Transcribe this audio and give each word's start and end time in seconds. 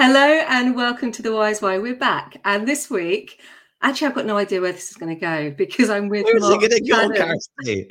Hello 0.00 0.44
and 0.46 0.76
welcome 0.76 1.10
to 1.10 1.22
the 1.22 1.34
Wise 1.34 1.60
Why. 1.60 1.76
We're 1.76 1.96
back, 1.96 2.36
and 2.44 2.68
this 2.68 2.88
week, 2.88 3.40
actually, 3.82 4.06
I've 4.06 4.14
got 4.14 4.26
no 4.26 4.36
idea 4.36 4.60
where 4.60 4.70
this 4.70 4.92
is 4.92 4.96
going 4.96 5.12
to 5.12 5.20
go 5.20 5.50
because 5.50 5.90
I'm 5.90 6.08
with 6.08 6.24
Where's 6.24 6.40
Mark. 6.40 6.62
it 6.62 6.70
going 6.70 6.84
to 6.84 6.88
go, 6.88 7.88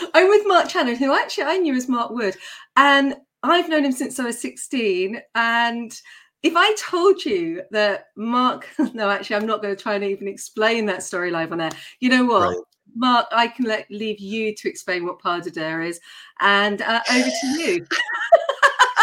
I'm 0.14 0.28
with 0.30 0.46
Mark 0.46 0.70
Channon, 0.70 0.96
who 0.96 1.12
actually 1.12 1.44
I 1.44 1.58
knew 1.58 1.74
as 1.74 1.86
Mark 1.86 2.12
Wood, 2.12 2.34
and 2.76 3.14
I've 3.42 3.68
known 3.68 3.84
him 3.84 3.92
since 3.92 4.18
I 4.18 4.24
was 4.24 4.40
16. 4.40 5.20
And 5.34 6.00
if 6.42 6.54
I 6.56 6.74
told 6.76 7.26
you 7.26 7.60
that 7.72 8.06
Mark, 8.16 8.66
no, 8.94 9.10
actually, 9.10 9.36
I'm 9.36 9.46
not 9.46 9.60
going 9.60 9.76
to 9.76 9.82
try 9.82 9.96
and 9.96 10.04
even 10.04 10.28
explain 10.28 10.86
that 10.86 11.02
story 11.02 11.30
live 11.30 11.52
on 11.52 11.60
air. 11.60 11.72
You 11.98 12.08
know 12.08 12.24
what? 12.24 12.38
Brilliant. 12.38 12.66
Mark, 12.96 13.26
I 13.32 13.48
can 13.48 13.66
let 13.66 13.86
leave 13.90 14.18
you 14.18 14.54
to 14.54 14.68
explain 14.70 15.04
what 15.04 15.18
pas 15.18 15.44
de 15.44 15.50
deux 15.50 15.82
is, 15.82 16.00
and 16.40 16.80
uh, 16.80 17.02
over 17.12 17.28
to 17.28 17.46
you. 17.60 17.86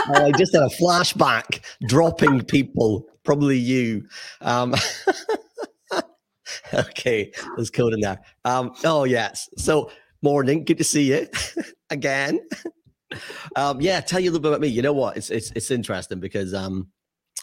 Oh, 0.09 0.25
I 0.25 0.31
just 0.31 0.53
had 0.53 0.63
a 0.63 0.69
flashback 0.69 1.61
dropping 1.87 2.45
people, 2.45 3.05
probably 3.23 3.57
you. 3.57 4.07
Um, 4.39 4.73
okay, 6.73 7.31
there's 7.55 7.69
code 7.69 7.93
in 7.93 7.99
there. 7.99 8.19
Um, 8.45 8.71
oh, 8.85 9.03
yes. 9.03 9.49
So, 9.57 9.91
morning. 10.21 10.63
Good 10.63 10.77
to 10.77 10.83
see 10.85 11.13
you 11.13 11.27
again. 11.89 12.39
Um, 13.55 13.81
yeah, 13.81 13.99
tell 13.99 14.19
you 14.19 14.29
a 14.29 14.31
little 14.31 14.41
bit 14.41 14.49
about 14.49 14.61
me. 14.61 14.67
You 14.69 14.81
know 14.81 14.93
what? 14.93 15.17
It's 15.17 15.29
it's 15.29 15.51
it's 15.51 15.71
interesting 15.71 16.19
because 16.19 16.53
um, 16.53 16.87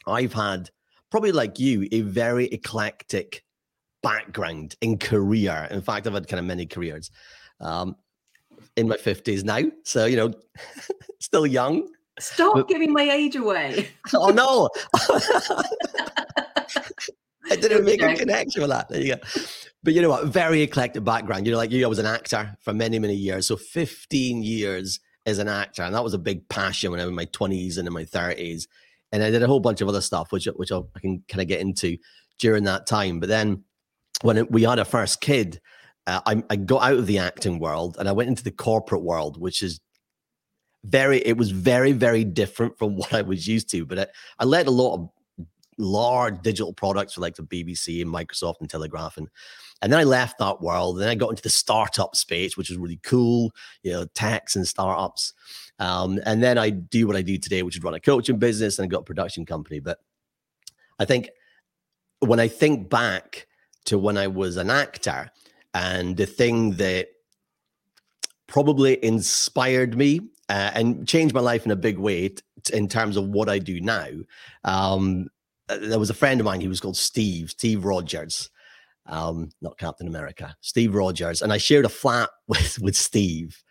I've 0.07 0.33
had 0.33 0.71
probably 1.11 1.33
like 1.33 1.59
you 1.59 1.87
a 1.93 2.01
very 2.01 2.47
eclectic 2.47 3.45
background 4.03 4.75
in 4.81 4.99
career. 4.99 5.69
In 5.71 5.83
fact, 5.83 6.07
I've 6.07 6.15
had 6.15 6.29
kind 6.29 6.41
of 6.41 6.47
many 6.47 6.67
careers. 6.67 7.11
Um, 7.61 7.97
in 8.77 8.89
my 8.89 8.97
fifties 8.97 9.45
now, 9.45 9.61
so 9.85 10.07
you 10.07 10.17
know, 10.17 10.33
still 11.21 11.47
young. 11.47 11.89
Stop 12.21 12.55
But- 12.55 12.69
giving 12.69 12.93
my 12.93 13.03
age 13.03 13.37
away. 13.37 13.89
Oh 14.15 14.29
no! 14.29 14.69
I 17.51 17.57
didn't 17.57 17.85
make 17.85 18.03
a 18.03 18.15
connection 18.15 18.63
with 18.63 18.71
that. 18.71 18.89
There 18.89 19.01
you 19.01 19.17
go. 19.17 19.21
But 19.83 19.93
you 19.93 20.01
know 20.01 20.09
what? 20.09 20.27
Very 20.27 20.63
eclectic 20.63 21.05
background. 21.05 21.47
You 21.47 21.53
know, 21.53 21.59
like 21.59 21.71
you, 21.71 21.85
I 21.85 21.89
was 21.89 21.99
an 21.99 22.07
actor 22.07 22.57
for 22.61 22.73
many, 22.73 22.99
many 22.99 23.15
years. 23.15 23.47
So 23.47 23.57
15 23.57 24.43
years 24.43 24.99
as 25.27 25.39
an 25.39 25.49
actor, 25.49 25.83
and 25.83 25.95
that 25.95 26.03
was 26.05 26.15
a 26.15 26.19
big 26.19 26.49
passion 26.49 26.91
when 26.91 27.01
I 27.01 27.05
was 27.05 27.11
in 27.11 27.17
my 27.17 27.27
20s 27.27 27.77
and 27.77 27.87
in 27.87 27.93
my 27.93 28.05
30s. 28.05 28.67
And 29.13 29.23
I 29.23 29.31
did 29.31 29.43
a 29.43 29.47
whole 29.47 29.61
bunch 29.61 29.81
of 29.83 29.89
other 29.89 30.01
stuff, 30.01 30.33
which 30.33 30.47
which 30.57 30.73
I'll, 30.73 30.89
I 30.97 31.01
can 31.01 31.23
kind 31.29 31.43
of 31.43 31.49
get 31.49 31.61
into 31.61 31.99
during 32.39 32.65
that 32.65 32.87
time. 32.87 33.21
But 33.21 33.29
then 33.29 33.65
when 34.23 34.39
it, 34.39 34.51
we 34.51 34.63
had 34.63 34.79
our 34.79 34.85
first 34.85 35.21
kid, 35.21 35.61
uh, 36.07 36.21
I, 36.27 36.43
I 36.49 36.57
got 36.57 36.83
out 36.83 36.99
of 36.99 37.07
the 37.07 37.19
acting 37.19 37.59
world 37.59 37.97
and 37.99 38.09
I 38.09 38.13
went 38.13 38.29
into 38.29 38.45
the 38.45 38.51
corporate 38.51 39.03
world, 39.03 39.41
which 39.41 39.63
is 39.63 39.81
very. 40.85 41.19
It 41.19 41.37
was 41.37 41.51
very, 41.51 41.93
very 41.93 42.25
different 42.25 42.79
from 42.79 42.97
what 42.97 43.13
I 43.13 43.23
was 43.23 43.47
used 43.47 43.71
to. 43.71 43.85
But 43.85 43.99
I, 43.99 44.07
I 44.39 44.45
led 44.45 44.67
a 44.67 44.71
lot 44.71 44.95
of 44.95 45.11
large 45.79 46.41
digital 46.43 46.73
products 46.73 47.15
for 47.15 47.21
like 47.21 47.37
the 47.37 47.43
BBC 47.43 48.01
and 48.03 48.13
Microsoft 48.13 48.61
and 48.61 48.71
Telegraph 48.71 49.17
and 49.17 49.29
and 49.83 49.93
then 49.93 50.01
I 50.01 50.05
left 50.05 50.39
that 50.39 50.63
world 50.63 50.97
and 50.97 51.03
then 51.03 51.11
I 51.11 51.15
got 51.15 51.31
into 51.31 51.43
the 51.43 51.51
startup 51.51 52.15
space 52.15 52.57
which 52.57 52.71
is 52.71 52.77
really 52.77 53.01
cool 53.03 53.51
you 53.83 53.93
know 53.93 54.05
techs 54.15 54.57
and 54.57 54.67
startups 54.67 55.35
um, 55.81 56.21
and 56.25 56.43
then 56.43 56.59
I 56.59 56.71
do 56.71 57.07
what 57.07 57.17
I 57.17 57.23
do 57.23 57.39
today 57.39 57.63
which 57.63 57.77
is 57.77 57.83
run 57.83 57.95
a 57.95 58.01
coaching 58.01 58.39
business 58.39 58.79
and 58.79 58.85
I 58.85 58.89
got 58.89 59.01
a 59.01 59.05
production 59.05 59.45
company 59.45 59.81
but 59.81 59.99
I 60.99 61.05
think 61.05 61.31
when 62.21 62.41
I 62.41 62.49
think 62.49 62.89
back 62.89 63.47
to 63.87 63.99
when 63.99 64.17
I 64.17 64.29
was 64.29 64.57
an 64.57 64.71
actor 64.71 65.31
and 65.75 66.17
the 66.17 66.27
thing 66.27 66.73
that 66.73 67.09
probably 68.47 69.05
inspired 69.05 69.97
me 69.97 70.21
uh, 70.49 70.71
and 70.75 71.07
changed 71.09 71.35
my 71.35 71.41
life 71.41 71.65
in 71.65 71.73
a 71.73 71.77
big 71.77 71.99
way 71.99 72.29
t- 72.29 72.77
in 72.77 72.89
terms 72.89 73.17
of 73.17 73.29
what 73.29 73.49
I 73.49 73.59
do 73.59 73.81
now 73.81 74.09
um, 74.65 75.29
uh, 75.69 75.79
there 75.81 75.99
was 75.99 76.11
a 76.11 76.15
friend 76.15 76.41
of 76.41 76.45
mine. 76.45 76.61
He 76.61 76.69
was 76.69 76.81
called 76.81 76.97
Steve, 76.97 77.51
Steve 77.51 77.85
Rogers, 77.85 78.51
um, 79.07 79.51
not 79.61 79.79
Captain 79.79 80.07
America, 80.07 80.55
Steve 80.61 80.95
Rogers. 80.95 81.43
And 81.43 81.53
I 81.53 81.59
shared 81.59 81.85
a 81.85 81.91
flat 81.91 82.31
with 82.49 82.79
with 82.81 82.97
Steve, 82.97 83.63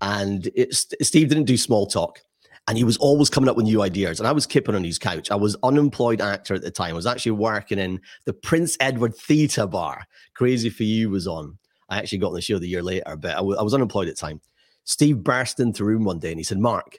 and 0.00 0.48
it, 0.54 0.74
Steve 0.74 1.28
didn't 1.28 1.44
do 1.44 1.56
small 1.56 1.86
talk, 1.86 2.20
and 2.68 2.78
he 2.78 2.84
was 2.84 2.96
always 2.98 3.30
coming 3.30 3.48
up 3.48 3.56
with 3.56 3.64
new 3.64 3.82
ideas. 3.82 4.20
And 4.20 4.28
I 4.28 4.32
was 4.32 4.46
kipping 4.46 4.74
on 4.74 4.84
his 4.84 4.98
couch. 4.98 5.30
I 5.30 5.36
was 5.36 5.56
unemployed 5.62 6.20
actor 6.20 6.54
at 6.54 6.62
the 6.62 6.70
time. 6.70 6.90
I 6.90 6.94
was 6.94 7.06
actually 7.06 7.32
working 7.32 7.78
in 7.78 8.00
the 8.26 8.32
Prince 8.32 8.76
Edward 8.78 9.16
Theatre 9.16 9.66
Bar. 9.66 10.04
Crazy 10.34 10.70
for 10.70 10.84
You 10.84 11.10
was 11.10 11.26
on. 11.26 11.58
I 11.88 11.98
actually 11.98 12.18
got 12.18 12.28
on 12.28 12.34
the 12.34 12.40
show 12.40 12.60
the 12.60 12.68
year 12.68 12.82
later, 12.82 13.16
but 13.16 13.36
I 13.36 13.40
wa- 13.40 13.56
I 13.56 13.62
was 13.62 13.74
unemployed 13.74 14.06
at 14.06 14.14
the 14.14 14.20
time. 14.20 14.40
Steve 14.84 15.22
burst 15.22 15.60
into 15.60 15.78
the 15.78 15.84
room 15.84 16.04
one 16.04 16.18
day 16.18 16.30
and 16.30 16.40
he 16.40 16.44
said, 16.44 16.58
"Mark, 16.58 16.98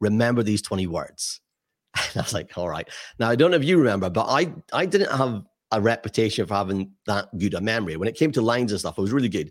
remember 0.00 0.42
these 0.42 0.62
twenty 0.62 0.86
words." 0.86 1.40
And 1.96 2.16
I 2.16 2.22
was 2.22 2.34
like, 2.34 2.56
all 2.58 2.68
right. 2.68 2.88
Now 3.18 3.28
I 3.28 3.36
don't 3.36 3.50
know 3.52 3.56
if 3.56 3.64
you 3.64 3.78
remember, 3.78 4.10
but 4.10 4.26
I 4.28 4.52
I 4.72 4.86
didn't 4.86 5.12
have 5.16 5.44
a 5.70 5.80
reputation 5.80 6.46
for 6.46 6.54
having 6.54 6.92
that 7.06 7.28
good 7.38 7.54
a 7.54 7.60
memory. 7.60 7.96
When 7.96 8.08
it 8.08 8.16
came 8.16 8.32
to 8.32 8.42
lines 8.42 8.72
and 8.72 8.80
stuff, 8.80 8.98
I 8.98 9.02
was 9.02 9.12
really 9.12 9.28
good. 9.28 9.50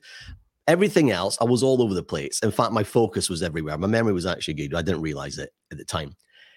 Everything 0.68 1.12
else, 1.12 1.38
I 1.42 1.44
was 1.44 1.64
all 1.64 1.82
over 1.82 1.94
the 1.94 2.04
place. 2.04 2.40
In 2.42 2.52
fact, 2.52 2.72
my 2.72 2.84
focus 2.84 3.30
was 3.30 3.44
everywhere. 3.44 3.78
My 3.78 3.88
memory 3.88 4.14
was 4.14 4.26
actually 4.26 4.54
good. 4.54 4.74
I 4.74 4.82
didn't 4.82 5.02
realize 5.02 5.38
it 5.38 5.52
at 5.72 5.78
the 5.78 5.84
time. 5.84 6.16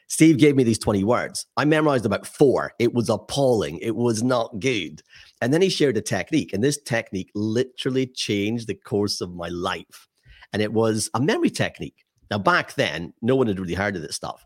Steve 0.08 0.38
gave 0.38 0.54
me 0.54 0.62
these 0.62 0.78
20 0.78 1.02
words. 1.02 1.46
I 1.56 1.64
memorized 1.64 2.06
about 2.06 2.26
four. 2.26 2.72
It 2.78 2.94
was 2.94 3.08
appalling. 3.08 3.78
It 3.78 3.96
was 3.96 4.22
not 4.22 4.60
good. 4.60 5.02
And 5.40 5.52
then 5.52 5.62
he 5.62 5.68
shared 5.68 5.96
a 5.96 6.00
technique, 6.00 6.52
and 6.52 6.62
this 6.62 6.80
technique 6.80 7.30
literally 7.34 8.06
changed 8.06 8.68
the 8.68 8.74
course 8.74 9.20
of 9.20 9.34
my 9.34 9.48
life. 9.48 10.06
And 10.52 10.62
it 10.62 10.72
was 10.72 11.10
a 11.14 11.20
memory 11.20 11.50
technique. 11.50 12.04
Now, 12.30 12.38
back 12.38 12.74
then, 12.74 13.12
no 13.22 13.36
one 13.36 13.46
had 13.46 13.60
really 13.60 13.74
heard 13.74 13.96
of 13.96 14.02
this 14.02 14.16
stuff. 14.16 14.44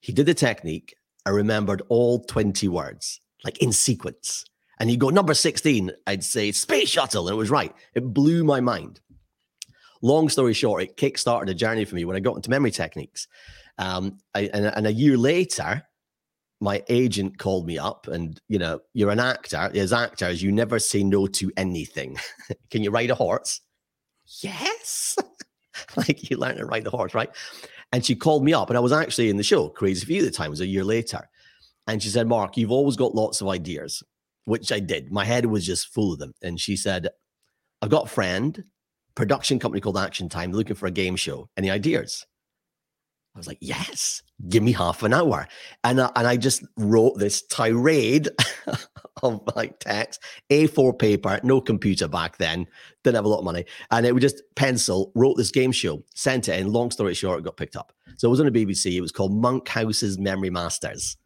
He 0.00 0.12
did 0.12 0.26
the 0.26 0.34
technique. 0.34 0.94
I 1.26 1.30
remembered 1.30 1.82
all 1.88 2.24
20 2.24 2.68
words, 2.68 3.20
like 3.44 3.58
in 3.58 3.72
sequence. 3.72 4.44
And 4.80 4.88
he'd 4.88 5.00
go, 5.00 5.10
number 5.10 5.34
16, 5.34 5.92
I'd 6.06 6.24
say 6.24 6.52
space 6.52 6.88
shuttle. 6.88 7.28
And 7.28 7.34
it 7.34 7.38
was 7.38 7.50
right. 7.50 7.74
It 7.94 8.12
blew 8.12 8.44
my 8.44 8.60
mind. 8.60 9.00
Long 10.00 10.28
story 10.28 10.54
short, 10.54 10.82
it 10.82 10.96
kickstarted 10.96 11.50
a 11.50 11.54
journey 11.54 11.84
for 11.84 11.96
me 11.96 12.04
when 12.04 12.16
I 12.16 12.20
got 12.20 12.36
into 12.36 12.50
memory 12.50 12.70
techniques. 12.70 13.26
Um, 13.78 14.18
I, 14.34 14.50
and, 14.52 14.66
and 14.66 14.86
a 14.86 14.92
year 14.92 15.16
later, 15.16 15.82
my 16.60 16.82
agent 16.88 17.38
called 17.38 17.66
me 17.66 17.78
up 17.78 18.06
and, 18.08 18.40
you 18.48 18.58
know, 18.58 18.80
you're 18.94 19.10
an 19.10 19.20
actor. 19.20 19.70
As 19.74 19.92
actors, 19.92 20.42
you 20.42 20.52
never 20.52 20.78
say 20.78 21.02
no 21.04 21.26
to 21.26 21.52
anything. 21.56 22.16
Can 22.70 22.82
you 22.82 22.90
ride 22.90 23.10
a 23.10 23.14
horse? 23.14 23.60
Yes. 24.42 25.16
like 25.96 26.30
you 26.30 26.36
learn 26.36 26.56
to 26.56 26.66
ride 26.66 26.84
the 26.84 26.90
horse, 26.90 27.14
right? 27.14 27.30
And 27.92 28.04
she 28.04 28.14
called 28.14 28.44
me 28.44 28.52
up, 28.52 28.70
and 28.70 28.76
I 28.76 28.80
was 28.80 28.92
actually 28.92 29.30
in 29.30 29.36
the 29.36 29.42
show, 29.42 29.68
Crazy 29.68 30.04
for 30.04 30.12
You, 30.12 30.20
at 30.20 30.24
the 30.26 30.30
time, 30.30 30.48
it 30.48 30.50
was 30.50 30.60
a 30.60 30.66
year 30.66 30.84
later. 30.84 31.28
And 31.86 32.02
she 32.02 32.10
said, 32.10 32.28
Mark, 32.28 32.56
you've 32.56 32.70
always 32.70 32.96
got 32.96 33.14
lots 33.14 33.40
of 33.40 33.48
ideas, 33.48 34.02
which 34.44 34.70
I 34.70 34.78
did. 34.78 35.10
My 35.10 35.24
head 35.24 35.46
was 35.46 35.64
just 35.64 35.88
full 35.88 36.12
of 36.12 36.18
them. 36.18 36.34
And 36.42 36.60
she 36.60 36.76
said, 36.76 37.08
I've 37.80 37.88
got 37.88 38.06
a 38.06 38.10
friend, 38.10 38.62
production 39.14 39.58
company 39.58 39.80
called 39.80 39.96
Action 39.96 40.28
Time, 40.28 40.52
looking 40.52 40.76
for 40.76 40.86
a 40.86 40.90
game 40.90 41.16
show. 41.16 41.48
Any 41.56 41.70
ideas? 41.70 42.26
I 43.34 43.38
was 43.38 43.46
like, 43.46 43.58
yes, 43.60 44.22
give 44.48 44.62
me 44.62 44.72
half 44.72 45.02
an 45.02 45.14
hour. 45.14 45.46
And 45.84 46.00
and 46.00 46.26
I 46.26 46.36
just 46.36 46.64
wrote 46.76 47.18
this 47.18 47.42
tirade 47.46 48.28
of 49.22 49.42
like 49.56 49.78
text, 49.78 50.22
A4 50.50 50.98
paper, 50.98 51.40
no 51.42 51.60
computer 51.60 52.08
back 52.08 52.38
then, 52.38 52.66
didn't 53.04 53.16
have 53.16 53.24
a 53.24 53.28
lot 53.28 53.38
of 53.38 53.44
money. 53.44 53.64
And 53.90 54.06
it 54.06 54.14
was 54.14 54.22
just 54.22 54.42
pencil, 54.54 55.12
wrote 55.14 55.36
this 55.36 55.50
game 55.50 55.72
show, 55.72 56.02
sent 56.14 56.48
it 56.48 56.60
in. 56.60 56.72
Long 56.72 56.90
story 56.90 57.14
short, 57.14 57.40
it 57.40 57.44
got 57.44 57.56
picked 57.56 57.76
up. 57.76 57.92
So 58.16 58.28
it 58.28 58.30
was 58.30 58.40
on 58.40 58.50
the 58.50 58.66
BBC. 58.66 58.96
It 58.96 59.00
was 59.00 59.12
called 59.12 59.32
Monkhouse's 59.32 60.18
Memory 60.18 60.50
Masters, 60.50 61.16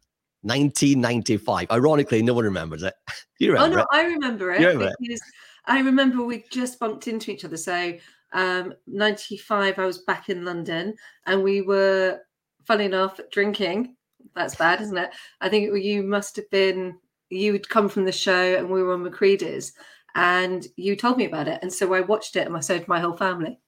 1995. 0.41 1.71
Ironically, 1.71 2.21
no 2.21 2.33
one 2.33 2.45
remembers 2.45 2.83
it. 2.83 2.93
Do 3.39 3.45
you 3.45 3.57
Oh 3.57 3.67
no, 3.67 3.79
it? 3.79 3.87
I 3.91 4.03
remember 4.03 4.51
it 4.51 4.59
remember 4.59 4.93
it? 4.99 5.19
I 5.65 5.79
remember 5.79 6.23
we 6.23 6.43
just 6.51 6.79
bumped 6.79 7.07
into 7.07 7.31
each 7.31 7.45
other. 7.45 7.57
So, 7.57 7.93
um, 8.33 8.73
'95, 8.87 9.79
I 9.79 9.85
was 9.85 9.99
back 9.99 10.29
in 10.29 10.43
London, 10.43 10.95
and 11.25 11.43
we 11.43 11.61
were, 11.61 12.19
funny 12.67 12.85
enough, 12.85 13.19
drinking. 13.31 13.95
That's 14.35 14.55
bad, 14.55 14.81
isn't 14.81 14.97
it? 14.97 15.11
I 15.41 15.49
think 15.49 15.73
it, 15.73 15.83
you 15.83 16.03
must 16.03 16.35
have 16.35 16.49
been. 16.49 16.97
You 17.33 17.51
would 17.53 17.69
come 17.69 17.89
from 17.89 18.05
the 18.05 18.11
show, 18.11 18.55
and 18.55 18.69
we 18.69 18.83
were 18.83 18.93
on 18.93 19.03
Macready's, 19.03 19.73
and 20.15 20.65
you 20.75 20.95
told 20.95 21.17
me 21.17 21.25
about 21.25 21.47
it, 21.47 21.59
and 21.61 21.73
so 21.73 21.93
I 21.93 22.01
watched 22.01 22.35
it, 22.35 22.47
and 22.47 22.55
I 22.55 22.59
so 22.59 22.83
my 22.87 22.99
whole 22.99 23.17
family. 23.17 23.59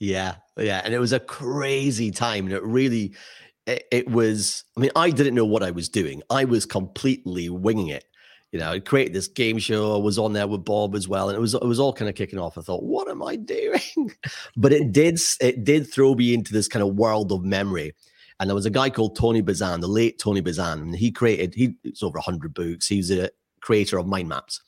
Yeah, 0.00 0.36
yeah, 0.56 0.80
and 0.84 0.92
it 0.92 0.98
was 0.98 1.12
a 1.12 1.20
crazy 1.20 2.10
time, 2.10 2.46
and 2.46 2.54
it 2.54 2.62
really, 2.62 3.14
it, 3.66 3.84
it 3.90 4.10
was. 4.10 4.64
I 4.76 4.80
mean, 4.80 4.90
I 4.96 5.10
didn't 5.10 5.34
know 5.34 5.44
what 5.44 5.62
I 5.62 5.70
was 5.70 5.88
doing. 5.88 6.22
I 6.30 6.44
was 6.44 6.66
completely 6.66 7.48
winging 7.48 7.88
it. 7.88 8.04
You 8.52 8.60
know, 8.60 8.70
I 8.70 8.78
created 8.78 9.12
this 9.12 9.26
game 9.26 9.58
show. 9.58 9.94
I 9.94 9.98
was 9.98 10.16
on 10.16 10.32
there 10.32 10.46
with 10.46 10.64
Bob 10.64 10.94
as 10.94 11.08
well, 11.08 11.28
and 11.28 11.36
it 11.36 11.40
was 11.40 11.54
it 11.54 11.64
was 11.64 11.80
all 11.80 11.92
kind 11.92 12.08
of 12.08 12.14
kicking 12.14 12.38
off. 12.38 12.56
I 12.56 12.60
thought, 12.60 12.84
what 12.84 13.08
am 13.08 13.22
I 13.22 13.36
doing? 13.36 14.12
but 14.56 14.72
it 14.72 14.92
did 14.92 15.18
it 15.40 15.64
did 15.64 15.92
throw 15.92 16.14
me 16.14 16.34
into 16.34 16.52
this 16.52 16.68
kind 16.68 16.82
of 16.82 16.94
world 16.94 17.32
of 17.32 17.44
memory. 17.44 17.94
And 18.40 18.48
there 18.48 18.54
was 18.54 18.66
a 18.66 18.70
guy 18.70 18.90
called 18.90 19.16
Tony 19.16 19.42
Buzan, 19.42 19.80
the 19.80 19.88
late 19.88 20.18
Tony 20.18 20.42
Buzan, 20.42 20.80
and 20.80 20.96
he 20.96 21.12
created 21.12 21.54
he 21.54 21.76
it's 21.84 22.02
over 22.02 22.18
hundred 22.18 22.54
books. 22.54 22.86
He's 22.86 23.10
a 23.10 23.30
creator 23.60 23.98
of 23.98 24.06
mind 24.06 24.28
maps. 24.28 24.60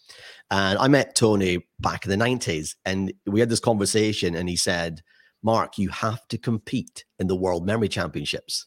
And 0.51 0.79
I 0.79 0.89
met 0.89 1.15
Tony 1.15 1.67
back 1.81 2.07
in 2.07 2.11
the 2.11 2.25
90s, 2.25 2.77
and 2.85 3.13
we 3.27 3.41
had 3.41 3.51
this 3.51 3.61
conversation, 3.61 4.35
and 4.35 4.49
he 4.49 4.57
said, 4.57 5.03
Mark, 5.43 5.77
you 5.77 5.91
have 5.91 6.27
to 6.29 6.39
compete 6.39 7.05
in 7.19 7.27
the 7.27 7.37
World 7.37 7.67
Memory 7.67 7.89
Championships. 7.89 8.67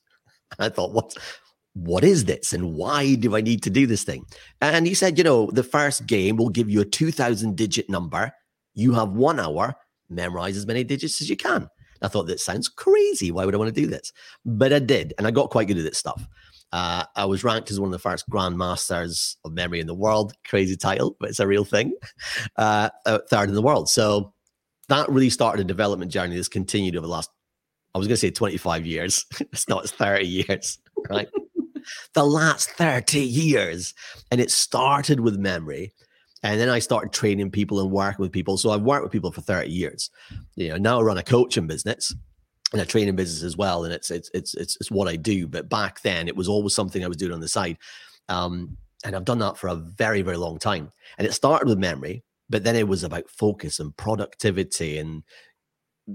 And 0.57 0.65
I 0.65 0.69
thought, 0.69 0.93
what? 0.93 1.15
what 1.73 2.03
is 2.03 2.25
this 2.25 2.51
and 2.51 2.73
why 2.73 3.15
do 3.15 3.35
I 3.35 3.41
need 3.41 3.63
to 3.63 3.69
do 3.69 3.85
this 3.85 4.03
thing? 4.03 4.25
And 4.59 4.85
he 4.87 4.93
said, 4.93 5.17
you 5.17 5.23
know, 5.23 5.49
the 5.51 5.63
first 5.63 6.05
game 6.05 6.35
will 6.37 6.49
give 6.49 6.69
you 6.69 6.81
a 6.81 6.85
2000 6.85 7.55
digit 7.55 7.89
number. 7.89 8.31
You 8.73 8.93
have 8.93 9.09
one 9.09 9.39
hour, 9.39 9.75
memorize 10.09 10.57
as 10.57 10.65
many 10.65 10.83
digits 10.83 11.21
as 11.21 11.29
you 11.29 11.37
can. 11.37 11.69
I 12.01 12.07
thought 12.07 12.27
that 12.27 12.39
sounds 12.39 12.67
crazy. 12.67 13.31
Why 13.31 13.45
would 13.45 13.55
I 13.55 13.57
want 13.57 13.73
to 13.73 13.81
do 13.81 13.87
this? 13.87 14.11
But 14.45 14.73
I 14.73 14.79
did, 14.79 15.13
and 15.17 15.27
I 15.27 15.31
got 15.31 15.49
quite 15.49 15.67
good 15.67 15.77
at 15.77 15.83
this 15.83 15.97
stuff. 15.97 16.27
Uh, 16.71 17.03
I 17.15 17.25
was 17.25 17.43
ranked 17.43 17.71
as 17.71 17.79
one 17.79 17.87
of 17.87 17.93
the 17.93 17.99
first 17.99 18.29
grandmasters 18.29 19.37
of 19.43 19.53
memory 19.53 19.79
in 19.79 19.87
the 19.87 19.95
world. 19.95 20.33
Crazy 20.47 20.77
title, 20.77 21.15
but 21.19 21.29
it's 21.29 21.39
a 21.39 21.47
real 21.47 21.65
thing. 21.65 21.93
Uh, 22.57 22.89
uh, 23.05 23.19
third 23.29 23.47
in 23.47 23.55
the 23.55 23.61
world. 23.61 23.87
So 23.89 24.33
that 24.89 25.07
really 25.09 25.29
started 25.29 25.61
a 25.61 25.63
development 25.63 26.11
journey 26.11 26.35
that's 26.35 26.49
continued 26.49 26.95
over 26.95 27.07
the 27.07 27.11
last, 27.11 27.29
I 27.95 27.97
was 27.97 28.07
going 28.07 28.15
to 28.15 28.19
say 28.19 28.31
25 28.31 28.85
years. 28.85 29.25
it's 29.39 29.69
not, 29.69 29.83
it's 29.83 29.93
30 29.93 30.25
years, 30.25 30.77
right? 31.09 31.29
the 32.13 32.25
last 32.25 32.69
30 32.71 33.19
years. 33.19 33.93
And 34.29 34.41
it 34.41 34.51
started 34.51 35.21
with 35.21 35.37
memory. 35.37 35.93
And 36.43 36.59
then 36.59 36.69
I 36.69 36.79
started 36.79 37.11
training 37.11 37.51
people 37.51 37.79
and 37.81 37.91
working 37.91 38.21
with 38.21 38.31
people. 38.31 38.57
So 38.57 38.71
I've 38.71 38.81
worked 38.81 39.03
with 39.03 39.11
people 39.11 39.31
for 39.31 39.41
30 39.41 39.69
years. 39.69 40.09
You 40.55 40.69
know, 40.69 40.77
now 40.77 40.99
I 40.99 41.03
run 41.03 41.17
a 41.17 41.23
coaching 41.23 41.67
business 41.67 42.15
and 42.71 42.81
a 42.81 42.85
training 42.85 43.15
business 43.15 43.43
as 43.43 43.57
well. 43.57 43.83
And 43.83 43.93
it's 43.93 44.09
it's 44.09 44.29
it's 44.33 44.53
it's, 44.55 44.77
it's 44.77 44.91
what 44.91 45.07
I 45.07 45.15
do. 45.15 45.47
But 45.47 45.69
back 45.69 46.01
then 46.01 46.27
it 46.27 46.35
was 46.35 46.47
always 46.47 46.73
something 46.73 47.03
I 47.03 47.07
was 47.07 47.17
doing 47.17 47.33
on 47.33 47.41
the 47.41 47.47
side. 47.47 47.77
Um, 48.29 48.77
and 49.03 49.15
I've 49.15 49.25
done 49.25 49.39
that 49.39 49.57
for 49.57 49.67
a 49.67 49.75
very, 49.75 50.21
very 50.21 50.37
long 50.37 50.59
time. 50.59 50.91
And 51.17 51.27
it 51.27 51.33
started 51.33 51.67
with 51.67 51.77
memory, 51.77 52.23
but 52.49 52.63
then 52.63 52.75
it 52.75 52.87
was 52.87 53.03
about 53.03 53.29
focus 53.29 53.79
and 53.79 53.95
productivity 53.95 54.97
and 54.97 55.23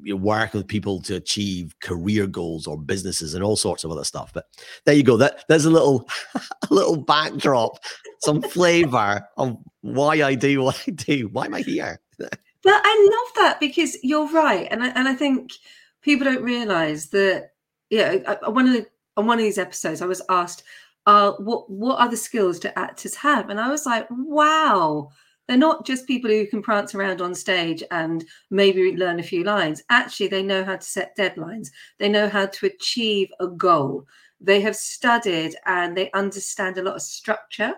you 0.02 0.16
work 0.16 0.54
with 0.54 0.66
people 0.66 1.00
to 1.02 1.16
achieve 1.16 1.74
career 1.80 2.26
goals 2.26 2.66
or 2.66 2.78
businesses 2.78 3.34
and 3.34 3.44
all 3.44 3.56
sorts 3.56 3.84
of 3.84 3.90
other 3.90 4.04
stuff. 4.04 4.32
But 4.32 4.46
there 4.84 4.94
you 4.94 5.02
go. 5.02 5.16
That 5.16 5.44
there's 5.48 5.64
a 5.64 5.70
little 5.70 6.08
a 6.34 6.74
little 6.74 6.96
backdrop, 6.96 7.78
some 8.20 8.42
flavor 8.42 9.26
of 9.36 9.56
why 9.82 10.22
I 10.22 10.34
do 10.34 10.62
what 10.62 10.82
I 10.86 10.90
do. 10.90 11.28
Why 11.28 11.46
am 11.46 11.54
I 11.54 11.60
here? 11.60 12.00
but 12.18 12.30
I 12.64 13.08
love 13.10 13.44
that 13.44 13.60
because 13.60 13.96
you're 14.02 14.30
right, 14.30 14.66
and 14.70 14.82
I, 14.82 14.88
and 14.88 15.08
I 15.08 15.14
think 15.14 15.50
people 16.02 16.24
don't 16.24 16.42
realize 16.42 17.08
that. 17.10 17.50
Yeah, 17.90 18.34
one 18.48 18.66
of 18.66 18.72
the 18.72 18.86
on 19.16 19.26
one 19.26 19.38
of 19.38 19.44
these 19.44 19.58
episodes, 19.58 20.02
I 20.02 20.06
was 20.06 20.22
asked, 20.28 20.64
uh, 21.06 21.32
"What 21.32 21.70
what 21.70 21.98
other 21.98 22.16
skills 22.16 22.58
do 22.58 22.70
actors 22.76 23.14
have?" 23.16 23.50
And 23.50 23.60
I 23.60 23.70
was 23.70 23.86
like, 23.86 24.06
"Wow." 24.10 25.10
They're 25.46 25.56
not 25.56 25.84
just 25.84 26.06
people 26.06 26.30
who 26.30 26.46
can 26.46 26.62
prance 26.62 26.94
around 26.94 27.20
on 27.20 27.34
stage 27.34 27.82
and 27.90 28.24
maybe 28.50 28.96
learn 28.96 29.20
a 29.20 29.24
few 29.24 29.44
lines. 29.44 29.82
Actually, 29.90 30.28
they 30.28 30.42
know 30.42 30.64
how 30.64 30.76
to 30.76 30.82
set 30.82 31.16
deadlines. 31.16 31.68
They 31.98 32.08
know 32.08 32.28
how 32.28 32.46
to 32.46 32.66
achieve 32.66 33.30
a 33.40 33.48
goal. 33.48 34.06
They 34.40 34.60
have 34.62 34.76
studied 34.76 35.54
and 35.66 35.96
they 35.96 36.10
understand 36.12 36.78
a 36.78 36.82
lot 36.82 36.96
of 36.96 37.02
structure, 37.02 37.74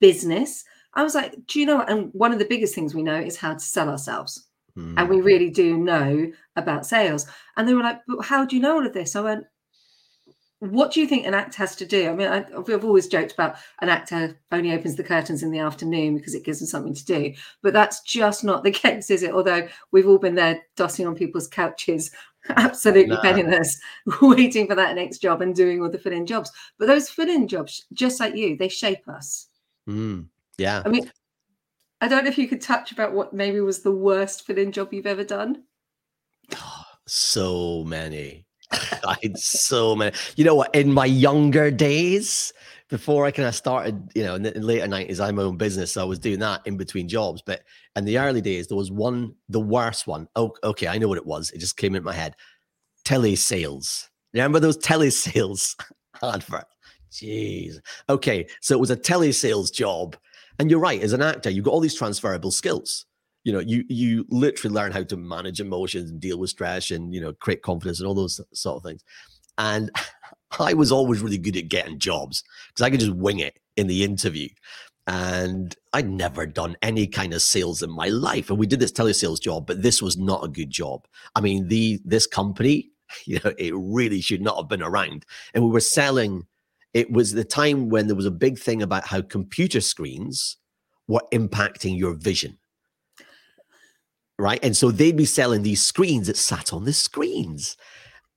business. 0.00 0.64
I 0.94 1.02
was 1.02 1.14
like, 1.14 1.34
do 1.46 1.60
you 1.60 1.66
know? 1.66 1.82
And 1.82 2.10
one 2.12 2.32
of 2.32 2.38
the 2.38 2.44
biggest 2.44 2.74
things 2.74 2.94
we 2.94 3.02
know 3.02 3.18
is 3.18 3.36
how 3.36 3.54
to 3.54 3.60
sell 3.60 3.88
ourselves. 3.88 4.48
Mm. 4.76 4.94
And 4.96 5.08
we 5.08 5.18
hmm. 5.18 5.24
really 5.24 5.50
do 5.50 5.78
know 5.78 6.32
about 6.56 6.86
sales. 6.86 7.26
And 7.56 7.68
they 7.68 7.74
were 7.74 7.82
like, 7.82 8.00
but 8.08 8.24
how 8.24 8.44
do 8.44 8.56
you 8.56 8.62
know 8.62 8.76
all 8.76 8.86
of 8.86 8.92
this? 8.92 9.14
I 9.14 9.20
went, 9.20 9.44
what 10.60 10.92
do 10.92 11.00
you 11.00 11.06
think 11.06 11.26
an 11.26 11.34
actor 11.34 11.58
has 11.58 11.76
to 11.76 11.86
do? 11.86 12.08
I 12.08 12.14
mean, 12.14 12.28
I, 12.28 12.44
have 12.70 12.84
always 12.84 13.08
joked 13.08 13.32
about 13.32 13.56
an 13.80 13.88
actor 13.88 14.38
only 14.52 14.72
opens 14.72 14.96
the 14.96 15.04
curtains 15.04 15.42
in 15.42 15.50
the 15.50 15.58
afternoon 15.58 16.16
because 16.16 16.34
it 16.34 16.44
gives 16.44 16.60
them 16.60 16.68
something 16.68 16.94
to 16.94 17.04
do, 17.04 17.34
but 17.62 17.72
that's 17.72 18.02
just 18.02 18.44
not 18.44 18.64
the 18.64 18.70
case, 18.70 19.10
is 19.10 19.22
it? 19.22 19.32
Although 19.32 19.68
we've 19.90 20.08
all 20.08 20.18
been 20.18 20.34
there 20.34 20.62
dusting 20.76 21.06
on 21.06 21.14
people's 21.14 21.48
couches, 21.48 22.10
absolutely 22.56 23.14
no. 23.14 23.20
penniless, 23.20 23.78
waiting 24.22 24.66
for 24.66 24.74
that 24.74 24.94
next 24.94 25.18
job 25.18 25.42
and 25.42 25.54
doing 25.54 25.82
all 25.82 25.90
the 25.90 25.98
fill-in 25.98 26.26
jobs. 26.26 26.50
But 26.78 26.86
those 26.86 27.10
fill-in 27.10 27.48
jobs, 27.48 27.86
just 27.92 28.20
like 28.20 28.34
you, 28.34 28.56
they 28.56 28.68
shape 28.68 29.06
us. 29.08 29.48
Mm, 29.88 30.28
yeah. 30.56 30.82
I 30.84 30.88
mean, 30.88 31.10
I 32.00 32.08
don't 32.08 32.24
know 32.24 32.30
if 32.30 32.38
you 32.38 32.48
could 32.48 32.60
touch 32.60 32.92
about 32.92 33.12
what 33.12 33.32
maybe 33.32 33.60
was 33.60 33.82
the 33.82 33.92
worst 33.92 34.46
fill-in 34.46 34.72
job 34.72 34.92
you've 34.92 35.06
ever 35.06 35.24
done. 35.24 35.64
so 37.06 37.84
many 37.84 38.46
died 38.70 39.36
so 39.36 39.94
many. 39.94 40.14
You 40.36 40.44
know 40.44 40.54
what? 40.54 40.74
In 40.74 40.92
my 40.92 41.06
younger 41.06 41.70
days, 41.70 42.52
before 42.88 43.24
I 43.24 43.30
kind 43.30 43.48
of 43.48 43.54
started, 43.54 44.10
you 44.14 44.22
know, 44.22 44.34
in 44.34 44.42
the 44.42 44.52
later 44.60 44.86
nineties, 44.86 45.20
I 45.20 45.26
had 45.26 45.34
my 45.34 45.42
own 45.42 45.56
business, 45.56 45.92
so 45.92 46.02
I 46.02 46.04
was 46.04 46.18
doing 46.18 46.38
that 46.40 46.62
in 46.66 46.76
between 46.76 47.08
jobs. 47.08 47.42
But 47.44 47.62
in 47.96 48.04
the 48.04 48.18
early 48.18 48.40
days, 48.40 48.68
there 48.68 48.76
was 48.76 48.90
one, 48.90 49.34
the 49.48 49.60
worst 49.60 50.06
one. 50.06 50.28
Oh, 50.36 50.54
okay, 50.62 50.88
I 50.88 50.98
know 50.98 51.08
what 51.08 51.18
it 51.18 51.26
was. 51.26 51.50
It 51.50 51.58
just 51.58 51.76
came 51.76 51.94
in 51.94 52.04
my 52.04 52.12
head. 52.12 52.36
Tele 53.04 53.36
sales. 53.36 54.08
Remember 54.32 54.60
those 54.60 54.76
tele 54.76 55.10
sales 55.10 55.76
advert? 56.22 56.66
Jeez. 57.10 57.76
Okay, 58.08 58.46
so 58.60 58.74
it 58.74 58.80
was 58.80 58.90
a 58.90 58.96
tele 58.96 59.32
sales 59.32 59.70
job, 59.70 60.16
and 60.58 60.70
you're 60.70 60.80
right. 60.80 61.00
As 61.00 61.12
an 61.12 61.22
actor, 61.22 61.50
you've 61.50 61.64
got 61.64 61.72
all 61.72 61.80
these 61.80 61.94
transferable 61.94 62.50
skills 62.50 63.06
you 63.44 63.52
know 63.52 63.60
you 63.60 63.84
you 63.88 64.26
literally 64.30 64.74
learn 64.74 64.90
how 64.90 65.02
to 65.04 65.16
manage 65.16 65.60
emotions 65.60 66.10
and 66.10 66.18
deal 66.18 66.38
with 66.38 66.50
stress 66.50 66.90
and 66.90 67.14
you 67.14 67.20
know 67.20 67.32
create 67.34 67.62
confidence 67.62 68.00
and 68.00 68.08
all 68.08 68.14
those 68.14 68.40
sort 68.52 68.76
of 68.76 68.82
things. 68.82 69.04
And 69.58 69.90
i 70.58 70.72
was 70.72 70.92
always 70.92 71.20
really 71.20 71.38
good 71.38 71.56
at 71.56 71.68
getting 71.68 71.98
jobs 71.98 72.44
because 72.68 72.84
i 72.84 72.90
could 72.90 73.00
just 73.00 73.14
wing 73.14 73.40
it 73.40 73.58
in 73.76 73.86
the 73.86 74.02
interview. 74.02 74.48
And 75.06 75.76
i'd 75.92 76.08
never 76.08 76.46
done 76.46 76.76
any 76.82 77.06
kind 77.06 77.34
of 77.34 77.42
sales 77.42 77.82
in 77.82 77.90
my 77.90 78.08
life. 78.08 78.48
And 78.48 78.58
we 78.58 78.66
did 78.66 78.80
this 78.80 78.92
telesales 78.92 79.40
job 79.40 79.66
but 79.66 79.82
this 79.82 80.00
was 80.00 80.16
not 80.16 80.44
a 80.44 80.48
good 80.48 80.70
job. 80.70 81.06
I 81.36 81.40
mean 81.40 81.68
the 81.68 82.00
this 82.04 82.26
company 82.26 82.90
you 83.26 83.38
know 83.44 83.52
it 83.58 83.74
really 83.76 84.20
should 84.22 84.42
not 84.42 84.56
have 84.56 84.68
been 84.68 84.82
around. 84.82 85.26
And 85.52 85.62
we 85.62 85.70
were 85.70 85.80
selling 85.80 86.46
it 86.94 87.10
was 87.10 87.32
the 87.32 87.44
time 87.44 87.88
when 87.88 88.06
there 88.06 88.16
was 88.16 88.24
a 88.24 88.30
big 88.30 88.56
thing 88.56 88.80
about 88.80 89.04
how 89.04 89.20
computer 89.20 89.80
screens 89.80 90.56
were 91.08 91.22
impacting 91.32 91.98
your 91.98 92.14
vision 92.14 92.56
right? 94.38 94.60
And 94.62 94.76
so 94.76 94.90
they'd 94.90 95.16
be 95.16 95.24
selling 95.24 95.62
these 95.62 95.82
screens 95.82 96.26
that 96.26 96.36
sat 96.36 96.72
on 96.72 96.84
the 96.84 96.92
screens, 96.92 97.76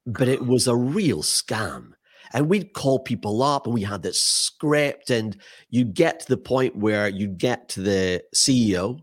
but 0.05 0.27
it 0.27 0.45
was 0.45 0.67
a 0.67 0.75
real 0.75 1.23
scam. 1.23 1.91
And 2.33 2.49
we'd 2.49 2.73
call 2.73 2.99
people 2.99 3.41
up 3.41 3.65
and 3.65 3.73
we 3.73 3.83
had 3.83 4.03
this 4.03 4.21
script, 4.21 5.09
and 5.09 5.37
you'd 5.69 5.93
get 5.93 6.19
to 6.21 6.27
the 6.27 6.37
point 6.37 6.75
where 6.75 7.07
you'd 7.07 7.37
get 7.37 7.69
to 7.69 7.81
the 7.81 8.23
CEO 8.35 8.99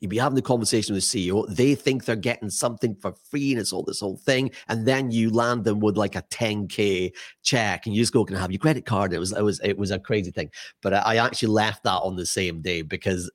You'd 0.00 0.10
be 0.10 0.18
having 0.18 0.36
the 0.36 0.42
conversation 0.42 0.94
with 0.94 1.10
the 1.10 1.28
CEO. 1.28 1.44
They 1.48 1.74
think 1.74 2.04
they're 2.04 2.14
getting 2.16 2.50
something 2.50 2.94
for 2.94 3.12
free, 3.30 3.50
and 3.52 3.60
it's 3.60 3.72
all 3.72 3.82
this 3.82 4.00
whole 4.00 4.16
thing. 4.16 4.52
And 4.68 4.86
then 4.86 5.10
you 5.10 5.30
land 5.30 5.64
them 5.64 5.80
with 5.80 5.96
like 5.96 6.14
a 6.14 6.22
10k 6.22 7.12
check, 7.42 7.86
and 7.86 7.94
you 7.94 8.02
just 8.02 8.12
go, 8.12 8.24
"Can 8.24 8.36
I 8.36 8.40
have 8.40 8.52
your 8.52 8.60
credit 8.60 8.86
card?" 8.86 9.12
It 9.12 9.18
was 9.18 9.32
it 9.32 9.42
was 9.42 9.60
it 9.64 9.76
was 9.76 9.90
a 9.90 9.98
crazy 9.98 10.30
thing. 10.30 10.50
But 10.82 10.94
I 10.94 11.16
actually 11.16 11.48
left 11.48 11.82
that 11.82 11.98
on 11.98 12.16
the 12.16 12.26
same 12.26 12.60
day 12.60 12.82
because 12.82 13.30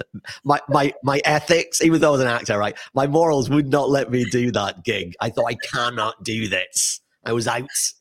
my 0.44 0.60
my 0.68 0.92
my 1.02 1.20
ethics, 1.24 1.82
even 1.82 2.00
though 2.00 2.08
I 2.08 2.12
was 2.12 2.20
an 2.20 2.28
actor, 2.28 2.58
right, 2.58 2.76
my 2.94 3.06
morals 3.06 3.50
would 3.50 3.68
not 3.68 3.90
let 3.90 4.10
me 4.10 4.24
do 4.24 4.52
that 4.52 4.84
gig. 4.84 5.14
I 5.20 5.30
thought 5.30 5.50
I 5.50 5.56
cannot 5.72 6.22
do 6.22 6.48
this. 6.48 7.00
I 7.24 7.32
was 7.32 7.48
out. 7.48 7.68
So, 7.74 7.94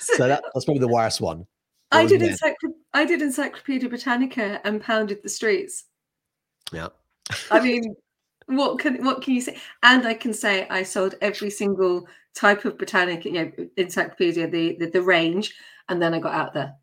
so 0.16 0.28
that, 0.28 0.44
that's 0.54 0.64
probably 0.64 0.80
the 0.80 0.88
worst 0.88 1.20
one. 1.20 1.46
I 1.90 2.04
did, 2.04 2.20
encycl- 2.20 2.74
I 2.92 3.04
did 3.06 3.22
Encyclopedia 3.22 3.88
Britannica 3.88 4.60
and 4.64 4.80
pounded 4.80 5.22
the 5.22 5.28
streets. 5.30 5.84
Yeah. 6.72 6.88
I 7.50 7.60
mean, 7.60 7.94
what 8.46 8.78
can 8.78 9.04
what 9.04 9.22
can 9.22 9.34
you 9.34 9.40
say? 9.40 9.58
And 9.82 10.06
I 10.06 10.14
can 10.14 10.32
say 10.32 10.66
I 10.68 10.82
sold 10.82 11.14
every 11.20 11.50
single 11.50 12.06
type 12.34 12.64
of 12.64 12.78
botanic, 12.78 13.24
you 13.24 13.32
know, 13.32 13.52
encyclopedia, 13.76 14.48
the 14.48 14.76
the, 14.78 14.90
the 14.90 15.02
range, 15.02 15.54
and 15.88 16.00
then 16.00 16.14
I 16.14 16.18
got 16.18 16.34
out 16.34 16.54
there 16.54 16.74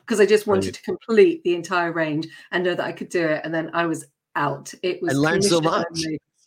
because 0.00 0.20
I 0.20 0.26
just 0.26 0.46
wanted 0.46 0.74
to 0.74 0.82
complete 0.82 1.42
the 1.44 1.54
entire 1.54 1.92
range 1.92 2.28
and 2.52 2.64
know 2.64 2.74
that 2.74 2.84
I 2.84 2.92
could 2.92 3.08
do 3.08 3.26
it. 3.26 3.42
And 3.44 3.54
then 3.54 3.70
I 3.72 3.86
was 3.86 4.06
out. 4.36 4.72
It 4.82 5.00
was 5.02 5.14
I 5.14 5.16
learned 5.16 5.44
so 5.44 5.60
much. 5.60 5.86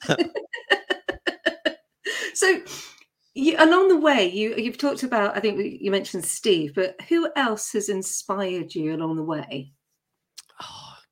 so 2.34 2.62
you, 3.34 3.56
along 3.58 3.88
the 3.90 4.00
way, 4.00 4.30
you 4.30 4.56
you've 4.56 4.78
talked 4.78 5.04
about. 5.04 5.36
I 5.36 5.40
think 5.40 5.82
you 5.82 5.92
mentioned 5.92 6.26
Steve, 6.26 6.74
but 6.76 7.00
who 7.08 7.30
else 7.36 7.72
has 7.74 7.90
inspired 7.90 8.76
you 8.76 8.96
along 8.96 9.16
the 9.16 9.24
way? 9.24 9.72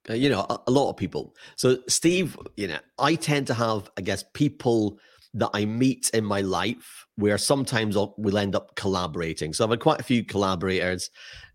Uh, 0.09 0.13
you 0.13 0.29
know, 0.29 0.45
a, 0.49 0.59
a, 0.67 0.71
lot 0.71 0.89
of 0.89 0.97
people. 0.97 1.35
So, 1.55 1.77
Steve, 1.87 2.37
you 2.57 2.67
know, 2.67 2.77
I 2.99 3.15
tend 3.15 3.47
to 3.47 3.53
have, 3.53 3.89
I 3.97 4.01
guess, 4.01 4.23
people 4.33 4.99
that 5.33 5.49
I 5.53 5.65
meet 5.65 6.11
in 6.13 6.23
my 6.23 6.41
life 6.41 7.05
where 7.15 7.37
sometimes 7.37 7.97
I'll, 7.97 8.13
we'll 8.17 8.37
end 8.37 8.55
up 8.55 8.75
collaborating. 8.75 9.53
So, 9.53 9.63
I've 9.63 9.71
had 9.71 9.79
quite 9.79 9.99
a 9.99 10.03
few 10.03 10.23
collaborators. 10.23 11.09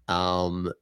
Um, 0.08 0.72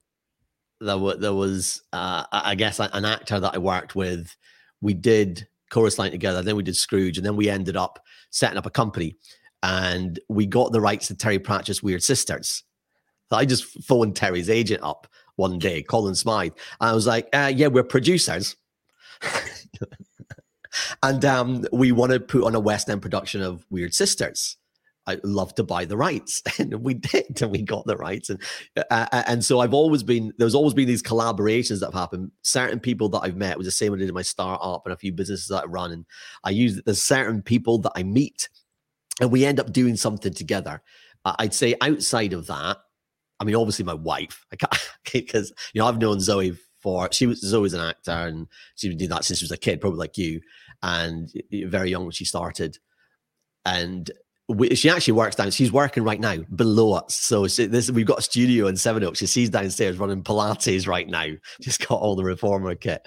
there, 0.80 0.96
were, 0.96 1.16
there 1.16 1.34
was, 1.34 1.82
uh, 1.92 2.24
I 2.32 2.54
guess, 2.54 2.80
an 2.80 3.04
actor 3.04 3.38
that 3.38 3.54
I 3.54 3.58
worked 3.58 3.94
with. 3.94 4.34
We 4.80 4.94
did 4.94 5.46
chorus 5.70 5.98
line 5.98 6.12
together, 6.12 6.42
then 6.42 6.56
we 6.56 6.62
did 6.62 6.76
Scrooge, 6.76 7.18
and 7.18 7.26
then 7.26 7.36
we 7.36 7.50
ended 7.50 7.76
up 7.76 7.98
setting 8.30 8.58
up 8.58 8.66
a 8.66 8.70
company. 8.70 9.16
And 9.62 10.18
we 10.28 10.46
got 10.46 10.72
the 10.72 10.80
rights 10.80 11.08
to 11.08 11.16
Terry 11.16 11.38
Pratchett's 11.38 11.82
Weird 11.82 12.02
Sisters. 12.02 12.62
So 13.28 13.36
I 13.36 13.44
just 13.44 13.64
phoned 13.84 14.16
Terry's 14.16 14.48
agent 14.48 14.82
up 14.82 15.06
one 15.38 15.58
day, 15.58 15.82
Colin 15.82 16.14
Smythe. 16.14 16.52
And 16.80 16.90
I 16.90 16.92
was 16.92 17.06
like, 17.06 17.28
uh, 17.32 17.52
yeah, 17.54 17.68
we're 17.68 17.84
producers. 17.84 18.56
and 21.02 21.24
um, 21.24 21.64
we 21.72 21.92
want 21.92 22.12
to 22.12 22.20
put 22.20 22.44
on 22.44 22.54
a 22.54 22.60
West 22.60 22.90
End 22.90 23.02
production 23.02 23.42
of 23.42 23.64
Weird 23.70 23.94
Sisters. 23.94 24.56
I'd 25.06 25.24
love 25.24 25.54
to 25.54 25.64
buy 25.64 25.86
the 25.86 25.96
rights. 25.96 26.42
And 26.58 26.74
we 26.82 26.94
did, 26.94 27.40
and 27.40 27.50
we 27.50 27.62
got 27.62 27.86
the 27.86 27.96
rights. 27.96 28.30
And 28.30 28.42
uh, 28.76 28.84
uh, 28.90 29.22
and 29.26 29.44
so 29.44 29.60
I've 29.60 29.72
always 29.72 30.02
been, 30.02 30.34
there's 30.38 30.54
always 30.54 30.74
been 30.74 30.88
these 30.88 31.02
collaborations 31.02 31.80
that 31.80 31.86
have 31.86 31.94
happened. 31.94 32.30
Certain 32.42 32.80
people 32.80 33.08
that 33.10 33.20
I've 33.20 33.36
met 33.36 33.56
was 33.56 33.66
the 33.66 33.70
same 33.70 33.94
I 33.94 33.96
did 33.96 34.12
my 34.12 34.22
startup 34.22 34.82
and 34.84 34.92
a 34.92 34.98
few 34.98 35.12
businesses 35.12 35.48
that 35.48 35.64
I 35.64 35.66
run. 35.66 35.92
And 35.92 36.04
I 36.44 36.50
use, 36.50 36.82
there's 36.84 37.02
certain 37.02 37.42
people 37.42 37.78
that 37.78 37.92
I 37.96 38.02
meet 38.02 38.48
and 39.20 39.30
we 39.30 39.44
end 39.44 39.60
up 39.60 39.72
doing 39.72 39.96
something 39.96 40.32
together. 40.32 40.82
Uh, 41.24 41.34
I'd 41.38 41.54
say 41.54 41.74
outside 41.80 42.32
of 42.32 42.46
that, 42.46 42.78
I 43.40 43.44
mean, 43.44 43.54
obviously 43.54 43.84
my 43.84 43.94
wife, 43.94 44.44
I 44.52 44.56
can't, 44.56 44.90
because, 45.12 45.52
you 45.72 45.80
know, 45.80 45.86
I've 45.86 45.98
known 45.98 46.20
Zoe 46.20 46.56
for, 46.80 47.08
she 47.12 47.26
was, 47.26 47.40
Zoe's 47.40 47.74
an 47.74 47.80
actor 47.80 48.10
and 48.10 48.46
she's 48.76 48.90
been 48.90 48.98
doing 48.98 49.10
that 49.10 49.24
since 49.24 49.38
she 49.38 49.44
was 49.44 49.52
a 49.52 49.56
kid, 49.56 49.80
probably 49.80 49.98
like 49.98 50.18
you, 50.18 50.40
and 50.82 51.30
very 51.66 51.90
young 51.90 52.04
when 52.04 52.12
she 52.12 52.24
started. 52.24 52.78
And 53.64 54.10
we, 54.48 54.74
she 54.74 54.88
actually 54.88 55.12
works 55.12 55.36
down. 55.36 55.50
She's 55.50 55.72
working 55.72 56.04
right 56.04 56.20
now 56.20 56.38
below 56.54 56.94
us. 56.94 57.16
So 57.16 57.46
she, 57.48 57.66
this 57.66 57.90
we've 57.90 58.06
got 58.06 58.20
a 58.20 58.22
studio 58.22 58.66
in 58.66 58.76
Sevenoaks. 58.76 59.18
She 59.18 59.26
sees 59.26 59.50
downstairs 59.50 59.98
running 59.98 60.22
Pilates 60.22 60.88
right 60.88 61.06
now. 61.06 61.26
She's 61.60 61.78
got 61.78 62.00
all 62.00 62.16
the 62.16 62.24
reformer 62.24 62.74
kit. 62.74 63.06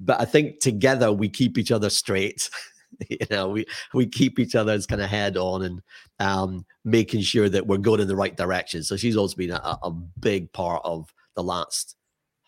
But 0.00 0.20
I 0.20 0.24
think 0.24 0.60
together 0.60 1.12
we 1.12 1.28
keep 1.28 1.58
each 1.58 1.70
other 1.70 1.90
straight. 1.90 2.50
you 3.08 3.18
know, 3.30 3.48
we 3.48 3.64
we 3.94 4.06
keep 4.06 4.38
each 4.38 4.54
other's 4.54 4.86
kind 4.86 5.02
of 5.02 5.10
head 5.10 5.36
on 5.36 5.62
and 5.62 5.82
um, 6.18 6.64
making 6.84 7.22
sure 7.22 7.48
that 7.48 7.66
we're 7.66 7.78
going 7.78 8.00
in 8.00 8.08
the 8.08 8.16
right 8.16 8.36
direction. 8.36 8.82
So 8.82 8.96
she's 8.96 9.16
also 9.16 9.36
been 9.36 9.50
a, 9.50 9.78
a 9.82 9.90
big 9.90 10.52
part 10.52 10.82
of 10.84 11.12
the 11.34 11.42
last 11.42 11.96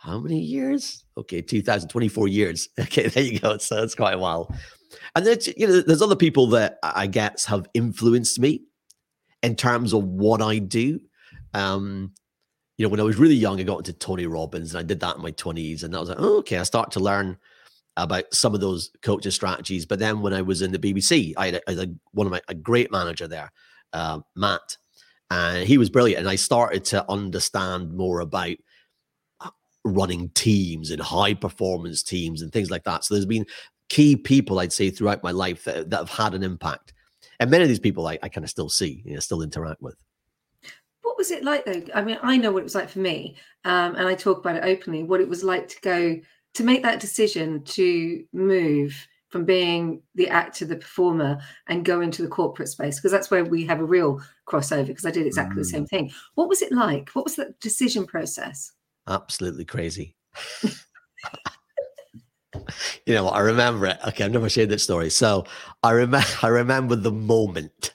how 0.02 0.18
many 0.18 0.40
years? 0.40 1.04
Okay, 1.16 1.40
2024 1.40 2.26
years. 2.26 2.68
Okay, 2.80 3.06
there 3.06 3.22
you 3.22 3.38
go. 3.38 3.56
So 3.58 3.76
that's 3.76 3.94
quite 3.94 4.14
a 4.14 4.18
while. 4.18 4.52
And 5.14 5.24
then 5.24 5.38
you 5.56 5.66
know, 5.68 5.80
there's 5.80 6.02
other 6.02 6.16
people 6.16 6.48
that 6.48 6.78
I 6.82 7.06
guess 7.06 7.44
have 7.44 7.68
influenced 7.72 8.40
me 8.40 8.64
in 9.44 9.54
terms 9.54 9.92
of 9.92 10.02
what 10.02 10.42
I 10.42 10.58
do. 10.58 10.98
Um, 11.54 12.12
you 12.76 12.84
know, 12.84 12.90
when 12.90 12.98
I 12.98 13.04
was 13.04 13.16
really 13.16 13.36
young, 13.36 13.60
I 13.60 13.62
got 13.62 13.78
into 13.78 13.92
Tony 13.92 14.26
Robbins, 14.26 14.74
and 14.74 14.80
I 14.80 14.82
did 14.82 14.98
that 15.00 15.16
in 15.16 15.22
my 15.22 15.30
20s, 15.30 15.84
and 15.84 15.94
that 15.94 16.00
was 16.00 16.08
like, 16.08 16.18
oh, 16.20 16.38
okay, 16.38 16.58
I 16.58 16.64
start 16.64 16.90
to 16.92 17.00
learn 17.00 17.38
about 17.96 18.32
some 18.32 18.54
of 18.54 18.60
those 18.60 18.90
coaching 19.02 19.32
strategies. 19.32 19.86
But 19.86 19.98
then 19.98 20.20
when 20.20 20.32
I 20.32 20.42
was 20.42 20.62
in 20.62 20.72
the 20.72 20.78
BBC, 20.78 21.34
I 21.36 21.46
had, 21.46 21.62
a, 21.66 21.88
one 22.12 22.26
of 22.26 22.30
my 22.30 22.40
a 22.48 22.54
great 22.54 22.90
manager 22.90 23.28
there, 23.28 23.52
uh, 23.92 24.20
Matt, 24.36 24.76
and 25.30 25.66
he 25.66 25.78
was 25.78 25.90
brilliant, 25.90 26.20
and 26.20 26.28
I 26.28 26.36
started 26.36 26.84
to 26.86 27.10
understand 27.10 27.92
more 27.92 28.20
about 28.20 28.56
uh, 29.40 29.50
running 29.84 30.30
teams 30.30 30.90
and 30.90 31.00
high 31.00 31.34
performance 31.34 32.02
teams 32.02 32.42
and 32.42 32.52
things 32.52 32.70
like 32.70 32.84
that. 32.84 33.04
So 33.04 33.14
there's 33.14 33.26
been 33.26 33.46
key 33.88 34.16
people 34.16 34.58
I'd 34.58 34.72
say 34.72 34.90
throughout 34.90 35.22
my 35.22 35.30
life 35.30 35.64
that, 35.64 35.90
that 35.90 35.98
have 35.98 36.10
had 36.10 36.34
an 36.34 36.42
impact. 36.42 36.94
And 37.40 37.50
many 37.50 37.62
of 37.62 37.68
these 37.68 37.78
people 37.78 38.06
I, 38.06 38.18
I 38.22 38.28
kind 38.28 38.44
of 38.44 38.50
still 38.50 38.68
see, 38.68 39.02
you 39.04 39.14
know, 39.14 39.20
still 39.20 39.42
interact 39.42 39.82
with. 39.82 39.96
What 41.02 41.18
was 41.18 41.30
it 41.30 41.44
like 41.44 41.64
though? 41.64 41.82
I 41.94 42.02
mean, 42.02 42.18
I 42.22 42.36
know 42.36 42.52
what 42.52 42.60
it 42.60 42.64
was 42.64 42.74
like 42.74 42.88
for 42.88 43.00
me, 43.00 43.36
um, 43.64 43.96
and 43.96 44.06
I 44.08 44.14
talk 44.14 44.38
about 44.38 44.56
it 44.56 44.64
openly. 44.64 45.02
What 45.02 45.20
it 45.20 45.28
was 45.28 45.44
like 45.44 45.68
to 45.68 45.80
go 45.82 46.20
to 46.54 46.64
make 46.64 46.82
that 46.82 47.00
decision 47.00 47.62
to 47.64 48.24
move 48.32 49.06
from 49.28 49.44
being 49.46 50.02
the 50.14 50.28
actor, 50.28 50.66
the 50.66 50.76
performer, 50.76 51.40
and 51.66 51.84
go 51.86 52.02
into 52.02 52.20
the 52.20 52.28
corporate 52.28 52.68
space 52.68 52.98
because 52.98 53.10
that's 53.10 53.30
where 53.30 53.44
we 53.44 53.64
have 53.64 53.80
a 53.80 53.84
real 53.84 54.20
crossover. 54.46 54.86
Because 54.86 55.06
I 55.06 55.10
did 55.10 55.26
exactly 55.26 55.56
mm. 55.56 55.60
the 55.60 55.64
same 55.64 55.86
thing. 55.86 56.12
What 56.34 56.48
was 56.48 56.60
it 56.60 56.70
like? 56.70 57.10
What 57.10 57.24
was 57.24 57.36
that 57.36 57.58
decision 57.58 58.06
process? 58.06 58.72
Absolutely 59.08 59.64
crazy. 59.64 60.16
you 63.06 63.14
know, 63.14 63.28
I 63.28 63.40
remember 63.40 63.86
it. 63.86 63.98
Okay, 64.08 64.24
I've 64.24 64.32
never 64.32 64.50
shared 64.50 64.68
that 64.68 64.80
story. 64.80 65.08
So 65.08 65.46
I 65.82 65.92
remember, 65.92 66.26
I 66.42 66.48
remember 66.48 66.94
the 66.94 67.10
moment 67.10 67.94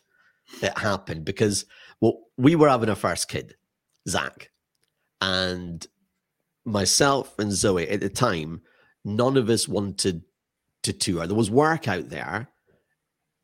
it 0.62 0.78
happened 0.78 1.24
because 1.24 1.66
well, 2.02 2.20
we 2.38 2.56
were 2.56 2.70
having 2.70 2.90
our 2.90 2.96
first 2.96 3.28
kid, 3.28 3.56
Zach, 4.10 4.50
and 5.22 5.86
myself 6.68 7.38
and 7.40 7.52
Zoe 7.52 7.90
at 7.90 8.02
the 8.02 8.10
time. 8.10 8.62
None 9.04 9.38
of 9.38 9.50
us 9.50 9.68
wanted 9.68 10.24
to 10.84 10.94
tour. 10.94 11.26
There 11.26 11.36
was 11.36 11.50
work 11.50 11.88
out 11.88 12.10
there, 12.10 12.50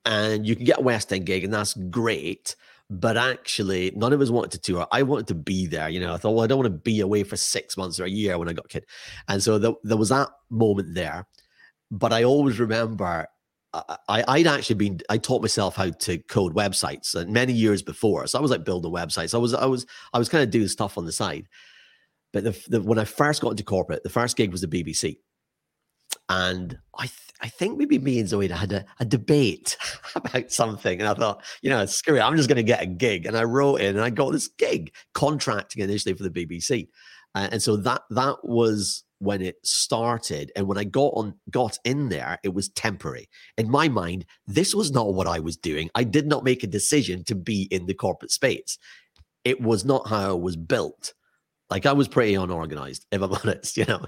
and 0.05 0.45
you 0.45 0.55
can 0.55 0.65
get 0.65 0.79
a 0.79 0.83
West 0.83 1.11
End 1.13 1.25
gig, 1.25 1.43
and 1.43 1.53
that's 1.53 1.73
great. 1.73 2.55
But 2.89 3.17
actually, 3.17 3.91
none 3.95 4.13
of 4.13 4.21
us 4.21 4.29
wanted 4.29 4.51
to 4.51 4.59
tour. 4.59 4.87
I 4.91 5.03
wanted 5.03 5.27
to 5.27 5.35
be 5.35 5.65
there. 5.65 5.89
You 5.89 6.01
know, 6.01 6.13
I 6.13 6.17
thought, 6.17 6.31
well, 6.31 6.43
I 6.43 6.47
don't 6.47 6.59
want 6.59 6.71
to 6.71 6.79
be 6.79 6.99
away 6.99 7.23
for 7.23 7.37
six 7.37 7.77
months 7.77 7.99
or 7.99 8.03
a 8.03 8.09
year 8.09 8.37
when 8.37 8.49
I 8.49 8.53
got 8.53 8.65
a 8.65 8.69
kid. 8.69 8.85
And 9.27 9.41
so 9.41 9.57
the, 9.57 9.73
there 9.83 9.97
was 9.97 10.09
that 10.09 10.29
moment 10.49 10.93
there. 10.93 11.25
But 11.89 12.11
I 12.11 12.23
always 12.23 12.59
remember 12.59 13.27
I, 13.73 14.23
I'd 14.27 14.47
actually 14.47 14.75
been 14.75 14.99
I 15.09 15.17
taught 15.17 15.41
myself 15.41 15.75
how 15.75 15.89
to 15.89 16.17
code 16.19 16.53
websites 16.53 17.15
uh, 17.15 17.25
many 17.27 17.53
years 17.53 17.81
before. 17.81 18.27
So 18.27 18.37
I 18.37 18.41
was 18.41 18.51
like 18.51 18.63
building 18.63 18.91
websites. 18.91 19.33
I 19.33 19.39
was 19.39 19.53
I 19.53 19.65
was 19.65 19.85
I 20.13 20.19
was 20.19 20.29
kind 20.29 20.43
of 20.43 20.51
doing 20.51 20.67
stuff 20.67 20.97
on 20.97 21.05
the 21.05 21.11
side. 21.11 21.47
But 22.33 22.43
the, 22.43 22.65
the, 22.67 22.81
when 22.81 22.99
I 22.99 23.05
first 23.05 23.41
got 23.41 23.51
into 23.51 23.63
corporate, 23.63 24.03
the 24.03 24.09
first 24.09 24.35
gig 24.35 24.51
was 24.51 24.61
the 24.61 24.67
BBC, 24.67 25.17
and 26.29 26.77
I 26.97 27.05
th- 27.05 27.19
I 27.41 27.47
think 27.47 27.77
maybe 27.77 27.99
me 27.99 28.19
and 28.19 28.27
Zoe 28.27 28.47
had 28.47 28.71
a, 28.71 28.85
a 28.99 29.05
debate 29.05 29.77
about 30.15 30.51
something, 30.51 30.99
and 30.99 31.07
I 31.07 31.13
thought, 31.13 31.43
you 31.61 31.69
know, 31.69 31.85
screw 31.85 32.15
it, 32.15 32.21
I'm 32.21 32.35
just 32.35 32.49
going 32.49 32.57
to 32.57 32.63
get 32.63 32.81
a 32.81 32.87
gig, 32.87 33.25
and 33.25 33.37
I 33.37 33.43
wrote 33.43 33.81
in, 33.81 33.95
and 33.95 34.03
I 34.03 34.09
got 34.09 34.31
this 34.31 34.47
gig 34.47 34.93
contracting 35.13 35.83
initially 35.83 36.15
for 36.15 36.23
the 36.23 36.29
BBC, 36.29 36.87
uh, 37.35 37.49
and 37.51 37.61
so 37.61 37.77
that 37.77 38.01
that 38.09 38.37
was 38.43 39.03
when 39.19 39.41
it 39.41 39.55
started. 39.63 40.51
And 40.55 40.67
when 40.67 40.77
i 40.77 40.83
got 40.83 41.13
on 41.15 41.35
got 41.49 41.77
in 41.85 42.09
there 42.09 42.39
it 42.43 42.53
was 42.53 42.69
temporary. 42.69 43.29
In 43.57 43.69
my 43.69 43.87
mind 43.87 44.25
this 44.47 44.75
was 44.75 44.91
not 44.91 45.13
what 45.13 45.27
i 45.27 45.39
was 45.39 45.55
doing. 45.55 45.89
I 45.95 46.03
did 46.03 46.27
not 46.27 46.43
make 46.43 46.63
a 46.63 46.67
decision 46.67 47.23
to 47.25 47.35
be 47.35 47.63
in 47.71 47.85
the 47.85 47.93
corporate 47.93 48.31
space. 48.31 48.77
It 49.45 49.61
was 49.61 49.85
not 49.85 50.07
how 50.07 50.31
i 50.31 50.33
was 50.33 50.57
built 50.57 51.13
like 51.73 51.85
i 51.85 51.91
was 51.91 52.07
pretty 52.07 52.35
unorganized 52.35 53.05
if 53.11 53.21
i'm 53.21 53.33
honest 53.43 53.77
you 53.77 53.85
know? 53.85 54.05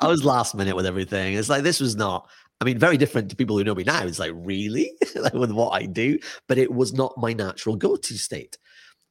I 0.00 0.06
was 0.06 0.24
last 0.24 0.54
minute 0.54 0.76
with 0.76 0.86
everything. 0.86 1.34
It's 1.34 1.48
like 1.48 1.64
this 1.64 1.80
was 1.80 1.96
not 1.96 2.28
i 2.60 2.64
mean 2.64 2.78
very 2.78 2.96
different 2.96 3.30
to 3.30 3.36
people 3.36 3.58
who 3.58 3.64
know 3.64 3.74
me 3.74 3.82
now. 3.84 4.04
It's 4.04 4.20
like 4.20 4.32
really? 4.34 4.92
Like 5.16 5.34
with 5.34 5.50
what 5.50 5.70
i 5.70 5.86
do? 5.86 6.18
But 6.46 6.58
it 6.58 6.72
was 6.72 6.92
not 6.92 7.18
my 7.18 7.32
natural 7.32 7.76
go-to 7.76 8.16
state. 8.16 8.56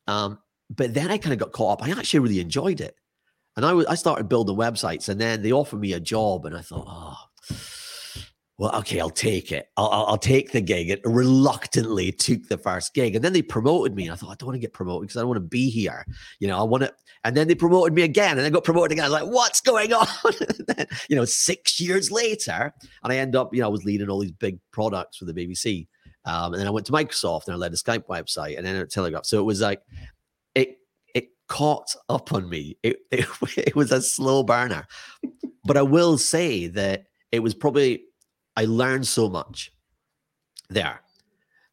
Um 0.08 0.40
but 0.70 0.94
then 0.94 1.12
i 1.12 1.18
kind 1.18 1.34
of 1.34 1.40
got 1.40 1.52
caught 1.52 1.82
up. 1.82 1.88
I 1.88 1.92
actually 1.92 2.22
really 2.22 2.40
enjoyed 2.40 2.80
it. 2.80 2.96
And 3.58 3.66
I—I 3.66 3.96
started 3.96 4.28
building 4.28 4.58
websites, 4.58 5.08
and 5.08 5.20
then 5.20 5.42
they 5.42 5.54
offered 5.54 5.80
me 5.80 5.94
a 5.94 6.00
job, 6.00 6.46
and 6.46 6.58
I 6.58 6.62
thought, 6.62 6.88
oh, 6.90 7.18
well, 8.58 8.76
okay, 8.78 9.00
I'll 9.00 9.10
take 9.10 9.52
it. 9.52 9.70
I'll, 9.76 9.88
I'll, 9.90 10.06
I'll 10.06 10.18
take 10.18 10.52
the 10.52 10.62
gig. 10.62 10.90
It 10.90 11.02
reluctantly 11.04 12.12
took 12.12 12.48
the 12.48 12.58
first 12.58 12.94
gig, 12.94 13.16
and 13.16 13.24
then 13.24 13.34
they 13.34 13.42
promoted 13.42 13.96
me. 13.96 14.04
And 14.04 14.14
I 14.14 14.16
thought, 14.16 14.32
I 14.32 14.36
don't 14.36 14.48
want 14.48 14.56
to 14.56 14.62
get 14.62 14.74
promoted 14.74 15.08
because 15.08 15.18
I 15.18 15.22
don't 15.22 15.30
want 15.30 15.38
to 15.38 15.48
be 15.48 15.70
here. 15.70 16.06
You 16.40 16.48
know, 16.48 16.60
I 16.60 16.64
want 16.64 16.84
to. 16.84 16.94
And 17.24 17.36
then 17.36 17.48
they 17.48 17.56
promoted 17.56 17.94
me 17.94 18.04
again, 18.04 18.38
and 18.38 18.46
I 18.46 18.50
got 18.50 18.64
promoted 18.64 18.94
again. 18.94 19.06
I 19.06 19.10
was 19.10 19.22
like, 19.22 19.34
what's 19.34 19.62
going 19.62 19.94
on? 19.94 20.08
then, 20.68 20.88
you 21.10 21.16
know, 21.16 21.26
six 21.26 21.80
years 21.80 22.12
later, 22.12 22.74
and 23.04 23.14
I 23.14 23.18
end 23.18 23.36
up, 23.36 23.54
you 23.54 23.62
know, 23.62 23.68
I 23.68 23.72
was 23.72 23.84
leading 23.84 24.10
all 24.10 24.20
these 24.20 24.32
big 24.32 24.60
products 24.72 25.18
for 25.18 25.26
the 25.26 25.34
BBC. 25.34 25.88
Um, 26.26 26.54
and 26.54 26.60
then 26.60 26.68
I 26.68 26.72
went 26.72 26.86
to 26.88 26.92
Microsoft 26.92 27.46
and 27.46 27.54
I 27.54 27.58
led 27.58 27.74
a 27.74 27.76
Skype 27.76 28.06
website 28.08 28.58
and 28.58 28.66
then 28.66 28.76
a 28.78 28.86
Telegraph. 28.86 29.26
So 29.26 29.40
it 29.40 29.44
was 29.44 29.62
like, 29.62 29.82
it 30.56 31.30
caught 31.48 31.96
up 32.10 32.34
on 32.34 32.50
me. 32.50 32.78
It, 32.84 32.98
it, 33.12 33.28
it 33.58 33.76
was 33.76 33.92
a 33.92 34.02
slow 34.02 34.44
burner. 34.44 34.88
but 35.64 35.78
I 35.78 35.82
will 35.82 36.18
say 36.18 36.68
that 36.68 37.06
it 37.32 37.40
was 37.40 37.54
probably, 37.54 38.04
I 38.56 38.66
learned 38.66 39.08
so 39.08 39.30
much 39.30 39.72
there. 40.70 41.02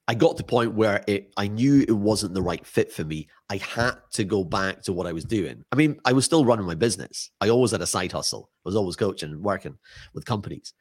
I 0.08 0.14
got 0.14 0.36
to 0.36 0.42
the 0.42 0.48
point 0.48 0.74
where 0.74 1.04
it, 1.06 1.32
I 1.36 1.46
knew 1.46 1.82
it 1.82 1.92
wasn't 1.92 2.34
the 2.34 2.42
right 2.42 2.66
fit 2.66 2.92
for 2.92 3.04
me. 3.04 3.28
I 3.48 3.56
had 3.58 3.94
to 4.14 4.24
go 4.24 4.42
back 4.42 4.82
to 4.82 4.92
what 4.92 5.06
I 5.06 5.12
was 5.12 5.24
doing. 5.24 5.64
I 5.70 5.76
mean, 5.76 6.00
I 6.04 6.12
was 6.12 6.24
still 6.24 6.44
running 6.44 6.66
my 6.66 6.74
business. 6.74 7.30
I 7.40 7.50
always 7.50 7.70
had 7.70 7.82
a 7.82 7.86
side 7.86 8.10
hustle. 8.10 8.50
I 8.58 8.68
was 8.68 8.76
always 8.76 8.96
coaching 8.96 9.30
and 9.30 9.42
working 9.42 9.78
with 10.12 10.24
companies. 10.24 10.74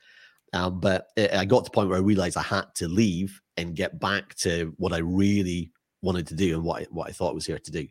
Um, 0.53 0.79
but 0.79 1.07
it, 1.15 1.33
I 1.33 1.45
got 1.45 1.59
to 1.59 1.63
the 1.65 1.73
point 1.73 1.89
where 1.89 1.99
I 1.99 2.01
realized 2.01 2.35
I 2.35 2.41
had 2.41 2.65
to 2.75 2.87
leave 2.87 3.39
and 3.57 3.75
get 3.75 3.99
back 3.99 4.35
to 4.35 4.73
what 4.77 4.91
I 4.91 4.97
really 4.97 5.71
wanted 6.01 6.27
to 6.27 6.35
do 6.35 6.55
and 6.55 6.63
what 6.63 6.81
I, 6.81 6.87
what 6.89 7.07
I 7.07 7.11
thought 7.11 7.29
I 7.29 7.35
was 7.35 7.45
here 7.45 7.59
to 7.59 7.71
do. 7.71 7.87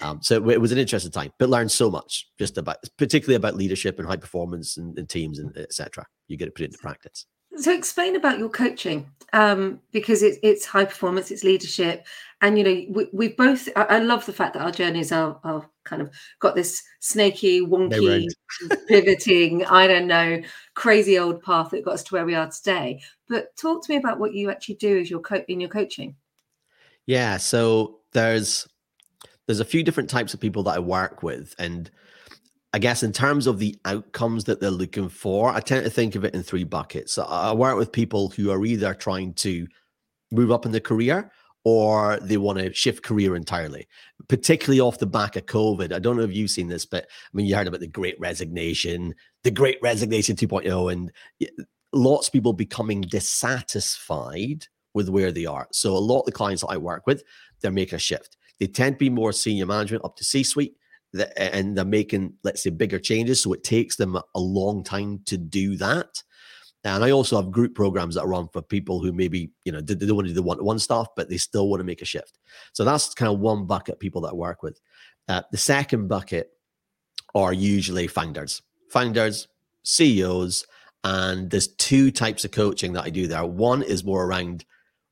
Um, 0.00 0.20
so 0.22 0.48
it 0.48 0.60
was 0.60 0.72
an 0.72 0.78
interesting 0.78 1.12
time, 1.12 1.30
but 1.38 1.50
learned 1.50 1.72
so 1.72 1.90
much 1.90 2.28
just 2.38 2.56
about, 2.56 2.78
particularly 2.96 3.36
about 3.36 3.56
leadership 3.56 3.98
and 3.98 4.08
high 4.08 4.16
performance 4.16 4.78
and, 4.78 4.96
and 4.98 5.08
teams 5.08 5.38
and 5.38 5.54
etc. 5.58 6.06
You 6.28 6.38
get 6.38 6.46
to 6.46 6.52
put 6.52 6.62
it 6.62 6.66
into 6.66 6.78
practice. 6.78 7.26
So 7.56 7.72
explain 7.72 8.16
about 8.16 8.38
your 8.38 8.48
coaching, 8.48 9.10
um, 9.32 9.80
because 9.92 10.22
it's 10.22 10.38
it's 10.42 10.64
high 10.64 10.84
performance, 10.84 11.30
it's 11.30 11.44
leadership, 11.44 12.06
and 12.40 12.56
you 12.56 12.64
know 12.64 12.86
we, 12.90 13.08
we 13.12 13.28
both. 13.28 13.68
I, 13.76 13.82
I 13.82 13.98
love 13.98 14.24
the 14.26 14.32
fact 14.32 14.54
that 14.54 14.62
our 14.62 14.70
journeys 14.70 15.12
are, 15.12 15.38
are 15.42 15.68
kind 15.84 16.00
of 16.00 16.10
got 16.38 16.54
this 16.54 16.82
snaky, 17.00 17.60
wonky, 17.60 18.26
pivoting. 18.88 19.64
I 19.66 19.86
don't 19.86 20.06
know, 20.06 20.42
crazy 20.74 21.18
old 21.18 21.42
path 21.42 21.70
that 21.70 21.84
got 21.84 21.94
us 21.94 22.04
to 22.04 22.14
where 22.14 22.26
we 22.26 22.34
are 22.34 22.50
today. 22.50 23.00
But 23.28 23.56
talk 23.56 23.84
to 23.84 23.92
me 23.92 23.96
about 23.96 24.20
what 24.20 24.32
you 24.32 24.50
actually 24.50 24.76
do 24.76 24.98
as 24.98 25.10
your 25.10 25.20
co- 25.20 25.44
in 25.48 25.60
your 25.60 25.70
coaching. 25.70 26.14
Yeah, 27.06 27.38
so 27.38 27.98
there's 28.12 28.68
there's 29.46 29.60
a 29.60 29.64
few 29.64 29.82
different 29.82 30.08
types 30.08 30.32
of 30.32 30.38
people 30.38 30.62
that 30.62 30.76
I 30.76 30.78
work 30.78 31.24
with. 31.24 31.56
And 31.58 31.90
I 32.72 32.78
guess 32.78 33.02
in 33.02 33.12
terms 33.12 33.46
of 33.46 33.58
the 33.58 33.76
outcomes 33.84 34.44
that 34.44 34.60
they're 34.60 34.70
looking 34.70 35.08
for, 35.08 35.50
I 35.50 35.60
tend 35.60 35.84
to 35.84 35.90
think 35.90 36.14
of 36.14 36.24
it 36.24 36.34
in 36.34 36.42
three 36.42 36.64
buckets. 36.64 37.18
I 37.18 37.52
work 37.52 37.76
with 37.76 37.90
people 37.90 38.28
who 38.28 38.50
are 38.50 38.64
either 38.64 38.94
trying 38.94 39.34
to 39.34 39.66
move 40.30 40.52
up 40.52 40.66
in 40.66 40.72
their 40.72 40.80
career 40.80 41.32
or 41.64 42.18
they 42.20 42.36
want 42.36 42.58
to 42.58 42.72
shift 42.72 43.02
career 43.02 43.36
entirely, 43.36 43.86
particularly 44.28 44.80
off 44.80 44.98
the 44.98 45.06
back 45.06 45.36
of 45.36 45.46
COVID. 45.46 45.92
I 45.92 45.98
don't 45.98 46.16
know 46.16 46.22
if 46.22 46.32
you've 46.32 46.50
seen 46.50 46.68
this, 46.68 46.86
but 46.86 47.04
I 47.04 47.28
mean, 47.34 47.46
you 47.46 47.54
heard 47.54 47.66
about 47.66 47.80
the 47.80 47.86
great 47.86 48.18
resignation, 48.18 49.14
the 49.42 49.50
great 49.50 49.78
resignation 49.82 50.36
2.0, 50.36 50.92
and 50.92 51.12
lots 51.92 52.28
of 52.28 52.32
people 52.32 52.52
becoming 52.52 53.02
dissatisfied 53.02 54.66
with 54.94 55.08
where 55.08 55.32
they 55.32 55.44
are. 55.44 55.68
So, 55.72 55.96
a 55.96 55.98
lot 55.98 56.20
of 56.20 56.26
the 56.26 56.32
clients 56.32 56.62
that 56.62 56.68
I 56.68 56.76
work 56.76 57.06
with, 57.06 57.22
they're 57.60 57.70
making 57.70 57.96
a 57.96 58.00
shift. 58.00 58.36
They 58.58 58.66
tend 58.66 58.96
to 58.96 58.98
be 58.98 59.10
more 59.10 59.32
senior 59.32 59.66
management 59.66 60.04
up 60.04 60.16
to 60.16 60.24
C 60.24 60.42
suite, 60.42 60.76
and 61.36 61.76
they're 61.76 61.84
making, 61.84 62.34
let's 62.44 62.62
say, 62.62 62.70
bigger 62.70 62.98
changes. 62.98 63.42
So, 63.42 63.52
it 63.52 63.64
takes 63.64 63.96
them 63.96 64.16
a 64.16 64.40
long 64.40 64.84
time 64.84 65.20
to 65.26 65.36
do 65.36 65.76
that. 65.76 66.22
And 66.84 67.04
I 67.04 67.10
also 67.10 67.36
have 67.36 67.50
group 67.50 67.74
programs 67.74 68.14
that 68.14 68.22
are 68.22 68.28
run 68.28 68.48
for 68.48 68.62
people 68.62 69.02
who 69.02 69.12
maybe, 69.12 69.50
you 69.64 69.72
know, 69.72 69.80
they 69.80 69.94
don't 69.94 70.16
want 70.16 70.28
to 70.28 70.32
do 70.32 70.34
the 70.34 70.42
one-to-one 70.42 70.78
stuff, 70.78 71.08
but 71.14 71.28
they 71.28 71.36
still 71.36 71.68
want 71.68 71.80
to 71.80 71.84
make 71.84 72.00
a 72.00 72.06
shift. 72.06 72.38
So 72.72 72.84
that's 72.84 73.12
kind 73.12 73.30
of 73.30 73.38
one 73.38 73.66
bucket 73.66 74.00
people 74.00 74.22
that 74.22 74.30
I 74.30 74.34
work 74.34 74.62
with. 74.62 74.80
Uh, 75.28 75.42
the 75.50 75.58
second 75.58 76.08
bucket 76.08 76.50
are 77.34 77.52
usually 77.52 78.06
founders, 78.06 78.62
founders, 78.88 79.46
CEOs, 79.82 80.66
and 81.04 81.50
there's 81.50 81.68
two 81.68 82.10
types 82.10 82.44
of 82.44 82.50
coaching 82.50 82.94
that 82.94 83.04
I 83.04 83.10
do 83.10 83.26
there. 83.26 83.44
One 83.44 83.82
is 83.82 84.04
more 84.04 84.24
around 84.24 84.64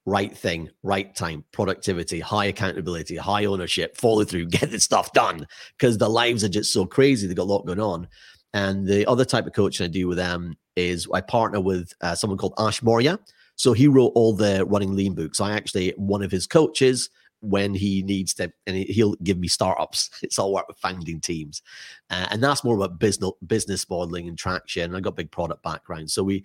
right 0.09 0.37
thing, 0.37 0.71
right 0.83 1.15
time, 1.15 1.45
productivity, 1.53 2.21
high 2.21 2.47
accountability, 2.47 3.17
high 3.17 3.45
ownership, 3.45 3.97
follow 3.97 4.25
through, 4.25 4.47
get 4.49 4.71
the 4.71 4.81
stuff 4.81 5.13
done 5.13 5.47
because 5.77 5.99
the 5.99 6.09
lives 6.09 6.43
are 6.43 6.49
just 6.49 6.73
so 6.73 6.87
crazy. 6.87 7.27
They've 7.27 7.37
got 7.37 7.43
a 7.43 7.45
lot 7.45 7.67
going 7.67 7.81
on. 7.81 8.09
And 8.55 8.87
the 8.87 9.07
other 9.07 9.25
type 9.25 9.47
of 9.47 9.53
coaching 9.53 9.85
I 9.85 9.89
do 9.89 10.09
with 10.09 10.17
them 10.17 10.57
is 10.75 11.07
I 11.13 11.21
partner 11.21 11.61
with 11.61 11.93
uh, 12.01 12.15
someone 12.15 12.39
called 12.39 12.55
Ash 12.59 12.83
Maurya. 12.83 13.19
So 13.57 13.73
he 13.73 13.89
wrote 13.89 14.13
all 14.15 14.33
the 14.33 14.65
running 14.67 14.95
lean 14.95 15.15
books. 15.15 15.41
I 15.41 15.53
actually 15.53 15.93
one 15.97 16.23
of 16.23 16.31
his 16.31 16.47
coaches 16.47 17.11
when 17.41 17.75
he 17.75 18.03
needs 18.03 18.35
to, 18.35 18.53
and 18.67 18.77
he'll 18.77 19.15
give 19.23 19.39
me 19.39 19.49
startups. 19.49 20.11
It's 20.23 20.39
all 20.39 20.53
with 20.53 20.79
founding 20.79 21.21
teams, 21.21 21.63
uh, 22.11 22.27
and 22.31 22.43
that's 22.43 22.65
more 22.65 22.77
about 22.77 22.99
business 22.99 23.33
business 23.47 23.89
modeling 23.89 24.29
and 24.29 24.39
traction. 24.39 24.95
I 24.95 25.01
got 25.01 25.17
big 25.17 25.31
product 25.31 25.63
background, 25.63 26.11
so 26.11 26.23
we. 26.23 26.45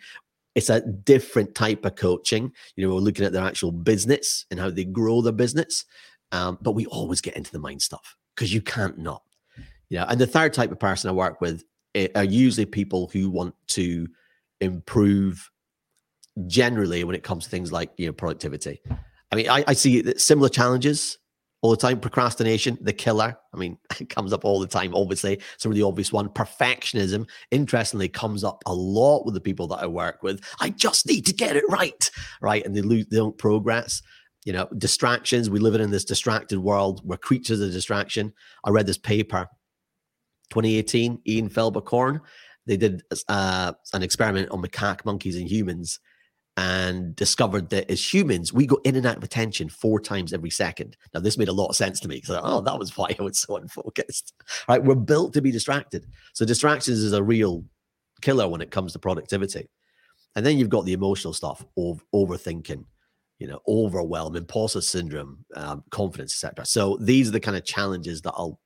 It's 0.55 0.69
a 0.69 0.81
different 0.81 1.55
type 1.55 1.85
of 1.85 1.95
coaching. 1.95 2.51
You 2.75 2.87
know, 2.87 2.93
we're 2.93 3.01
looking 3.01 3.25
at 3.25 3.33
their 3.33 3.43
actual 3.43 3.71
business 3.71 4.45
and 4.51 4.59
how 4.59 4.69
they 4.69 4.85
grow 4.85 5.21
their 5.21 5.33
business, 5.33 5.85
um, 6.31 6.57
but 6.61 6.73
we 6.73 6.85
always 6.87 7.21
get 7.21 7.35
into 7.35 7.51
the 7.51 7.59
mind 7.59 7.81
stuff 7.81 8.15
because 8.35 8.53
you 8.53 8.61
can't 8.61 8.97
not. 8.97 9.23
Yeah, 9.89 10.05
and 10.07 10.19
the 10.19 10.27
third 10.27 10.53
type 10.53 10.71
of 10.71 10.79
person 10.79 11.09
I 11.09 11.13
work 11.13 11.41
with 11.41 11.63
eh, 11.95 12.07
are 12.15 12.23
usually 12.23 12.65
people 12.65 13.09
who 13.13 13.29
want 13.29 13.55
to 13.69 14.07
improve 14.61 15.49
generally 16.47 17.03
when 17.03 17.15
it 17.15 17.23
comes 17.23 17.43
to 17.43 17.49
things 17.49 17.71
like 17.71 17.91
you 17.97 18.07
know 18.07 18.13
productivity. 18.13 18.81
I 19.31 19.35
mean, 19.35 19.49
I, 19.49 19.63
I 19.67 19.73
see 19.73 20.03
similar 20.17 20.49
challenges 20.49 21.17
all 21.63 21.71
the 21.71 21.77
time. 21.77 21.99
Procrastination, 21.99 22.77
the 22.81 22.93
killer. 22.93 23.35
I 23.53 23.57
mean, 23.57 23.79
it 23.99 24.09
comes 24.09 24.33
up 24.33 24.45
all 24.45 24.59
the 24.59 24.67
time. 24.67 24.93
Obviously, 24.93 25.41
some 25.57 25.71
of 25.71 25.75
the 25.75 25.81
obvious 25.81 26.13
one. 26.13 26.29
Perfectionism, 26.29 27.27
interestingly, 27.49 28.09
comes 28.09 28.43
up 28.43 28.61
a 28.67 28.73
lot 28.73 29.25
with 29.25 29.33
the 29.33 29.41
people 29.41 29.67
that 29.69 29.79
I 29.79 29.87
work 29.87 30.21
with. 30.21 30.43
I 30.59 30.69
just 30.69 31.07
need 31.07 31.25
to 31.25 31.33
get 31.33 31.55
it 31.55 31.63
right, 31.69 32.11
right, 32.41 32.63
and 32.63 32.75
they 32.75 32.81
lose, 32.81 33.07
they 33.07 33.17
don't 33.17 33.37
progress. 33.37 34.03
You 34.45 34.51
know, 34.51 34.67
distractions. 34.77 35.49
We 35.49 35.59
live 35.59 35.73
in 35.75 35.89
this 35.89 36.03
distracted 36.03 36.59
world. 36.59 37.01
We're 37.05 37.15
creatures 37.15 37.61
of 37.61 37.71
distraction. 37.71 38.33
I 38.65 38.71
read 38.71 38.85
this 38.85 38.97
paper, 38.97 39.47
2018, 40.49 41.21
Ian 41.25 41.49
Fiebelkorn 41.49 42.19
they 42.65 42.77
did 42.77 43.03
uh, 43.27 43.73
an 43.93 44.03
experiment 44.03 44.49
on 44.51 44.61
macaque 44.61 45.05
monkeys 45.05 45.35
and 45.35 45.49
humans 45.49 45.99
and 46.55 47.15
discovered 47.15 47.69
that 47.71 47.89
as 47.89 48.13
humans, 48.13 48.53
we 48.53 48.67
go 48.67 48.79
in 48.83 48.95
and 48.95 49.05
out 49.05 49.17
of 49.17 49.23
attention 49.23 49.69
four 49.69 49.99
times 49.99 50.33
every 50.33 50.51
second. 50.51 50.95
Now, 51.13 51.19
this 51.19 51.37
made 51.37 51.47
a 51.47 51.53
lot 51.53 51.69
of 51.69 51.75
sense 51.75 51.99
to 52.01 52.07
me 52.07 52.17
because, 52.17 52.39
oh, 52.43 52.61
that 52.61 52.77
was 52.77 52.95
why 52.95 53.15
I 53.17 53.23
was 53.23 53.39
so 53.39 53.55
unfocused. 53.57 54.33
Right? 54.69 54.83
We're 54.83 54.95
built 54.95 55.33
to 55.33 55.41
be 55.41 55.51
distracted. 55.51 56.05
So, 56.33 56.45
distractions 56.45 56.99
is 56.99 57.13
a 57.13 57.23
real 57.23 57.65
killer 58.21 58.47
when 58.47 58.61
it 58.61 58.71
comes 58.71 58.93
to 58.93 58.99
productivity. 58.99 59.69
And 60.35 60.45
then 60.45 60.57
you've 60.57 60.69
got 60.69 60.85
the 60.85 60.93
emotional 60.93 61.33
stuff 61.33 61.63
of 61.77 62.03
overthinking, 62.13 62.85
you 63.39 63.47
know, 63.47 63.59
overwhelm, 63.67 64.35
imposter 64.35 64.81
syndrome, 64.81 65.45
um, 65.55 65.83
confidence, 65.89 66.33
etc. 66.33 66.65
So, 66.65 66.97
these 67.01 67.29
are 67.29 67.31
the 67.31 67.39
kind 67.39 67.57
of 67.57 67.65
challenges 67.65 68.21
that 68.21 68.33
I'll 68.37 68.59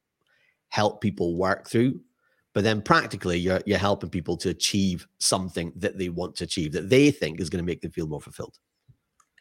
help 0.69 0.99
people 0.99 1.38
work 1.38 1.69
through 1.69 2.01
but 2.57 2.63
then 2.63 2.81
practically 2.81 3.37
you're 3.37 3.61
you're 3.67 3.77
helping 3.77 4.09
people 4.09 4.35
to 4.35 4.49
achieve 4.49 5.07
something 5.19 5.71
that 5.75 5.99
they 5.99 6.09
want 6.09 6.35
to 6.35 6.43
achieve 6.43 6.71
that 6.71 6.89
they 6.89 7.11
think 7.11 7.39
is 7.39 7.51
going 7.51 7.63
to 7.63 7.71
make 7.71 7.81
them 7.81 7.91
feel 7.91 8.07
more 8.07 8.19
fulfilled. 8.19 8.57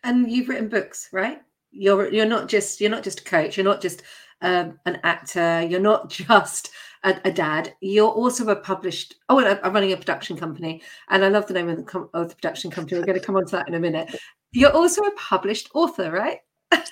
And 0.04 0.30
you've 0.30 0.50
written 0.50 0.68
books 0.68 1.08
right? 1.12 1.40
You're 1.70 2.12
you're 2.12 2.26
not 2.26 2.46
just 2.46 2.78
you're 2.78 2.90
not 2.90 3.02
just 3.02 3.20
a 3.20 3.24
coach 3.24 3.56
you're 3.56 3.64
not 3.64 3.80
just 3.80 4.02
um, 4.42 4.78
an 4.84 5.00
actor 5.02 5.62
you're 5.62 5.80
not 5.80 6.10
just 6.28 6.72
a, 7.04 7.18
a, 7.24 7.32
dad. 7.32 7.72
You're 7.80 8.10
also 8.10 8.46
a 8.50 8.56
published 8.56 9.14
oh 9.30 9.38
i'm 9.40 9.72
running 9.72 9.92
a 9.92 9.96
production 9.96 10.36
company 10.36 10.82
and 11.08 11.24
i 11.24 11.28
love 11.28 11.46
the 11.46 11.54
name 11.54 11.70
of 11.70 11.78
the, 11.78 11.84
com- 11.84 12.10
of 12.12 12.28
the 12.28 12.34
production 12.34 12.70
company. 12.70 13.00
We're 13.00 13.06
going 13.06 13.18
to 13.18 13.24
come 13.24 13.36
on 13.36 13.46
to 13.46 13.52
that 13.52 13.66
in 13.66 13.72
a 13.72 13.80
minute. 13.80 14.14
You're 14.52 14.72
also 14.72 15.00
a 15.00 15.12
published 15.12 15.70
author 15.72 16.10
right? 16.10 16.40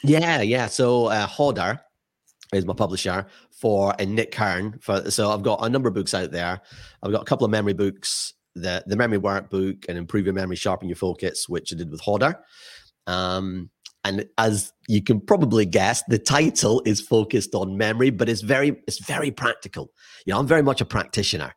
Yeah 0.02 0.40
yeah. 0.40 0.68
So 0.68 1.08
uh, 1.08 1.26
hodder 1.26 1.82
is 2.54 2.66
my 2.66 2.74
publisher 2.74 3.26
for 3.50 3.94
and 3.98 4.14
Nick 4.14 4.34
Hern 4.34 4.78
for 4.80 5.10
so 5.10 5.30
I've 5.30 5.42
got 5.42 5.64
a 5.64 5.68
number 5.68 5.88
of 5.88 5.94
books 5.94 6.14
out 6.14 6.30
there. 6.30 6.60
I've 7.02 7.12
got 7.12 7.22
a 7.22 7.26
couple 7.26 7.44
of 7.44 7.50
memory 7.50 7.74
books, 7.74 8.34
the 8.54 8.82
the 8.86 8.96
memory 8.96 9.18
workbook 9.18 9.88
and 9.88 9.98
improve 9.98 10.26
your 10.26 10.34
memory, 10.34 10.56
sharpen 10.56 10.88
your 10.88 10.96
focus, 10.96 11.48
which 11.48 11.72
I 11.72 11.76
did 11.76 11.90
with 11.90 12.00
Hodder. 12.00 12.38
Um, 13.06 13.70
and 14.04 14.26
as 14.36 14.72
you 14.86 15.02
can 15.02 15.20
probably 15.20 15.64
guess, 15.64 16.02
the 16.08 16.18
title 16.18 16.82
is 16.84 17.00
focused 17.00 17.54
on 17.54 17.78
memory, 17.78 18.10
but 18.10 18.28
it's 18.28 18.42
very 18.42 18.76
it's 18.86 19.04
very 19.04 19.30
practical. 19.30 19.90
You 20.26 20.34
know, 20.34 20.40
I'm 20.40 20.46
very 20.46 20.62
much 20.62 20.80
a 20.80 20.84
practitioner. 20.84 21.54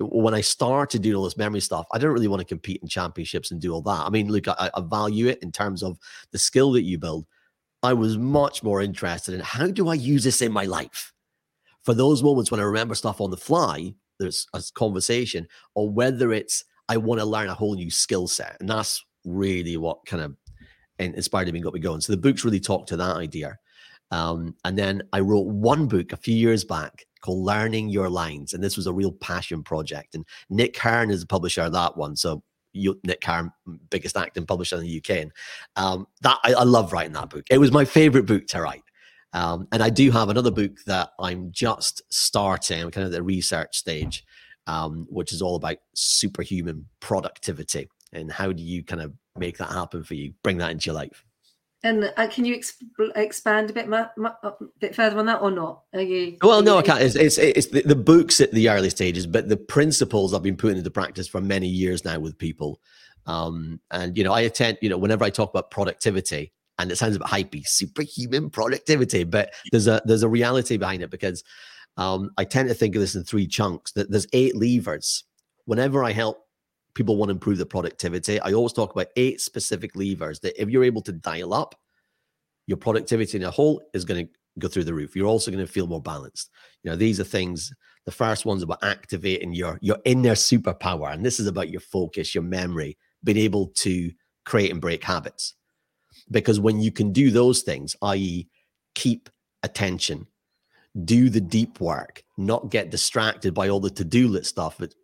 When 0.00 0.34
I 0.34 0.42
started 0.42 1.02
doing 1.02 1.16
all 1.16 1.24
this 1.24 1.36
memory 1.36 1.60
stuff, 1.60 1.86
I 1.92 1.98
didn't 1.98 2.12
really 2.12 2.28
want 2.28 2.40
to 2.40 2.46
compete 2.46 2.80
in 2.82 2.88
championships 2.88 3.50
and 3.50 3.60
do 3.60 3.72
all 3.72 3.82
that. 3.82 4.06
I 4.06 4.10
mean, 4.10 4.30
look, 4.30 4.46
I, 4.46 4.70
I 4.72 4.80
value 4.80 5.26
it 5.26 5.40
in 5.42 5.50
terms 5.50 5.82
of 5.82 5.98
the 6.30 6.38
skill 6.38 6.72
that 6.72 6.82
you 6.82 6.98
build, 6.98 7.26
I 7.82 7.92
was 7.92 8.18
much 8.18 8.62
more 8.62 8.80
interested 8.82 9.34
in 9.34 9.40
how 9.40 9.68
do 9.68 9.88
I 9.88 9.94
use 9.94 10.24
this 10.24 10.42
in 10.42 10.52
my 10.52 10.64
life? 10.64 11.12
For 11.82 11.94
those 11.94 12.22
moments 12.22 12.50
when 12.50 12.60
I 12.60 12.64
remember 12.64 12.94
stuff 12.94 13.20
on 13.20 13.30
the 13.30 13.36
fly, 13.36 13.94
there's 14.18 14.46
a 14.52 14.62
conversation, 14.74 15.46
or 15.74 15.88
whether 15.88 16.32
it's 16.32 16.64
I 16.88 16.96
want 16.96 17.20
to 17.20 17.26
learn 17.26 17.48
a 17.48 17.54
whole 17.54 17.74
new 17.74 17.90
skill 17.90 18.26
set. 18.26 18.56
And 18.60 18.68
that's 18.68 19.04
really 19.24 19.76
what 19.76 20.04
kind 20.06 20.22
of 20.22 20.36
inspired 20.98 21.52
me 21.52 21.58
and 21.58 21.64
got 21.64 21.74
me 21.74 21.80
going. 21.80 22.00
So 22.00 22.12
the 22.12 22.20
books 22.20 22.44
really 22.44 22.60
talk 22.60 22.86
to 22.88 22.96
that 22.96 23.16
idea. 23.16 23.58
Um, 24.10 24.54
and 24.64 24.76
then 24.76 25.02
I 25.12 25.20
wrote 25.20 25.46
one 25.46 25.86
book 25.86 26.12
a 26.12 26.16
few 26.16 26.34
years 26.34 26.64
back 26.64 27.04
called 27.20 27.44
Learning 27.44 27.88
Your 27.88 28.08
Lines. 28.08 28.54
And 28.54 28.64
this 28.64 28.76
was 28.76 28.86
a 28.86 28.92
real 28.92 29.12
passion 29.12 29.62
project. 29.62 30.14
And 30.14 30.24
Nick 30.50 30.76
Hern 30.78 31.10
is 31.10 31.20
the 31.20 31.26
publisher 31.26 31.62
of 31.62 31.72
that 31.72 31.96
one. 31.96 32.16
So 32.16 32.42
Nick 32.74 33.24
Hern, 33.24 33.52
biggest 33.90 34.16
acting 34.16 34.46
publisher 34.46 34.76
in 34.76 34.82
the 34.82 34.98
UK. 34.98 35.10
And 35.10 35.32
um, 35.76 36.06
that 36.22 36.38
I, 36.44 36.54
I, 36.54 36.62
love 36.64 36.92
writing 36.92 37.12
that 37.12 37.30
book. 37.30 37.44
It 37.50 37.58
was 37.58 37.72
my 37.72 37.84
favorite 37.84 38.26
book 38.26 38.46
to 38.48 38.60
write. 38.60 38.82
Um, 39.32 39.68
and 39.72 39.82
I 39.82 39.90
do 39.90 40.10
have 40.10 40.28
another 40.28 40.50
book 40.50 40.72
that 40.86 41.10
I'm 41.18 41.52
just 41.52 42.02
starting, 42.10 42.90
kind 42.90 43.06
of 43.06 43.12
the 43.12 43.22
research 43.22 43.76
stage, 43.76 44.24
um, 44.66 45.06
which 45.10 45.32
is 45.32 45.42
all 45.42 45.56
about 45.56 45.78
superhuman 45.94 46.86
productivity 47.00 47.88
and 48.12 48.32
how 48.32 48.52
do 48.52 48.62
you 48.62 48.82
kind 48.84 49.02
of 49.02 49.12
make 49.36 49.58
that 49.58 49.70
happen 49.70 50.02
for 50.02 50.14
you, 50.14 50.32
bring 50.42 50.58
that 50.58 50.70
into 50.70 50.86
your 50.86 50.94
life. 50.94 51.24
And 51.84 52.12
uh, 52.16 52.26
can 52.26 52.44
you 52.44 52.56
exp- 52.56 52.82
expand 53.14 53.70
a 53.70 53.72
bit, 53.72 53.88
ma- 53.88 54.08
ma- 54.16 54.34
a 54.42 54.52
bit 54.80 54.96
further 54.96 55.18
on 55.18 55.26
that, 55.26 55.40
or 55.40 55.50
not? 55.52 55.82
Are 55.92 56.00
you? 56.00 56.36
Well, 56.42 56.60
no, 56.60 56.78
I 56.78 56.82
can't. 56.82 57.00
It's 57.00 57.14
it's, 57.14 57.38
it's 57.38 57.66
the, 57.68 57.82
the, 57.82 57.94
books 57.94 58.40
at 58.40 58.50
the 58.50 58.68
early 58.68 58.90
stages, 58.90 59.28
but 59.28 59.48
the 59.48 59.56
principles 59.56 60.34
I've 60.34 60.42
been 60.42 60.56
putting 60.56 60.78
into 60.78 60.90
practice 60.90 61.28
for 61.28 61.40
many 61.40 61.68
years 61.68 62.04
now 62.04 62.18
with 62.18 62.36
people. 62.36 62.80
Um, 63.26 63.80
and 63.92 64.18
you 64.18 64.24
know, 64.24 64.32
I 64.32 64.40
attend. 64.40 64.78
You 64.82 64.88
know, 64.88 64.98
whenever 64.98 65.24
I 65.24 65.30
talk 65.30 65.50
about 65.50 65.70
productivity, 65.70 66.52
and 66.80 66.90
it 66.90 66.96
sounds 66.96 67.14
a 67.14 67.20
bit 67.20 67.28
hypey, 67.28 67.64
superhuman 67.64 68.50
productivity, 68.50 69.22
but 69.22 69.52
there's 69.70 69.86
a 69.86 70.02
there's 70.04 70.24
a 70.24 70.28
reality 70.28 70.78
behind 70.78 71.02
it 71.02 71.10
because 71.10 71.44
um, 71.96 72.30
I 72.36 72.44
tend 72.44 72.68
to 72.70 72.74
think 72.74 72.96
of 72.96 73.00
this 73.00 73.14
in 73.14 73.22
three 73.22 73.46
chunks. 73.46 73.92
That 73.92 74.10
there's 74.10 74.26
eight 74.32 74.56
levers. 74.56 75.22
Whenever 75.66 76.02
I 76.02 76.10
help 76.10 76.47
people 76.98 77.16
want 77.16 77.28
to 77.28 77.34
improve 77.34 77.58
their 77.58 77.64
productivity, 77.64 78.40
I 78.40 78.52
always 78.52 78.72
talk 78.72 78.90
about 78.92 79.06
eight 79.14 79.40
specific 79.40 79.94
levers 79.94 80.40
that 80.40 80.60
if 80.60 80.68
you're 80.68 80.82
able 80.82 81.02
to 81.02 81.12
dial 81.12 81.54
up, 81.54 81.76
your 82.66 82.76
productivity 82.76 83.38
in 83.38 83.44
a 83.44 83.52
whole 83.52 83.80
is 83.94 84.04
going 84.04 84.26
to 84.26 84.32
go 84.58 84.66
through 84.66 84.82
the 84.82 84.92
roof. 84.92 85.14
You're 85.14 85.28
also 85.28 85.52
going 85.52 85.64
to 85.64 85.72
feel 85.72 85.86
more 85.86 86.02
balanced. 86.02 86.50
You 86.82 86.90
know, 86.90 86.96
these 86.96 87.20
are 87.20 87.24
things. 87.24 87.72
The 88.04 88.10
first 88.10 88.44
one's 88.44 88.64
about 88.64 88.82
activating 88.82 89.54
your 89.54 89.78
your 89.80 89.98
inner 90.04 90.34
superpower, 90.34 91.12
and 91.12 91.24
this 91.24 91.38
is 91.38 91.46
about 91.46 91.70
your 91.70 91.80
focus, 91.80 92.34
your 92.34 92.42
memory, 92.42 92.98
being 93.22 93.38
able 93.38 93.68
to 93.76 94.10
create 94.44 94.72
and 94.72 94.80
break 94.80 95.04
habits. 95.04 95.54
Because 96.32 96.58
when 96.58 96.80
you 96.80 96.90
can 96.90 97.12
do 97.12 97.30
those 97.30 97.62
things, 97.62 97.94
i.e., 98.02 98.48
keep 98.96 99.30
attention, 99.62 100.26
do 101.04 101.30
the 101.30 101.40
deep 101.40 101.80
work, 101.80 102.24
not 102.36 102.70
get 102.70 102.90
distracted 102.90 103.54
by 103.54 103.68
all 103.68 103.78
the 103.78 103.88
to-do 103.88 104.26
list 104.26 104.50
stuff, 104.50 104.76
but 104.78 104.94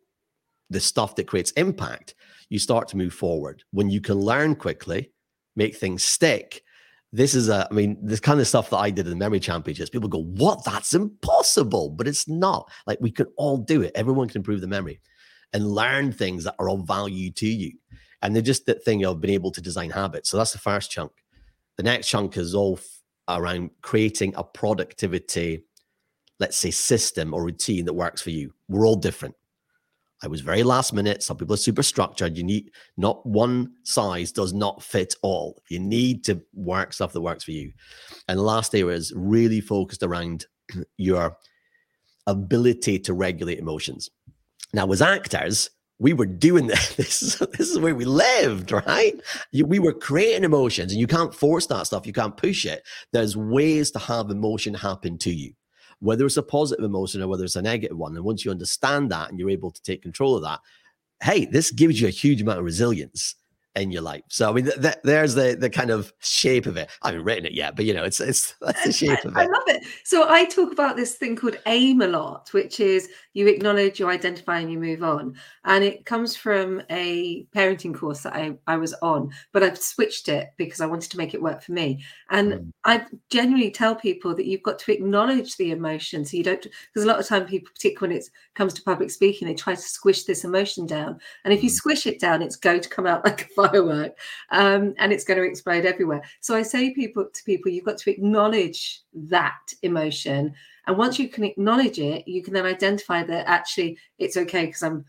the 0.71 0.81
stuff 0.81 1.17
that 1.17 1.27
creates 1.27 1.51
impact, 1.53 2.15
you 2.49 2.59
start 2.59 2.89
to 2.89 2.97
move 2.97 3.15
forward. 3.15 3.63
When 3.71 3.91
you 3.91 4.01
can 4.01 4.17
learn 4.17 4.55
quickly, 4.57 5.11
make 5.57 5.77
things 5.77 6.03
stick, 6.03 6.63
this 7.13 7.35
is 7.35 7.49
a, 7.49 7.69
I 7.71 7.75
mean, 7.75 7.97
this 8.03 8.19
kind 8.19 8.41
of 8.41 8.49
stuff 8.49 8.71
that 8.71 8.79
I 8.79 8.91
did 8.91 9.07
in 9.07 9.11
the 9.11 9.17
memory 9.17 9.39
championships, 9.39 9.89
people 9.89 10.09
go, 10.09 10.25
what? 10.25 10.65
That's 10.65 10.95
impossible. 10.95 11.91
But 11.91 12.09
it's 12.09 12.29
not. 12.29 12.69
Like 12.89 12.99
we 13.01 13.13
can 13.13 13.27
all 13.37 13.57
do 13.57 13.83
it. 13.83 13.93
Everyone 13.95 14.27
can 14.27 14.39
improve 14.39 14.61
the 14.61 14.67
memory 14.67 15.01
and 15.53 15.71
learn 15.71 16.11
things 16.11 16.43
that 16.43 16.57
are 16.59 16.69
of 16.69 16.89
value 16.89 17.31
to 17.31 17.47
you. 17.47 17.73
And 18.21 18.35
they're 18.35 18.43
just 18.43 18.67
that 18.67 18.85
thing 18.85 19.05
of 19.05 19.21
being 19.21 19.35
able 19.35 19.53
to 19.53 19.61
design 19.61 19.91
habits. 19.91 20.29
So 20.29 20.37
that's 20.37 20.53
the 20.53 20.59
first 20.59 20.91
chunk. 20.91 21.13
The 21.77 21.85
next 21.85 22.09
chunk 22.09 22.37
is 22.37 22.53
all 22.53 22.79
f- 22.79 23.03
around 23.29 23.71
creating 23.81 24.35
a 24.37 24.43
productivity, 24.43 25.63
let's 26.41 26.57
say, 26.57 26.73
system 26.73 27.33
or 27.33 27.45
routine 27.45 27.85
that 27.85 27.93
works 27.93 28.23
for 28.23 28.31
you. 28.31 28.53
We're 28.69 28.87
all 28.87 28.97
different. 28.97 29.37
I 30.25 30.27
was 30.27 30.41
very 30.41 30.63
last 30.63 30.95
minute. 30.95 31.23
Some 31.23 31.37
people 31.37 31.53
are 31.53 31.59
super 31.59 31.83
structured. 31.83 32.35
You 32.35 32.45
need 32.45 32.71
not 32.97 33.25
one 33.27 33.73
size 33.83 34.33
does 34.33 34.55
not 34.55 34.83
fit 34.83 35.15
all. 35.21 35.63
You 35.69 35.79
need 35.79 36.25
to 36.25 36.41
work 36.55 36.95
stuff 36.95 37.13
that 37.13 37.21
works 37.21 37.45
for 37.45 37.51
you. 37.51 37.73
And 38.27 38.41
last 38.41 38.75
area 38.75 38.97
is 38.97 39.13
really 39.15 39.61
focused 39.61 40.03
around 40.03 40.47
your 40.97 41.37
ability 42.27 43.01
to 43.01 43.13
regulate 43.13 43.59
emotions. 43.59 44.09
Now, 44.73 44.91
as 44.91 45.03
actors, 45.03 45.69
we 45.99 46.15
were 46.15 46.27
doing 46.27 46.67
this. 46.69 46.95
This 46.95 47.23
is, 47.23 47.39
this 47.59 47.69
is 47.69 47.79
where 47.79 47.95
we 47.95 48.07
lived, 48.07 48.73
right? 48.73 49.15
We 49.53 49.79
were 49.79 49.93
creating 49.93 50.45
emotions, 50.45 50.93
and 50.93 51.01
you 51.01 51.07
can't 51.07 51.35
force 51.35 51.67
that 51.67 51.87
stuff. 51.87 52.07
You 52.07 52.15
can't 52.15 52.37
push 52.37 52.65
it. 52.65 52.83
There's 53.13 53.37
ways 53.37 53.91
to 53.91 53.99
have 53.99 54.31
emotion 54.31 54.73
happen 54.73 55.19
to 55.19 55.31
you 55.31 55.53
whether 56.05 56.27
it's 56.27 56.37
a 56.37 56.43
positive 56.43 56.85
emotion 56.85 57.23
or 57.23 57.29
whether 57.29 57.45
it's 57.45 57.57
a 57.57 57.63
negative 57.63 57.97
one. 57.97 58.15
And 58.15 58.25
once 58.25 58.45
you 58.45 58.51
understand 58.51 59.11
that 59.11 59.31
and 59.31 59.39
you're 59.39 59.51
able 59.51 59.71
to 59.71 59.83
take 59.83 60.03
control 60.03 60.37
of 60.37 60.43
that, 60.43 60.61
hey, 61.23 61.47
this 61.47 61.71
gives 61.71 62.01
you 62.01 62.07
a 62.07 62.11
huge 62.11 62.43
amount 62.43 62.59
of 62.59 62.65
resilience 62.65 63.37
in 63.75 63.91
your 63.91 64.03
life. 64.03 64.23
So 64.29 64.51
I 64.51 64.53
mean, 64.53 64.67
th- 64.67 64.81
th- 64.81 64.99
there's 65.03 65.35
the 65.35 65.57
the 65.59 65.71
kind 65.71 65.91
of 65.91 66.13
shape 66.21 66.67
of 66.67 66.77
it. 66.77 66.91
I 67.03 67.09
haven't 67.09 67.25
written 67.25 67.47
it 67.47 67.55
yet, 67.55 67.75
but 67.75 67.87
you 67.87 67.95
know, 67.95 68.05
it's 68.05 68.21
it's 68.21 68.55
that's 68.61 68.85
the 68.85 68.93
shape 69.07 69.25
of 69.25 69.37
it. 69.37 69.41
I 69.41 69.47
love 69.47 69.69
it. 69.69 69.85
So 70.05 70.29
I 70.29 70.45
talk 70.45 70.73
about 70.73 70.97
this 70.97 71.15
thing 71.15 71.37
called 71.37 71.57
AIM 71.67 72.03
a 72.03 72.09
lot, 72.09 72.51
which 72.53 72.81
is 72.81 73.09
you 73.35 73.49
acknowledge, 73.49 74.01
you 74.01 74.09
identify, 74.09 74.61
and 74.61 74.71
you 74.71 74.79
move 74.79 75.03
on. 75.03 75.35
And 75.65 75.85
it 75.85 76.07
comes 76.07 76.37
from 76.37 76.81
a 76.89 77.45
parenting 77.55 77.95
course 77.95 78.23
that 78.23 78.35
I, 78.35 78.57
I 78.67 78.77
was 78.77 78.95
on, 79.03 79.31
but 79.53 79.63
I've 79.63 79.79
switched 79.79 80.29
it 80.29 80.53
because 80.57 80.81
I 80.81 80.87
wanted 80.87 81.11
to 81.11 81.19
make 81.19 81.35
it 81.35 81.43
work 81.43 81.63
for 81.63 81.73
me. 81.73 82.03
And 82.31 82.53
mm. 82.53 82.73
I 82.85 83.05
genuinely 83.31 83.71
tell 83.71 83.95
people 83.95 84.35
that 84.37 84.47
you've 84.47 84.63
got 84.63 84.79
to 84.81 84.93
acknowledge 84.93 85.57
the 85.57 85.73
emotion. 85.73 86.25
So 86.25 86.37
you 86.37 86.45
don't, 86.45 86.63
because 86.63 87.05
a 87.05 87.09
lot 87.09 87.19
of 87.19 87.27
time 87.27 87.45
people, 87.45 87.71
particularly 87.75 88.15
when 88.15 88.23
it 88.23 88.31
comes 88.55 88.73
to 88.75 88.83
public 88.83 89.11
speaking, 89.11 89.49
they 89.49 89.55
try 89.55 89.75
to 89.75 89.81
squish 89.81 90.25
this 90.25 90.45
emotion 90.45 90.87
down. 90.87 91.19
And 91.45 91.53
if 91.53 91.63
you 91.63 91.71
mm. 91.71 91.75
squish 91.75 92.07
it 92.07 92.21
down, 92.21 92.41
it's 92.41 92.57
going 92.57 92.81
to 92.81 92.89
come 92.89 93.07
out 93.07 93.25
like 93.25 93.43
a 93.43 93.49
firework 93.49 94.17
um, 94.53 94.95
and 94.99 95.13
it's 95.13 95.25
going 95.25 95.39
to 95.39 95.49
explode 95.49 95.85
everywhere. 95.85 96.23
So 96.41 96.55
I 96.55 96.63
say 96.63 96.95
people 96.95 97.27
to 97.33 97.45
people, 97.45 97.73
you've 97.73 97.85
got 97.85 97.99
to 97.99 98.11
acknowledge 98.11 99.04
that 99.15 99.73
emotion 99.83 100.55
and 100.87 100.99
once 100.99 101.19
you 101.19 101.29
can 101.29 101.45
acknowledge 101.45 101.99
it, 101.99 102.29
you 102.29 102.43
can 102.43 102.53
then 102.53 102.67
identify 102.67 103.23
that 103.25 103.49
actually 103.49 103.99
it's 104.19 104.37
okay 104.37 104.67
because 104.67 104.83
I'm 104.83 105.05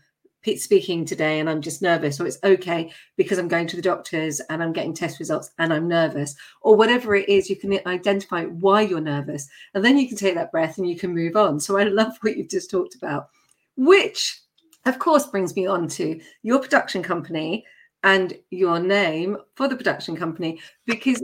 speaking 0.56 1.04
today 1.04 1.40
and 1.40 1.50
I'm 1.50 1.60
just 1.60 1.82
nervous, 1.82 2.20
or 2.20 2.26
it's 2.26 2.38
okay 2.44 2.92
because 3.16 3.38
I'm 3.38 3.48
going 3.48 3.66
to 3.66 3.76
the 3.76 3.82
doctors 3.82 4.40
and 4.48 4.62
I'm 4.62 4.72
getting 4.72 4.94
test 4.94 5.18
results 5.18 5.50
and 5.58 5.72
I'm 5.72 5.88
nervous, 5.88 6.36
or 6.62 6.76
whatever 6.76 7.16
it 7.16 7.28
is, 7.28 7.50
you 7.50 7.56
can 7.56 7.78
identify 7.86 8.44
why 8.44 8.82
you're 8.82 9.00
nervous. 9.00 9.48
And 9.74 9.84
then 9.84 9.98
you 9.98 10.06
can 10.06 10.16
take 10.16 10.36
that 10.36 10.52
breath 10.52 10.78
and 10.78 10.88
you 10.88 10.96
can 10.96 11.12
move 11.12 11.36
on. 11.36 11.58
So 11.58 11.76
I 11.76 11.84
love 11.84 12.16
what 12.20 12.36
you've 12.36 12.48
just 12.48 12.70
talked 12.70 12.94
about, 12.94 13.28
which 13.76 14.40
of 14.84 15.00
course 15.00 15.26
brings 15.26 15.56
me 15.56 15.66
on 15.66 15.88
to 15.88 16.20
your 16.44 16.60
production 16.60 17.02
company 17.02 17.64
and 18.04 18.34
your 18.50 18.78
name 18.78 19.36
for 19.56 19.66
the 19.66 19.74
production 19.74 20.14
company 20.14 20.60
because 20.86 21.20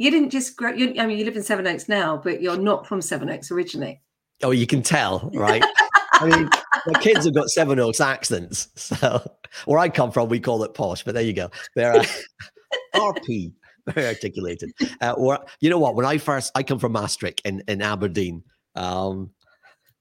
you 0.00 0.10
didn't 0.10 0.30
just 0.30 0.56
grow. 0.56 0.72
You, 0.72 0.94
I 0.98 1.04
mean, 1.04 1.18
you 1.18 1.26
live 1.26 1.36
in 1.36 1.42
Sevenoaks 1.42 1.86
now, 1.86 2.16
but 2.16 2.40
you're 2.40 2.56
not 2.56 2.86
from 2.86 3.02
Sevenoaks 3.02 3.50
originally. 3.50 4.00
Oh, 4.42 4.50
you 4.50 4.66
can 4.66 4.82
tell, 4.82 5.30
right? 5.34 5.62
I 6.14 6.26
mean, 6.26 6.48
the 6.86 6.98
kids 7.00 7.26
have 7.26 7.34
got 7.34 7.50
Sevenoaks 7.50 8.00
accents. 8.00 8.68
So, 8.76 9.20
where 9.66 9.78
I 9.78 9.90
come 9.90 10.10
from, 10.10 10.30
we 10.30 10.40
call 10.40 10.64
it 10.64 10.72
posh, 10.72 11.04
but 11.04 11.12
there 11.12 11.22
you 11.22 11.34
go. 11.34 11.50
They're 11.76 11.96
uh, 11.96 12.04
RP, 12.94 13.52
very 13.88 14.06
articulated. 14.06 14.72
Uh, 15.02 15.12
or, 15.18 15.44
you 15.60 15.68
know 15.68 15.78
what? 15.78 15.94
When 15.96 16.06
I 16.06 16.16
first, 16.16 16.50
I 16.54 16.62
come 16.62 16.78
from 16.78 16.94
Mastrick 16.94 17.42
in, 17.44 17.62
in 17.68 17.82
Aberdeen. 17.82 18.42
Um, 18.76 19.30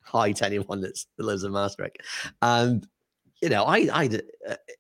hi 0.02 0.32
to 0.32 0.46
anyone 0.46 0.80
that's, 0.80 1.08
that 1.18 1.26
lives 1.26 1.44
in 1.44 1.52
Mastrick. 1.52 1.98
And, 2.42 2.88
you 3.42 3.50
know, 3.50 3.66
I, 3.66 3.90
I, 3.92 4.20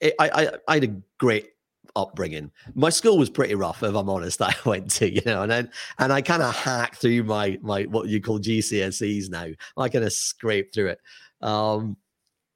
I, 0.01 0.13
I, 0.19 0.49
I 0.65 0.73
had 0.75 0.84
a 0.86 0.95
great 1.17 1.49
upbringing. 1.95 2.51
My 2.75 2.89
school 2.89 3.17
was 3.17 3.29
pretty 3.29 3.55
rough, 3.55 3.83
if 3.83 3.95
I'm 3.95 4.09
honest. 4.09 4.41
I 4.41 4.53
went 4.65 4.91
to, 4.91 5.13
you 5.13 5.21
know, 5.25 5.43
and 5.43 5.51
then 5.51 5.71
and 5.97 6.11
I 6.13 6.21
kind 6.21 6.43
of 6.43 6.55
hacked 6.55 6.97
through 6.97 7.23
my 7.23 7.57
my 7.61 7.83
what 7.83 8.07
you 8.07 8.21
call 8.21 8.39
GCSEs 8.39 9.29
now. 9.29 9.47
I 9.77 9.89
kind 9.89 10.05
of 10.05 10.13
scraped 10.13 10.73
through 10.73 10.87
it. 10.87 10.99
Um, 11.41 11.97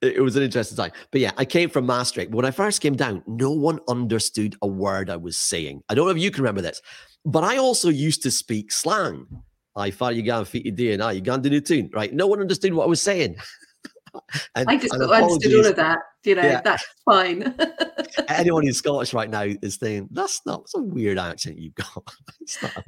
it, 0.01 0.17
it 0.17 0.21
was 0.21 0.35
an 0.35 0.43
interesting 0.43 0.77
time, 0.77 0.91
but 1.11 1.21
yeah, 1.21 1.31
I 1.37 1.45
came 1.45 1.69
from 1.69 1.87
Mastrick. 1.87 2.29
When 2.31 2.45
I 2.45 2.51
first 2.51 2.81
came 2.81 2.95
down, 2.95 3.23
no 3.27 3.51
one 3.51 3.79
understood 3.87 4.55
a 4.61 4.67
word 4.67 5.09
I 5.09 5.17
was 5.17 5.37
saying. 5.37 5.81
I 5.89 5.95
don't 5.95 6.05
know 6.05 6.11
if 6.11 6.21
you 6.21 6.31
can 6.31 6.43
remember 6.43 6.61
this, 6.61 6.81
but 7.25 7.43
I 7.43 7.57
also 7.57 7.89
used 7.89 8.23
to 8.23 8.31
speak 8.31 8.71
slang. 8.71 9.25
I 9.75 9.89
thought 9.89 10.15
you 10.15 10.21
got 10.21 10.53
and 10.53 11.01
I 11.01 11.13
you 11.13 11.21
got 11.21 11.41
the 11.41 11.49
new 11.49 11.61
tune, 11.61 11.89
right? 11.93 12.13
No 12.13 12.27
one 12.27 12.39
understood 12.39 12.73
what 12.73 12.83
I 12.83 12.87
was 12.87 13.01
saying. 13.01 13.37
and, 14.55 14.69
I 14.69 14.77
just 14.77 14.93
understood 14.93 15.53
all 15.55 15.65
of 15.65 15.75
that. 15.75 15.99
You 16.23 16.35
know, 16.35 16.41
yeah. 16.43 16.61
that's 16.61 16.85
fine. 17.05 17.55
Anyone 18.29 18.65
who's 18.65 18.77
Scottish 18.77 19.13
right 19.13 19.29
now 19.29 19.45
is 19.61 19.75
saying, 19.75 20.09
that's 20.11 20.41
not, 20.45 20.61
that's 20.61 20.75
a 20.75 20.81
weird 20.81 21.17
accent 21.17 21.57
you've 21.57 21.75
got. 21.75 22.13
Not, 22.61 22.85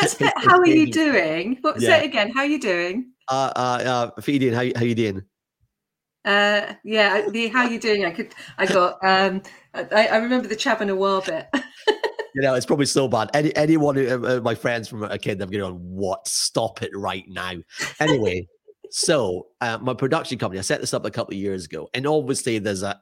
that's 0.00 0.16
how 0.36 0.58
are 0.58 0.66
you 0.66 0.90
doing? 0.90 1.58
What, 1.60 1.80
yeah. 1.80 1.88
Say 1.88 2.04
it 2.04 2.06
again. 2.06 2.30
How 2.30 2.40
are 2.40 2.46
you 2.46 2.58
doing? 2.58 3.12
Uh, 3.28 3.52
uh, 3.54 4.10
uh, 4.16 4.20
Feeding, 4.22 4.54
how, 4.54 4.64
how 4.76 4.84
you 4.84 4.94
doing? 4.94 5.22
Uh, 6.24 6.72
yeah, 6.84 7.28
the 7.28 7.48
how 7.48 7.68
you 7.68 7.78
doing? 7.78 8.04
I 8.04 8.10
could, 8.10 8.34
I 8.56 8.66
got, 8.66 8.98
um, 9.02 9.42
I, 9.74 10.08
I 10.08 10.16
remember 10.16 10.48
the 10.48 10.56
Chab 10.56 10.80
and 10.80 10.90
a 10.90 10.96
while 10.96 11.20
bit. 11.20 11.48
you 12.34 12.42
know, 12.42 12.54
it's 12.54 12.66
probably 12.66 12.86
so 12.86 13.08
bad. 13.08 13.30
Any 13.34 13.54
anyone, 13.56 13.96
who, 13.96 14.26
uh, 14.26 14.40
my 14.40 14.54
friends 14.54 14.88
from 14.88 15.04
a 15.04 15.18
kid, 15.18 15.38
they're 15.38 15.46
going, 15.46 15.62
on. 15.62 15.74
"What? 15.74 16.26
Stop 16.28 16.82
it 16.82 16.90
right 16.94 17.24
now!" 17.28 17.54
Anyway, 18.00 18.46
so 18.90 19.48
uh, 19.60 19.78
my 19.80 19.94
production 19.94 20.38
company, 20.38 20.58
I 20.58 20.62
set 20.62 20.80
this 20.80 20.94
up 20.94 21.04
a 21.04 21.10
couple 21.10 21.34
of 21.34 21.40
years 21.40 21.66
ago, 21.66 21.88
and 21.94 22.06
obviously 22.06 22.58
there's 22.58 22.82
a 22.82 23.00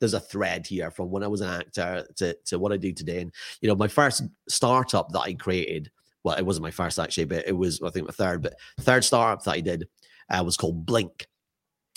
there's 0.00 0.14
a 0.14 0.20
thread 0.20 0.66
here 0.66 0.90
from 0.90 1.10
when 1.10 1.24
I 1.24 1.26
was 1.26 1.40
an 1.40 1.48
actor 1.48 2.06
to, 2.16 2.36
to 2.46 2.58
what 2.58 2.72
I 2.72 2.76
do 2.76 2.92
today. 2.92 3.20
And 3.20 3.32
you 3.60 3.68
know, 3.68 3.74
my 3.74 3.88
first 3.88 4.22
startup 4.48 5.10
that 5.12 5.20
I 5.20 5.34
created, 5.34 5.90
well, 6.22 6.36
it 6.36 6.46
wasn't 6.46 6.62
my 6.64 6.70
first 6.70 6.98
actually, 6.98 7.24
but 7.24 7.46
it 7.46 7.56
was 7.56 7.80
I 7.82 7.90
think 7.90 8.06
my 8.06 8.12
third, 8.12 8.42
but 8.42 8.54
third 8.80 9.04
startup 9.04 9.44
that 9.44 9.52
I 9.52 9.60
did 9.60 9.88
uh, 10.30 10.42
was 10.44 10.56
called 10.56 10.86
Blink 10.86 11.26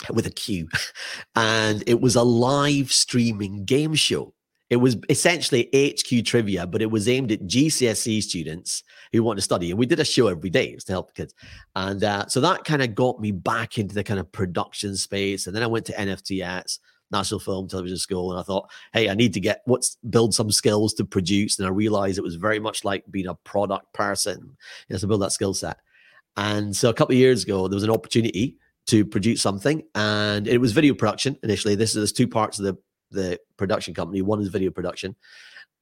with 0.09 0.25
a 0.25 0.31
Q, 0.31 0.67
and 1.35 1.83
it 1.87 2.01
was 2.01 2.15
a 2.15 2.23
live 2.23 2.91
streaming 2.91 3.65
game 3.65 3.95
show. 3.95 4.33
It 4.71 4.77
was 4.77 4.95
essentially 5.09 5.69
HQ 5.75 6.25
trivia, 6.25 6.65
but 6.65 6.81
it 6.81 6.89
was 6.89 7.09
aimed 7.09 7.33
at 7.33 7.41
GCSE 7.41 8.23
students 8.23 8.83
who 9.11 9.21
want 9.21 9.37
to 9.37 9.41
study. 9.41 9.69
And 9.69 9.77
we 9.77 9.85
did 9.85 9.99
a 9.99 10.05
show 10.05 10.27
every 10.27 10.49
day 10.49 10.77
to 10.77 10.91
help 10.93 11.07
the 11.07 11.13
kids. 11.13 11.35
And 11.75 12.01
uh, 12.01 12.27
so 12.27 12.39
that 12.39 12.63
kind 12.63 12.81
of 12.81 12.95
got 12.95 13.19
me 13.19 13.31
back 13.31 13.77
into 13.77 13.93
the 13.93 14.03
kind 14.03 14.17
of 14.17 14.31
production 14.31 14.95
space. 14.95 15.45
And 15.45 15.53
then 15.53 15.61
I 15.61 15.67
went 15.67 15.85
to 15.87 15.93
NFTS, 15.93 16.79
National 17.11 17.41
Film 17.41 17.67
Television 17.67 17.97
School, 17.97 18.31
and 18.31 18.39
I 18.39 18.43
thought, 18.43 18.71
hey, 18.93 19.09
I 19.09 19.13
need 19.13 19.33
to 19.33 19.41
get 19.41 19.61
what's 19.65 19.97
build 20.09 20.33
some 20.33 20.49
skills 20.49 20.93
to 20.93 21.03
produce. 21.03 21.59
And 21.59 21.67
I 21.67 21.71
realized 21.71 22.17
it 22.17 22.23
was 22.23 22.35
very 22.35 22.59
much 22.59 22.85
like 22.85 23.03
being 23.11 23.27
a 23.27 23.35
product 23.43 23.93
person, 23.93 24.39
you 24.87 24.93
know, 24.93 24.99
to 24.99 25.07
build 25.07 25.21
that 25.21 25.33
skill 25.33 25.53
set. 25.53 25.79
And 26.37 26.73
so 26.73 26.89
a 26.89 26.93
couple 26.93 27.13
of 27.13 27.19
years 27.19 27.43
ago, 27.43 27.67
there 27.67 27.75
was 27.75 27.83
an 27.83 27.91
opportunity 27.91 28.55
to 28.87 29.03
produce 29.03 29.41
something, 29.41 29.83
and 29.95 30.47
it 30.47 30.59
was 30.59 30.71
video 30.71 30.93
production 30.93 31.37
initially. 31.43 31.75
This 31.75 31.97
is 31.97 32.13
two 32.13 32.27
parts 32.27 32.57
of 32.57 32.63
the 32.63 32.77
the 33.11 33.39
production 33.57 33.93
company. 33.93 34.21
One 34.21 34.41
is 34.41 34.47
video 34.47 34.71
production. 34.71 35.15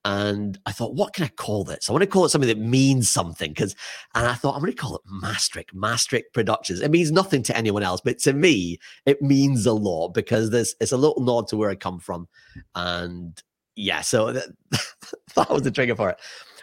And 0.06 0.58
I 0.65 0.72
thought, 0.72 0.96
what 0.96 1.13
can 1.13 1.26
I 1.26 1.28
call 1.28 1.65
this? 1.65 1.89
I 1.89 1.92
want 1.92 2.04
to 2.04 2.10
call 2.10 2.24
it 2.24 2.30
something 2.30 2.48
that 2.48 2.58
means 2.58 3.10
something. 3.10 3.52
Because, 3.52 3.76
and 4.15 4.28
I 4.28 4.34
thought, 4.34 4.56
I'm 4.56 4.62
going 4.62 4.72
to 4.72 4.78
call 4.78 4.96
it 4.96 5.02
Mastrick, 5.12 5.74
Mastrick 5.74 6.32
Productions. 6.34 6.80
It 6.80 6.92
means 6.92 7.12
nothing 7.12 7.44
to 7.44 7.58
anyone 7.58 7.84
else, 7.84 8.00
but 8.02 8.18
to 8.20 8.34
me, 8.34 8.80
it 9.06 9.22
means 9.22 9.65
a 9.65 9.74
lot 9.74 10.10
because 10.13 10.52
there's 10.52 10.74
it's 10.80 10.94
a 10.94 10.98
little 10.98 11.22
nod 11.22 11.50
to 11.50 11.58
where 11.58 11.70
I 11.70 11.76
come 11.76 12.00
from. 12.00 12.30
And 12.76 13.42
yeah, 13.76 14.02
so 14.02 14.32
that, 14.32 14.48
that 15.36 15.50
was 15.50 15.63
the 15.63 15.72
trigger 15.72 15.96
for 15.96 16.12
it. 16.12 16.20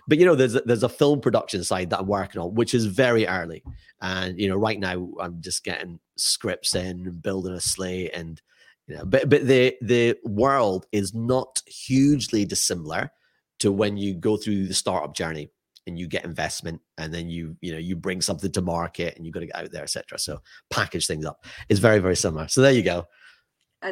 But 0.08 0.18
you 0.18 0.24
know, 0.24 0.34
there's 0.34 0.54
there's 0.64 0.82
a 0.84 0.88
film 0.88 1.20
production 1.20 1.62
side 1.62 1.90
that 1.90 2.00
I'm 2.00 2.06
working 2.06 2.40
on, 2.40 2.54
which 2.54 2.74
is 2.74 2.86
very 2.86 3.26
early. 3.26 3.62
And 4.00 4.38
you 4.38 4.48
know, 4.48 4.56
right 4.56 4.78
now 4.78 5.10
I'm 5.20 5.42
just 5.42 5.62
getting 5.62 5.98
scripts 6.16 6.74
in, 6.74 7.06
and 7.06 7.22
building 7.22 7.52
a 7.52 7.60
slate, 7.60 8.12
and 8.14 8.40
you 8.86 8.96
know, 8.96 9.04
but 9.04 9.28
but 9.28 9.46
the 9.46 9.76
the 9.82 10.16
world 10.24 10.86
is 10.92 11.14
not 11.14 11.60
hugely 11.66 12.44
dissimilar 12.44 13.10
to 13.58 13.72
when 13.72 13.96
you 13.96 14.14
go 14.14 14.36
through 14.36 14.66
the 14.66 14.74
startup 14.74 15.14
journey 15.14 15.50
and 15.86 15.98
you 15.98 16.08
get 16.08 16.24
investment 16.24 16.80
and 16.98 17.12
then 17.12 17.28
you 17.28 17.56
you 17.60 17.72
know 17.72 17.78
you 17.78 17.96
bring 17.96 18.20
something 18.20 18.50
to 18.52 18.62
market 18.62 19.16
and 19.16 19.24
you've 19.24 19.34
got 19.34 19.40
to 19.40 19.46
get 19.46 19.56
out 19.56 19.70
there 19.70 19.84
etc 19.84 20.18
so 20.18 20.40
package 20.68 21.06
things 21.06 21.24
up 21.24 21.44
it's 21.68 21.78
very 21.78 22.00
very 22.00 22.16
similar 22.16 22.48
so 22.48 22.60
there 22.60 22.72
you 22.72 22.82
go 22.82 23.06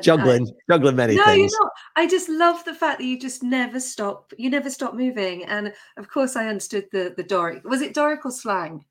juggling, 0.01 0.51
juggling 0.69 0.97
many 0.97 1.17
no, 1.17 1.25
things. 1.25 1.53
you're 1.53 1.61
not. 1.63 1.73
I 1.97 2.07
just 2.07 2.29
love 2.29 2.65
the 2.65 2.75
fact 2.75 2.99
that 2.99 3.05
you 3.05 3.19
just 3.19 3.43
never 3.43 3.81
stop. 3.81 4.33
You 4.37 4.51
never 4.51 4.71
stop 4.71 4.95
moving. 4.95 5.45
And 5.45 5.73
of 5.97 6.09
course, 6.09 6.37
I 6.37 6.49
understood 6.49 6.87
the 6.93 7.15
the 7.17 7.23
Doric. 7.23 7.65
Was 7.65 7.81
it 7.81 7.95
Doric 7.95 8.25
or 8.25 8.31
slang? 8.31 8.85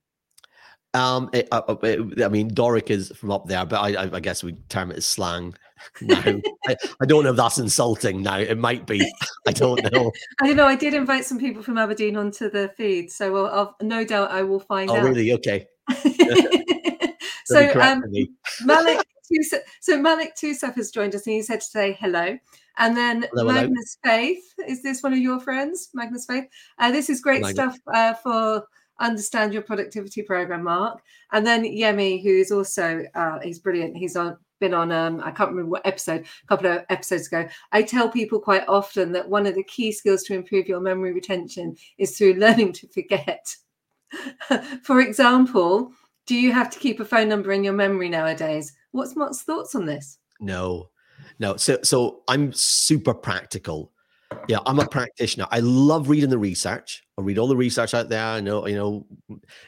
Um, 0.93 1.29
it, 1.33 1.47
uh, 1.51 1.61
uh 1.67 1.75
it, 1.83 2.23
I 2.23 2.27
mean, 2.27 2.49
Doric 2.49 2.91
is 2.91 3.11
from 3.15 3.31
up 3.31 3.47
there, 3.47 3.65
but 3.65 3.81
I, 3.81 4.03
I, 4.03 4.09
I 4.13 4.19
guess 4.19 4.43
we 4.43 4.53
term 4.69 4.91
it 4.91 4.97
as 4.97 5.05
slang 5.05 5.55
now. 6.01 6.41
I, 6.67 6.75
I, 7.01 7.05
don't 7.05 7.23
know 7.23 7.31
if 7.31 7.35
that's 7.35 7.57
insulting 7.57 8.21
now. 8.21 8.37
It 8.37 8.57
might 8.57 8.85
be. 8.85 9.01
I 9.47 9.51
don't 9.51 9.81
know. 9.91 10.11
I 10.41 10.47
don't 10.47 10.55
know. 10.55 10.65
I 10.65 10.75
did 10.75 10.93
invite 10.93 11.25
some 11.25 11.39
people 11.39 11.63
from 11.63 11.77
Aberdeen 11.77 12.17
onto 12.17 12.49
the 12.49 12.71
feed, 12.77 13.11
so 13.11 13.35
I'll, 13.35 13.53
I'll 13.53 13.75
no 13.81 14.03
doubt 14.03 14.31
I 14.31 14.43
will 14.43 14.59
find 14.59 14.89
oh, 14.89 14.95
out. 14.95 15.03
Oh, 15.03 15.07
really? 15.07 15.31
Okay. 15.33 15.67
so, 17.45 17.81
um, 17.81 18.03
Malik, 18.63 19.05
so 19.81 19.99
Malik 20.01 20.35
Tusaf 20.35 20.75
has 20.75 20.91
joined 20.91 21.15
us, 21.15 21.25
and 21.27 21.35
he 21.35 21.41
said 21.41 21.61
to 21.61 21.65
say 21.65 21.97
hello. 21.99 22.37
And 22.77 22.97
then 22.97 23.27
hello, 23.33 23.53
Magnus 23.53 23.97
hello. 24.03 24.17
Faith, 24.17 24.53
is 24.67 24.81
this 24.81 25.03
one 25.03 25.13
of 25.13 25.19
your 25.19 25.39
friends, 25.39 25.89
Magnus 25.93 26.25
Faith? 26.25 26.45
Uh, 26.79 26.91
this 26.91 27.09
is 27.09 27.21
great 27.21 27.45
stuff 27.45 27.77
uh, 27.93 28.13
for 28.15 28.65
understand 28.99 29.53
your 29.53 29.61
productivity 29.61 30.21
program, 30.21 30.63
Mark. 30.63 31.01
And 31.31 31.45
then 31.45 31.63
Yemi, 31.63 32.21
who 32.21 32.29
is 32.29 32.51
also 32.51 33.03
uh, 33.15 33.39
he's 33.41 33.59
brilliant. 33.59 33.97
He's 33.97 34.15
on 34.15 34.37
been 34.63 34.73
on 34.73 34.93
um, 34.93 35.21
I 35.21 35.31
can't 35.31 35.49
remember 35.49 35.71
what 35.71 35.85
episode, 35.85 36.21
a 36.21 36.47
couple 36.47 36.67
of 36.67 36.85
episodes 36.89 37.27
ago. 37.27 37.49
I 37.73 37.83
tell 37.83 38.09
people 38.09 38.39
quite 38.39 38.65
often 38.69 39.11
that 39.11 39.27
one 39.27 39.45
of 39.45 39.55
the 39.55 39.63
key 39.63 39.91
skills 39.91 40.23
to 40.23 40.33
improve 40.33 40.69
your 40.69 40.79
memory 40.79 41.11
retention 41.11 41.75
is 41.97 42.17
through 42.17 42.35
learning 42.35 42.71
to 42.73 42.87
forget. 42.87 43.53
For 44.83 45.01
example, 45.01 45.91
do 46.27 46.35
you 46.35 46.53
have 46.53 46.69
to 46.69 46.79
keep 46.79 47.01
a 47.01 47.05
phone 47.05 47.27
number 47.27 47.51
in 47.51 47.65
your 47.65 47.73
memory 47.73 48.07
nowadays? 48.07 48.71
What's 48.91 49.17
Mark's 49.17 49.41
thoughts 49.41 49.75
on 49.75 49.85
this? 49.85 50.17
No, 50.39 50.89
no. 51.39 51.57
So 51.57 51.79
so 51.83 52.21
I'm 52.29 52.53
super 52.53 53.13
practical 53.13 53.91
yeah 54.47 54.57
i'm 54.65 54.79
a 54.79 54.87
practitioner 54.87 55.47
i 55.51 55.59
love 55.59 56.09
reading 56.09 56.29
the 56.29 56.37
research 56.37 57.03
i 57.17 57.21
read 57.21 57.37
all 57.37 57.47
the 57.47 57.55
research 57.55 57.93
out 57.93 58.09
there 58.09 58.23
i 58.23 58.39
know 58.39 58.65
you 58.67 58.75
know 58.75 59.05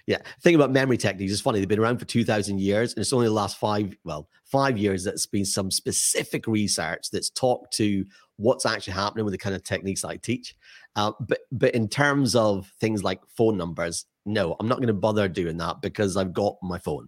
yeah 0.07 0.17
thing 0.41 0.55
about 0.55 0.71
memory 0.71 0.97
techniques 0.97 1.31
is 1.31 1.41
funny 1.41 1.59
they've 1.59 1.67
been 1.67 1.79
around 1.79 1.97
for 1.97 2.05
2000 2.05 2.59
years 2.59 2.93
and 2.93 3.01
it's 3.01 3.13
only 3.13 3.27
the 3.27 3.33
last 3.33 3.57
five 3.57 3.95
well 4.03 4.27
five 4.55 4.77
years 4.77 5.03
that's 5.03 5.25
been 5.25 5.45
some 5.45 5.69
specific 5.69 6.47
research 6.47 7.09
that's 7.11 7.29
talked 7.29 7.73
to 7.73 8.05
what's 8.37 8.65
actually 8.65 8.93
happening 8.93 9.25
with 9.25 9.31
the 9.31 9.37
kind 9.37 9.55
of 9.55 9.63
techniques 9.63 10.03
i 10.05 10.15
teach 10.17 10.55
uh, 10.95 11.11
but 11.21 11.39
but 11.51 11.73
in 11.75 11.87
terms 11.87 12.35
of 12.35 12.71
things 12.79 13.03
like 13.03 13.19
phone 13.27 13.57
numbers 13.57 14.05
no 14.25 14.55
i'm 14.59 14.67
not 14.67 14.77
going 14.77 14.87
to 14.87 14.93
bother 14.93 15.27
doing 15.27 15.57
that 15.57 15.81
because 15.81 16.17
i've 16.17 16.33
got 16.33 16.55
my 16.61 16.77
phone 16.77 17.07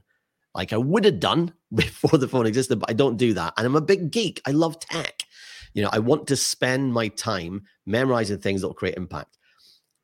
like 0.55 0.73
i 0.73 0.77
would 0.77 1.05
have 1.05 1.19
done 1.19 1.53
before 1.73 2.17
the 2.17 2.27
phone 2.27 2.45
existed 2.45 2.79
but 2.79 2.89
i 2.89 2.93
don't 2.93 3.17
do 3.17 3.33
that 3.33 3.53
and 3.57 3.65
i'm 3.65 3.75
a 3.75 3.81
big 3.81 4.11
geek 4.11 4.41
i 4.45 4.51
love 4.51 4.79
tech 4.79 5.23
you 5.77 5.83
know, 5.83 5.89
I 5.93 5.99
want 5.99 6.25
to 6.29 6.35
spend 6.35 6.91
my 6.91 7.07
time 7.09 7.61
memorizing 7.85 8.39
things 8.39 8.61
that 8.61 8.67
will 8.67 8.73
create 8.73 8.97
impact. 8.97 9.37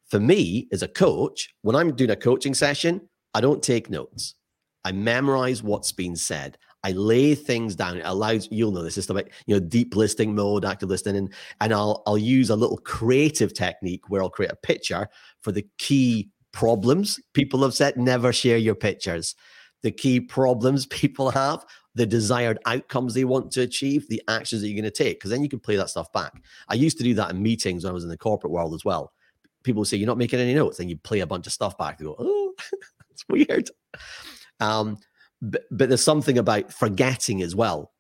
For 0.06 0.20
me, 0.20 0.68
as 0.72 0.84
a 0.84 0.88
coach, 0.88 1.52
when 1.64 1.76
I'm 1.76 1.96
doing 1.96 2.12
a 2.12 2.16
coaching 2.16 2.54
session, 2.54 3.10
I 3.34 3.42
don't 3.42 3.64
take 3.64 3.90
notes. 3.90 4.36
I 4.86 4.92
memorize 4.92 5.64
what's 5.64 5.92
been 5.92 6.16
said. 6.16 6.60
I 6.84 6.92
lay 6.92 7.34
things 7.34 7.76
down. 7.76 7.98
It 7.98 8.06
allows 8.06 8.48
you'll 8.52 8.72
know 8.72 8.84
this 8.84 8.98
is 8.98 9.10
about 9.10 9.28
you 9.46 9.56
know 9.56 9.60
deep 9.60 9.96
listening 9.96 10.36
mode, 10.36 10.66
active 10.66 10.90
listening, 10.90 11.18
and, 11.18 11.34
and 11.62 11.74
I'll 11.74 12.04
I'll 12.06 12.18
use 12.18 12.50
a 12.50 12.56
little 12.56 12.78
creative 12.78 13.54
technique 13.54 14.10
where 14.10 14.22
I'll 14.22 14.30
create 14.30 14.52
a 14.52 14.58
picture 14.58 15.08
for 15.42 15.52
the 15.52 15.66
key 15.78 16.30
problems 16.52 17.20
people 17.34 17.64
have 17.64 17.74
said. 17.74 17.98
Never 17.98 18.34
share 18.34 18.58
your 18.58 18.76
pictures. 18.76 19.36
The 19.82 19.92
key 19.92 20.20
problems 20.20 20.86
people 20.88 21.32
have 21.32 21.66
the 21.96 22.06
desired 22.06 22.60
outcomes 22.66 23.14
they 23.14 23.24
want 23.24 23.52
to 23.52 23.62
achieve, 23.62 24.08
the 24.10 24.22
actions 24.28 24.62
that 24.62 24.68
you're 24.68 24.82
going 24.82 24.92
to 24.92 25.04
take, 25.04 25.20
because 25.20 25.30
then 25.30 25.44
you 25.44 25.50
can 25.50 25.60
play 25.60 25.76
that 25.76 25.90
stuff 25.90 26.12
back. 26.12 26.34
I 26.68 26.74
used 26.74 26.98
to 26.98 27.04
do 27.04 27.14
that 27.16 27.30
in 27.30 27.42
meetings 27.42 27.84
when 27.84 27.92
I 27.92 27.94
was 27.94 28.04
in 28.04 28.10
the 28.10 28.18
corporate 28.18 28.52
world 28.52 28.74
as 28.74 28.84
well. 28.84 29.14
People 29.64 29.86
say, 29.86 29.98
You're 29.98 30.08
not 30.08 30.18
making 30.18 30.40
any 30.40 30.54
notes, 30.54 30.80
and 30.80 30.90
you 30.90 30.98
play 30.98 31.20
a 31.20 31.28
bunch 31.28 31.48
of 31.48 31.54
stuff 31.54 31.78
back. 31.78 31.98
They 31.98 32.06
go, 32.06 32.16
Oh, 32.20 32.54
it's 33.12 33.24
weird. 33.30 33.70
Um, 34.60 34.98
but, 35.44 35.64
but 35.70 35.90
there's 35.90 36.04
something 36.04 36.38
about 36.38 36.72
forgetting 36.72 37.42
as 37.42 37.54
well. 37.54 37.92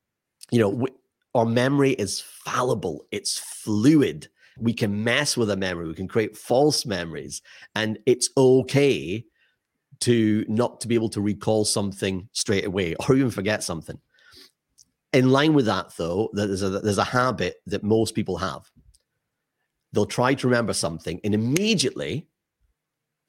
You 0.50 0.60
know, 0.60 0.70
we, 0.70 0.88
our 1.36 1.46
memory 1.46 1.92
is 1.92 2.22
fallible, 2.22 3.06
it's 3.12 3.38
fluid. 3.38 4.30
We 4.58 4.74
can 4.74 5.04
mess 5.04 5.36
with 5.36 5.50
a 5.50 5.58
memory, 5.58 5.88
we 5.88 5.96
can 5.96 6.08
create 6.08 6.38
false 6.38 6.86
memories, 6.86 7.42
and 7.76 8.00
it's 8.06 8.30
okay 8.38 9.26
to 10.02 10.46
not 10.48 10.80
to 10.82 10.88
be 10.88 10.96
able 10.96 11.10
to 11.10 11.22
recall 11.22 11.66
something 11.66 12.30
straight 12.32 12.66
away 12.66 12.96
or 13.00 13.16
even 13.16 13.30
forget 13.30 13.64
something. 13.64 14.00
In 15.12 15.30
line 15.30 15.54
with 15.54 15.66
that, 15.66 15.96
though, 15.98 16.30
there's 16.34 16.64
a, 16.64 16.70
there's 16.70 16.98
a 16.98 17.04
habit 17.04 17.58
that 17.68 17.84
most 17.84 18.16
people 18.16 18.38
have. 18.38 18.70
They'll 19.92 20.06
try 20.08 20.34
to 20.34 20.48
remember 20.48 20.74
something 20.74 21.20
and 21.24 21.36
immediately 21.36 22.28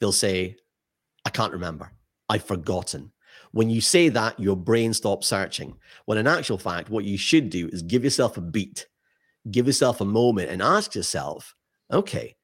they'll 0.00 0.12
say, 0.12 0.56
I 1.26 1.30
can't 1.30 1.52
remember. 1.52 1.92
I've 2.30 2.44
forgotten. 2.44 3.12
When 3.52 3.70
you 3.70 3.80
say 3.80 4.08
that, 4.10 4.38
your 4.38 4.56
brain 4.56 4.92
stops 4.92 5.26
searching. 5.26 5.76
When 6.06 6.18
in 6.18 6.26
actual 6.26 6.58
fact, 6.58 6.90
what 6.90 7.04
you 7.04 7.16
should 7.16 7.50
do 7.50 7.68
is 7.68 7.82
give 7.82 8.04
yourself 8.04 8.36
a 8.36 8.40
beat, 8.40 8.86
give 9.50 9.66
yourself 9.66 10.00
a 10.00 10.04
moment 10.04 10.50
and 10.50 10.62
ask 10.62 10.94
yourself, 10.94 11.54
okay, 11.92 12.36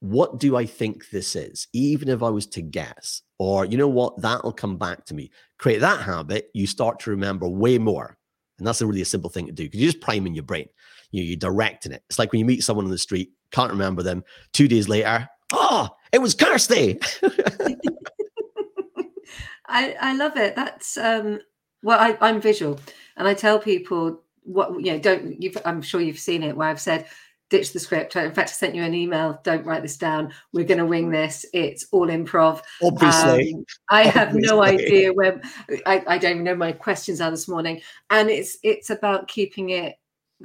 what 0.00 0.38
do 0.38 0.56
I 0.56 0.66
think 0.66 1.10
this 1.10 1.34
is? 1.34 1.66
Even 1.72 2.08
if 2.08 2.22
I 2.22 2.30
was 2.30 2.46
to 2.48 2.62
guess, 2.62 3.22
or 3.38 3.64
you 3.64 3.76
know 3.76 3.88
what, 3.88 4.20
that'll 4.20 4.52
come 4.52 4.76
back 4.76 5.04
to 5.06 5.14
me. 5.14 5.30
Create 5.58 5.80
that 5.80 6.02
habit, 6.02 6.50
you 6.54 6.66
start 6.66 7.00
to 7.00 7.10
remember 7.10 7.48
way 7.48 7.78
more. 7.78 8.16
And 8.58 8.66
that's 8.66 8.80
a 8.80 8.86
really 8.86 9.02
a 9.02 9.06
simple 9.06 9.30
thing 9.30 9.46
to 9.46 9.52
do 9.52 9.64
because 9.64 9.80
you're 9.80 9.92
just 9.92 10.02
priming 10.02 10.34
your 10.34 10.44
brain. 10.44 10.68
You 11.10 11.22
know, 11.22 11.28
you're 11.28 11.36
directing 11.36 11.92
it. 11.92 12.02
It's 12.08 12.18
like 12.18 12.32
when 12.32 12.40
you 12.40 12.44
meet 12.44 12.62
someone 12.62 12.84
on 12.84 12.90
the 12.90 12.98
street, 12.98 13.30
can't 13.52 13.70
remember 13.70 14.02
them. 14.02 14.24
Two 14.52 14.68
days 14.68 14.88
later, 14.88 15.28
oh, 15.52 15.88
it 16.12 16.18
was 16.18 16.34
Kirsty. 16.34 17.00
I, 19.68 19.96
I 20.00 20.14
love 20.14 20.36
it. 20.36 20.56
That's 20.56 20.96
um 20.96 21.40
well, 21.82 21.98
I, 21.98 22.16
I'm 22.20 22.40
visual 22.40 22.80
and 23.16 23.28
I 23.28 23.34
tell 23.34 23.58
people 23.58 24.22
what 24.42 24.72
you 24.80 24.92
know, 24.92 24.98
don't 24.98 25.40
you've 25.40 25.56
I'm 25.64 25.82
sure 25.82 26.00
you've 26.00 26.18
seen 26.18 26.42
it 26.42 26.56
where 26.56 26.68
I've 26.68 26.80
said 26.80 27.06
ditch 27.50 27.72
the 27.72 27.80
script. 27.80 28.14
In 28.16 28.32
fact, 28.32 28.50
I 28.50 28.52
sent 28.52 28.74
you 28.74 28.82
an 28.82 28.94
email. 28.94 29.40
Don't 29.42 29.64
write 29.64 29.82
this 29.82 29.96
down. 29.96 30.32
We're 30.52 30.66
going 30.66 30.78
to 30.78 30.86
wing 30.86 31.10
this. 31.10 31.46
It's 31.52 31.86
all 31.92 32.08
improv. 32.08 32.62
Obviously, 32.82 33.54
um, 33.54 33.64
I 33.90 34.02
have 34.04 34.28
Obviously. 34.28 34.56
no 34.56 34.62
idea 34.62 35.12
where. 35.12 35.40
I, 35.86 36.04
I 36.06 36.18
don't 36.18 36.32
even 36.32 36.44
know 36.44 36.54
my 36.54 36.72
questions 36.72 37.20
are 37.20 37.30
this 37.30 37.48
morning. 37.48 37.80
And 38.10 38.28
it's 38.28 38.58
it's 38.62 38.90
about 38.90 39.28
keeping 39.28 39.70
it 39.70 39.96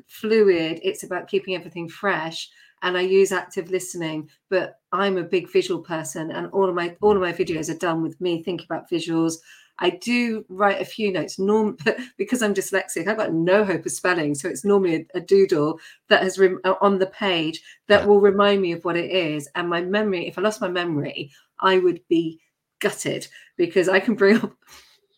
fluid. 0.08 0.80
It's 0.84 1.04
about 1.04 1.28
keeping 1.28 1.56
everything 1.56 1.90
fresh. 1.90 2.50
And 2.84 2.98
I 2.98 3.02
use 3.02 3.32
active 3.32 3.72
listening, 3.72 4.30
but 4.50 4.80
I'm 4.92 5.18
a 5.18 5.24
big 5.24 5.52
visual 5.52 5.82
person, 5.82 6.32
and 6.32 6.48
all 6.52 6.70
of 6.70 6.76
my 6.76 6.96
all 7.02 7.16
of 7.16 7.22
my 7.22 7.34
videos 7.34 7.70
are 7.74 7.78
done 7.78 8.04
with 8.04 8.20
me 8.22 8.44
thinking 8.44 8.68
about 8.70 8.92
visuals. 8.92 9.38
I 9.80 9.90
do 9.90 10.46
write 10.50 10.82
a 10.82 10.86
few 10.86 11.12
notes, 11.12 11.40
norm 11.40 11.78
because 12.18 12.44
I'm 12.44 12.54
dyslexic. 12.54 13.08
I've 13.08 13.18
got 13.18 13.34
no 13.34 13.66
hope 13.66 13.86
of 13.86 13.92
spelling, 13.92 14.36
so 14.36 14.48
it's 14.48 14.64
normally 14.64 15.08
a, 15.14 15.18
a 15.18 15.22
doodle 15.22 15.80
that 16.10 16.22
has 16.22 16.38
rem- 16.38 16.60
uh, 16.64 16.76
on 16.82 17.00
the 17.00 17.08
page 17.08 17.62
that 17.88 18.02
yeah. 18.02 18.06
will 18.06 18.22
remind 18.22 18.62
me 18.62 18.72
of 18.74 18.86
what 18.86 18.98
it 18.98 19.10
is. 19.10 19.50
And 19.56 19.70
my 19.70 19.82
memory, 19.82 20.28
if 20.28 20.38
I 20.38 20.42
lost 20.42 20.62
my 20.62 20.68
memory, 20.68 21.32
I 21.60 21.80
would 21.80 22.02
be 22.08 22.40
gutted 22.80 23.28
because 23.58 23.90
I 23.90 24.00
can 24.00 24.16
bring 24.16 24.38
up. 24.44 24.54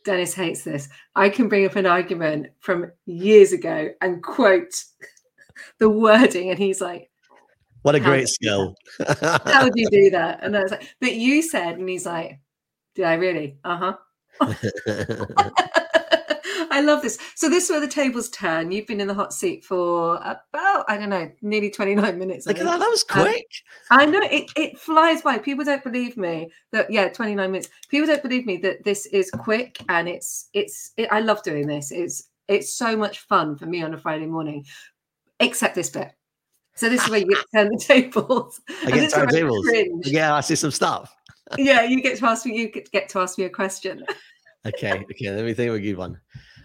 Dennis 0.05 0.35
hates 0.35 0.63
this. 0.63 0.87
I 1.15 1.29
can 1.29 1.49
bring 1.49 1.65
up 1.65 1.75
an 1.75 1.87
argument 1.87 2.47
from 2.59 2.91
years 3.07 3.51
ago 3.51 3.89
and 4.01 4.23
quote 4.23 4.83
the 5.79 5.89
wording, 5.89 6.51
and 6.51 6.59
he's 6.59 6.79
like, 6.79 7.09
"What 7.85 7.95
a 7.95 7.99
great 7.99 8.27
skill! 8.27 8.75
How 9.45 9.63
would 9.63 9.73
you 9.75 9.87
do 9.91 10.09
that?" 10.09 10.39
And 10.41 10.57
I 10.57 10.63
was 10.63 10.71
like, 10.71 10.95
"But 10.99 11.13
you 11.13 11.43
said," 11.43 11.77
and 11.77 11.87
he's 11.87 12.05
like, 12.05 12.39
"Did 12.95 13.05
I 13.05 13.13
really? 13.13 13.57
Uh 13.63 13.77
huh." 13.77 13.97
I 16.71 16.81
love 16.81 17.01
this. 17.01 17.17
So 17.35 17.47
this 17.47 17.65
is 17.65 17.69
where 17.69 17.79
the 17.79 17.87
tables 17.87 18.27
turn. 18.29 18.71
You've 18.71 18.87
been 18.87 18.99
in 18.99 19.07
the 19.07 19.13
hot 19.13 19.33
seat 19.33 19.63
for 19.63 20.15
about, 20.17 20.85
I 20.89 20.97
don't 20.97 21.09
know, 21.09 21.31
nearly 21.41 21.69
29 21.69 22.17
minutes. 22.17 22.45
Look 22.45 22.57
at 22.57 22.65
that. 22.65 22.79
That 22.79 22.89
was 22.89 23.05
um, 23.11 23.21
quick. 23.21 23.47
Um, 23.91 23.99
I 23.99 24.05
know 24.05 24.19
it, 24.23 24.51
it 24.57 24.77
flies 24.79 25.21
by. 25.21 25.37
People 25.37 25.63
don't 25.63 25.83
believe 25.83 26.17
me 26.17 26.51
that, 26.71 26.91
yeah, 26.91 27.07
29 27.07 27.51
minutes. 27.51 27.69
People 27.89 28.07
don't 28.07 28.21
believe 28.21 28.45
me 28.45 28.57
that 28.57 28.83
this 28.83 29.05
is 29.05 29.31
quick 29.31 29.77
and 29.87 30.09
it's, 30.09 30.49
it's, 30.53 30.91
it, 30.97 31.07
I 31.11 31.21
love 31.21 31.43
doing 31.43 31.67
this. 31.67 31.91
It's, 31.91 32.29
it's 32.47 32.73
so 32.73 32.97
much 32.97 33.19
fun 33.19 33.55
for 33.57 33.67
me 33.67 33.81
on 33.81 33.93
a 33.93 33.97
Friday 33.97 34.25
morning, 34.25 34.65
except 35.39 35.75
this 35.75 35.89
bit. 35.89 36.11
So 36.75 36.89
this 36.89 37.03
is 37.03 37.09
where 37.09 37.19
you 37.19 37.27
get 37.27 37.37
to 37.37 37.45
turn 37.53 37.69
the 37.69 37.77
tables. 37.79 38.59
I 38.85 38.91
get 38.91 39.09
to 39.09 39.15
turn 39.15 39.29
tables. 39.29 39.67
Yeah, 40.03 40.35
I 40.35 40.41
see 40.41 40.55
some 40.55 40.71
stuff 40.71 41.15
yeah, 41.57 41.83
you 41.83 42.01
get 42.01 42.17
to 42.19 42.25
ask 42.25 42.45
me. 42.45 42.57
You 42.57 42.69
get 42.69 43.09
to 43.09 43.19
ask 43.19 43.37
me 43.37 43.45
a 43.45 43.49
question. 43.49 44.05
okay, 44.65 45.05
okay. 45.11 45.29
Let 45.29 45.45
me 45.45 45.53
think 45.53 45.69
of 45.69 45.75
a 45.75 45.79
good 45.79 45.97
one. 45.97 46.19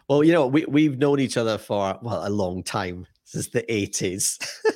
Well, 0.09 0.25
you 0.25 0.33
know, 0.33 0.47
we 0.47 0.65
we've 0.67 0.99
known 0.99 1.21
each 1.21 1.37
other 1.37 1.59
for 1.59 1.99
well 2.03 2.27
a 2.27 2.31
long 2.31 2.63
time 2.63 3.07
since 3.25 3.49
the 3.49 3.71
eighties. 3.73 4.39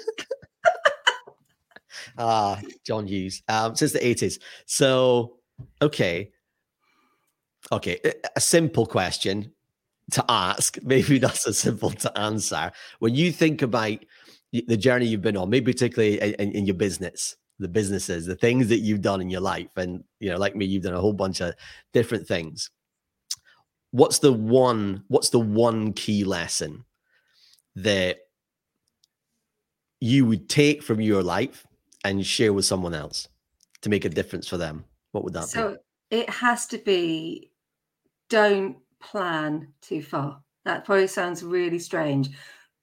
ah, 2.18 2.60
John 2.84 3.06
Hughes. 3.06 3.42
Um, 3.48 3.74
since 3.74 3.92
the 3.92 4.06
eighties. 4.06 4.38
So, 4.66 5.38
okay, 5.80 6.30
okay. 7.72 7.98
A 8.36 8.40
simple 8.40 8.86
question. 8.86 9.52
to 10.10 10.24
ask. 10.28 10.78
Maybe 10.82 11.18
that's 11.18 11.46
a 11.46 11.54
simple 11.54 11.90
to 11.90 12.18
answer. 12.18 12.70
When 12.98 13.14
you 13.14 13.32
think 13.32 13.62
about 13.62 13.98
the 14.66 14.76
journey 14.76 15.06
you've 15.06 15.22
been 15.22 15.36
on, 15.36 15.50
maybe 15.50 15.72
particularly 15.72 16.20
in, 16.20 16.52
in, 16.52 16.66
your 16.66 16.76
business, 16.76 17.36
the 17.58 17.68
businesses, 17.68 18.26
the 18.26 18.36
things 18.36 18.68
that 18.68 18.78
you've 18.78 19.00
done 19.00 19.20
in 19.20 19.28
your 19.28 19.40
life, 19.40 19.76
and 19.76 20.04
you 20.20 20.30
know, 20.30 20.38
like 20.38 20.54
me, 20.54 20.64
you've 20.64 20.84
done 20.84 20.94
a 20.94 21.00
whole 21.00 21.12
bunch 21.12 21.40
of 21.40 21.54
different 21.92 22.26
things. 22.26 22.70
What's 23.90 24.20
the 24.20 24.32
one? 24.32 25.04
What's 25.08 25.30
the 25.30 25.40
one 25.40 25.92
key 25.92 26.24
lesson 26.24 26.84
that 27.76 28.18
you 30.00 30.26
would 30.26 30.48
take 30.48 30.82
from 30.82 31.00
your 31.00 31.22
life 31.22 31.66
and 32.04 32.24
share 32.24 32.52
with 32.52 32.64
someone 32.64 32.94
else 32.94 33.28
to 33.82 33.90
make 33.90 34.04
a 34.04 34.08
difference 34.08 34.46
for 34.46 34.56
them? 34.56 34.84
What 35.12 35.24
would 35.24 35.32
that 35.34 35.44
so 35.44 35.68
be? 35.68 35.74
So 35.74 35.80
it 36.10 36.30
has 36.30 36.66
to 36.68 36.78
be 36.78 37.50
don't 38.28 38.76
plan 39.00 39.68
too 39.80 40.02
far. 40.02 40.40
That 40.64 40.84
probably 40.84 41.06
sounds 41.06 41.42
really 41.42 41.78
strange, 41.78 42.30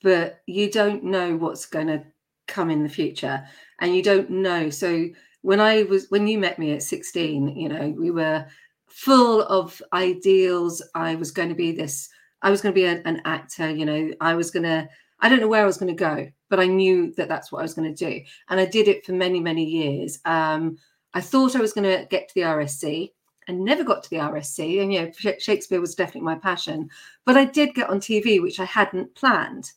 but 0.01 0.41
you 0.47 0.69
don't 0.71 1.03
know 1.03 1.35
what's 1.35 1.65
going 1.65 1.87
to 1.87 2.03
come 2.47 2.69
in 2.69 2.83
the 2.83 2.89
future 2.89 3.43
and 3.79 3.95
you 3.95 4.03
don't 4.03 4.29
know. 4.29 4.69
So 4.69 5.07
when 5.41 5.59
I 5.59 5.83
was 5.83 6.07
when 6.09 6.27
you 6.27 6.37
met 6.37 6.59
me 6.59 6.73
at 6.73 6.83
16, 6.83 7.55
you 7.55 7.69
know, 7.69 7.93
we 7.97 8.11
were 8.11 8.45
full 8.87 9.43
of 9.43 9.81
ideals. 9.93 10.81
I 10.93 11.15
was 11.15 11.31
going 11.31 11.49
to 11.49 11.55
be 11.55 11.71
this, 11.71 12.09
I 12.41 12.49
was 12.49 12.61
going 12.61 12.73
to 12.73 12.79
be 12.79 12.85
a, 12.85 13.01
an 13.05 13.21
actor, 13.25 13.69
you 13.69 13.85
know, 13.85 14.11
I 14.19 14.35
was 14.35 14.51
going 14.51 14.63
to, 14.63 14.87
I 15.19 15.29
don't 15.29 15.39
know 15.39 15.47
where 15.47 15.63
I 15.63 15.67
was 15.67 15.77
going 15.77 15.95
to 15.95 15.99
go, 15.99 16.27
but 16.49 16.59
I 16.59 16.67
knew 16.67 17.13
that 17.15 17.29
that's 17.29 17.51
what 17.51 17.59
I 17.59 17.63
was 17.63 17.73
going 17.73 17.93
to 17.93 18.09
do. 18.09 18.21
And 18.49 18.59
I 18.59 18.65
did 18.65 18.87
it 18.87 19.05
for 19.05 19.13
many, 19.13 19.39
many 19.39 19.63
years. 19.63 20.19
Um, 20.25 20.77
I 21.13 21.21
thought 21.21 21.55
I 21.55 21.61
was 21.61 21.73
going 21.73 21.85
to 21.85 22.05
get 22.09 22.27
to 22.27 22.33
the 22.35 22.41
RSC. 22.41 23.11
I 23.47 23.51
never 23.53 23.83
got 23.83 24.03
to 24.03 24.09
the 24.09 24.17
RSC, 24.17 24.81
and 24.81 24.93
you 24.93 25.01
know, 25.01 25.11
Shakespeare 25.39 25.81
was 25.81 25.95
definitely 25.95 26.21
my 26.21 26.35
passion. 26.35 26.89
But 27.25 27.37
I 27.37 27.45
did 27.45 27.73
get 27.73 27.89
on 27.89 27.99
TV, 27.99 28.41
which 28.41 28.59
I 28.59 28.65
hadn't 28.65 29.15
planned. 29.15 29.71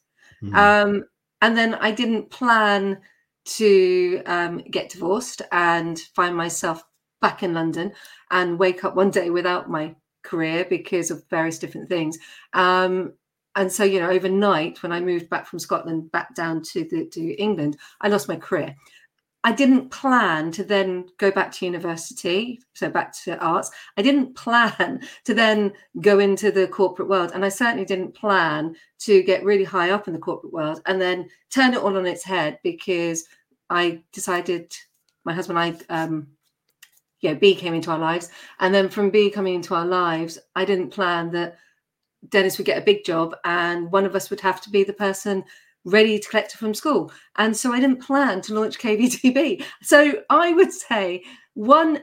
Mm. 0.44 0.54
Um, 0.54 1.04
and 1.42 1.56
then 1.56 1.74
I 1.74 1.90
didn't 1.90 2.30
plan 2.30 3.00
to 3.44 4.22
um, 4.26 4.58
get 4.70 4.90
divorced 4.90 5.42
and 5.52 5.98
find 6.14 6.36
myself 6.36 6.82
back 7.20 7.42
in 7.42 7.54
London 7.54 7.92
and 8.30 8.58
wake 8.58 8.84
up 8.84 8.96
one 8.96 9.10
day 9.10 9.30
without 9.30 9.70
my 9.70 9.94
career 10.22 10.66
because 10.68 11.10
of 11.10 11.24
various 11.28 11.58
different 11.58 11.88
things. 11.88 12.18
Um, 12.54 13.12
and 13.56 13.70
so, 13.70 13.84
you 13.84 14.00
know, 14.00 14.10
overnight 14.10 14.82
when 14.82 14.92
I 14.92 15.00
moved 15.00 15.30
back 15.30 15.46
from 15.46 15.58
Scotland 15.58 16.10
back 16.10 16.34
down 16.34 16.62
to 16.72 16.84
the 16.90 17.06
to 17.06 17.34
England, 17.34 17.76
I 18.00 18.08
lost 18.08 18.28
my 18.28 18.36
career. 18.36 18.74
I 19.46 19.52
didn't 19.52 19.90
plan 19.90 20.50
to 20.52 20.64
then 20.64 21.06
go 21.18 21.30
back 21.30 21.52
to 21.52 21.66
university, 21.66 22.62
so 22.72 22.88
back 22.88 23.12
to 23.24 23.38
arts. 23.38 23.70
I 23.98 24.02
didn't 24.02 24.34
plan 24.36 25.02
to 25.24 25.34
then 25.34 25.72
go 26.00 26.18
into 26.18 26.50
the 26.50 26.66
corporate 26.66 27.08
world. 27.08 27.32
And 27.34 27.44
I 27.44 27.50
certainly 27.50 27.84
didn't 27.84 28.14
plan 28.14 28.74
to 29.00 29.22
get 29.22 29.44
really 29.44 29.64
high 29.64 29.90
up 29.90 30.08
in 30.08 30.14
the 30.14 30.20
corporate 30.20 30.52
world 30.52 30.80
and 30.86 31.00
then 31.00 31.28
turn 31.50 31.74
it 31.74 31.80
all 31.80 31.96
on 31.96 32.06
its 32.06 32.24
head 32.24 32.58
because 32.62 33.26
I 33.68 34.02
decided, 34.12 34.74
my 35.24 35.34
husband 35.34 35.58
and 35.58 35.84
I, 35.90 36.02
um, 36.02 36.26
yeah, 37.20 37.34
B 37.34 37.54
came 37.54 37.74
into 37.74 37.90
our 37.90 37.98
lives. 37.98 38.30
And 38.60 38.74
then 38.74 38.88
from 38.88 39.10
B 39.10 39.30
coming 39.30 39.54
into 39.54 39.74
our 39.74 39.86
lives, 39.86 40.38
I 40.56 40.64
didn't 40.64 40.90
plan 40.90 41.30
that 41.32 41.58
Dennis 42.30 42.56
would 42.56 42.66
get 42.66 42.78
a 42.78 42.84
big 42.84 43.04
job 43.04 43.36
and 43.44 43.92
one 43.92 44.06
of 44.06 44.14
us 44.14 44.30
would 44.30 44.40
have 44.40 44.62
to 44.62 44.70
be 44.70 44.84
the 44.84 44.92
person 44.94 45.44
ready 45.84 46.18
to 46.18 46.28
collect 46.28 46.52
her 46.52 46.58
from 46.58 46.74
school. 46.74 47.12
And 47.36 47.56
so 47.56 47.72
I 47.72 47.80
didn't 47.80 48.02
plan 48.02 48.40
to 48.42 48.54
launch 48.54 48.78
KVDB. 48.78 49.64
So 49.82 50.22
I 50.30 50.52
would 50.52 50.72
say 50.72 51.22
one, 51.54 52.02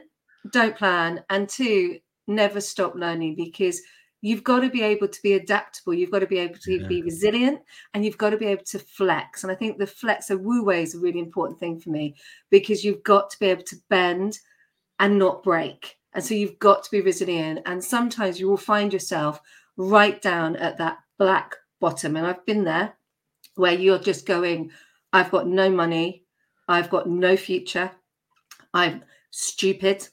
don't 0.52 0.76
plan, 0.76 1.22
and 1.30 1.48
two, 1.48 1.98
never 2.26 2.60
stop 2.60 2.94
learning 2.94 3.34
because 3.36 3.80
you've 4.20 4.44
got 4.44 4.60
to 4.60 4.70
be 4.70 4.82
able 4.82 5.08
to 5.08 5.22
be 5.22 5.34
adaptable. 5.34 5.94
You've 5.94 6.12
got 6.12 6.20
to 6.20 6.26
be 6.26 6.38
able 6.38 6.58
to 6.60 6.80
yeah. 6.80 6.86
be 6.86 7.02
resilient 7.02 7.60
and 7.92 8.04
you've 8.04 8.18
got 8.18 8.30
to 8.30 8.36
be 8.36 8.46
able 8.46 8.64
to 8.64 8.78
flex. 8.78 9.42
And 9.42 9.50
I 9.50 9.56
think 9.56 9.78
the 9.78 9.86
flex, 9.86 10.30
a 10.30 10.38
Wu 10.38 10.64
Wei 10.64 10.82
is 10.82 10.94
a 10.94 11.00
really 11.00 11.18
important 11.18 11.58
thing 11.58 11.80
for 11.80 11.90
me 11.90 12.14
because 12.50 12.84
you've 12.84 13.02
got 13.02 13.30
to 13.30 13.38
be 13.40 13.46
able 13.46 13.64
to 13.64 13.76
bend 13.90 14.38
and 15.00 15.18
not 15.18 15.42
break. 15.42 15.98
And 16.14 16.24
so 16.24 16.34
you've 16.34 16.58
got 16.58 16.84
to 16.84 16.90
be 16.90 17.00
resilient. 17.00 17.60
And 17.66 17.82
sometimes 17.82 18.38
you 18.38 18.48
will 18.48 18.56
find 18.56 18.92
yourself 18.92 19.40
right 19.76 20.22
down 20.22 20.56
at 20.56 20.78
that 20.78 20.98
black 21.18 21.56
bottom. 21.80 22.16
And 22.16 22.26
I've 22.26 22.46
been 22.46 22.64
there 22.64 22.94
where 23.56 23.72
you're 23.72 23.98
just 23.98 24.26
going, 24.26 24.70
I've 25.12 25.30
got 25.30 25.46
no 25.46 25.70
money, 25.70 26.24
I've 26.68 26.90
got 26.90 27.08
no 27.08 27.36
future, 27.36 27.90
I'm 28.72 29.04
stupid, 29.30 30.08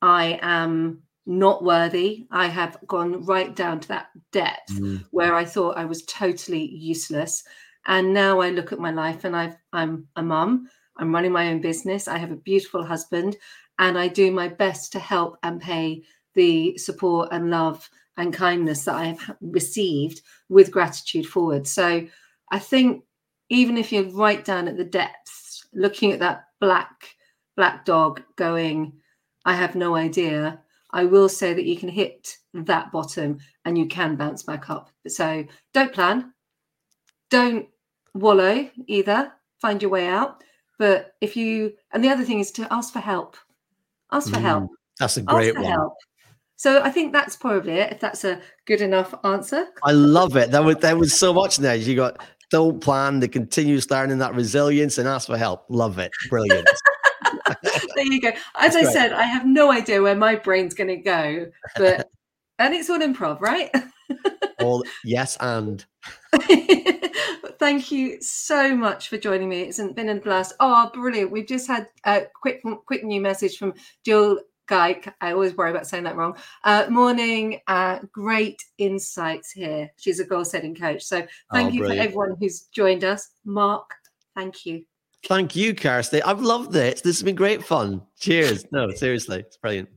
I 0.00 0.38
am 0.42 1.02
not 1.26 1.62
worthy. 1.62 2.26
I 2.30 2.46
have 2.48 2.76
gone 2.86 3.24
right 3.24 3.54
down 3.54 3.80
to 3.80 3.88
that 3.88 4.08
depth 4.32 4.72
mm. 4.72 5.04
where 5.10 5.34
I 5.34 5.44
thought 5.44 5.78
I 5.78 5.84
was 5.84 6.02
totally 6.02 6.64
useless. 6.64 7.44
And 7.86 8.12
now 8.12 8.40
I 8.40 8.50
look 8.50 8.72
at 8.72 8.78
my 8.78 8.90
life 8.90 9.24
and 9.24 9.36
I've, 9.36 9.56
I'm 9.72 10.06
a 10.16 10.22
mum, 10.22 10.68
I'm 10.96 11.14
running 11.14 11.32
my 11.32 11.48
own 11.48 11.60
business, 11.60 12.08
I 12.08 12.18
have 12.18 12.30
a 12.30 12.36
beautiful 12.36 12.84
husband, 12.84 13.36
and 13.78 13.98
I 13.98 14.08
do 14.08 14.30
my 14.30 14.48
best 14.48 14.92
to 14.92 14.98
help 14.98 15.38
and 15.42 15.60
pay 15.60 16.02
the 16.34 16.76
support 16.78 17.28
and 17.32 17.50
love 17.50 17.88
and 18.16 18.32
kindness 18.32 18.84
that 18.84 18.94
I 18.94 19.06
have 19.06 19.36
received 19.40 20.22
with 20.48 20.70
gratitude 20.70 21.26
forward. 21.26 21.66
So 21.66 22.06
I 22.52 22.60
think 22.60 23.02
even 23.48 23.76
if 23.76 23.90
you're 23.90 24.04
right 24.04 24.44
down 24.44 24.68
at 24.68 24.76
the 24.76 24.84
depths, 24.84 25.66
looking 25.74 26.12
at 26.12 26.20
that 26.20 26.44
black 26.60 27.08
black 27.56 27.84
dog 27.84 28.22
going, 28.36 28.92
I 29.44 29.54
have 29.54 29.74
no 29.74 29.96
idea. 29.96 30.60
I 30.92 31.04
will 31.04 31.28
say 31.28 31.54
that 31.54 31.64
you 31.64 31.76
can 31.76 31.88
hit 31.88 32.36
that 32.54 32.92
bottom 32.92 33.38
and 33.64 33.76
you 33.76 33.86
can 33.86 34.16
bounce 34.16 34.42
back 34.42 34.70
up. 34.70 34.90
So 35.08 35.44
don't 35.72 35.92
plan, 35.92 36.32
don't 37.30 37.66
wallow 38.14 38.68
either. 38.86 39.32
Find 39.60 39.80
your 39.80 39.90
way 39.90 40.06
out. 40.06 40.42
But 40.78 41.14
if 41.20 41.36
you, 41.36 41.72
and 41.92 42.02
the 42.02 42.08
other 42.08 42.24
thing 42.24 42.40
is 42.40 42.50
to 42.52 42.72
ask 42.72 42.92
for 42.92 43.00
help. 43.00 43.36
Ask 44.10 44.30
for 44.30 44.36
mm, 44.36 44.42
help. 44.42 44.70
That's 44.98 45.16
a 45.16 45.22
great 45.22 45.54
one. 45.54 45.64
Help. 45.64 45.94
So 46.56 46.82
I 46.82 46.90
think 46.90 47.12
that's 47.12 47.36
probably 47.36 47.72
it. 47.72 47.92
If 47.92 48.00
that's 48.00 48.24
a 48.24 48.40
good 48.66 48.80
enough 48.80 49.14
answer. 49.24 49.66
I 49.82 49.92
love 49.92 50.36
it. 50.36 50.50
That 50.50 50.64
was 50.64 50.76
there 50.76 50.96
was 50.96 51.18
so 51.18 51.32
much 51.32 51.56
there. 51.56 51.74
You 51.74 51.96
got 51.96 52.22
don't 52.52 52.80
plan, 52.80 53.20
the 53.20 53.28
continuous 53.28 53.90
learning, 53.90 54.18
that 54.18 54.34
resilience, 54.34 54.98
and 54.98 55.08
ask 55.08 55.26
for 55.26 55.38
help. 55.38 55.64
Love 55.70 55.98
it. 55.98 56.12
Brilliant. 56.28 56.68
there 57.94 58.04
you 58.04 58.20
go. 58.20 58.28
As 58.28 58.74
That's 58.74 58.76
I 58.76 58.82
great. 58.82 58.92
said, 58.92 59.12
I 59.14 59.22
have 59.22 59.46
no 59.46 59.72
idea 59.72 60.02
where 60.02 60.14
my 60.14 60.36
brain's 60.36 60.74
going 60.74 60.88
to 60.88 60.96
go, 60.96 61.46
but 61.76 62.10
and 62.58 62.74
it's 62.74 62.90
all 62.90 62.98
improv, 62.98 63.40
right? 63.40 63.70
all 64.60 64.84
yes, 65.02 65.38
and 65.40 65.84
thank 67.58 67.90
you 67.90 68.20
so 68.20 68.76
much 68.76 69.08
for 69.08 69.16
joining 69.16 69.48
me. 69.48 69.62
It's 69.62 69.80
been 69.80 70.10
a 70.10 70.16
blast. 70.16 70.54
Oh, 70.60 70.90
brilliant! 70.92 71.30
We've 71.30 71.46
just 71.46 71.66
had 71.66 71.88
a 72.04 72.24
quick, 72.42 72.62
quick 72.86 73.02
new 73.02 73.22
message 73.22 73.56
from 73.56 73.72
Jill 74.04 74.38
Guy. 74.66 75.00
I 75.20 75.32
always 75.32 75.56
worry 75.56 75.70
about 75.70 75.86
saying 75.86 76.04
that 76.04 76.16
wrong. 76.16 76.36
Uh, 76.64 76.86
morning, 76.88 77.60
uh, 77.66 77.98
great 78.12 78.62
insights 78.78 79.50
here. 79.50 79.90
She's 79.96 80.20
a 80.20 80.24
goal 80.24 80.44
setting 80.44 80.74
coach. 80.74 81.02
So 81.02 81.26
thank 81.52 81.70
oh, 81.70 81.72
you 81.72 81.80
brilliant. 81.80 82.00
for 82.00 82.08
everyone 82.08 82.36
who's 82.40 82.62
joined 82.74 83.04
us. 83.04 83.30
Mark, 83.44 83.90
thank 84.36 84.64
you. 84.64 84.84
Thank 85.24 85.54
you, 85.54 85.74
Kirsty. 85.74 86.22
I've 86.22 86.40
loved 86.40 86.74
it. 86.74 87.02
This 87.02 87.16
has 87.18 87.22
been 87.22 87.36
great 87.36 87.64
fun. 87.64 88.02
Cheers. 88.18 88.64
No, 88.72 88.90
seriously, 88.90 89.40
it's 89.40 89.56
brilliant. 89.56 89.88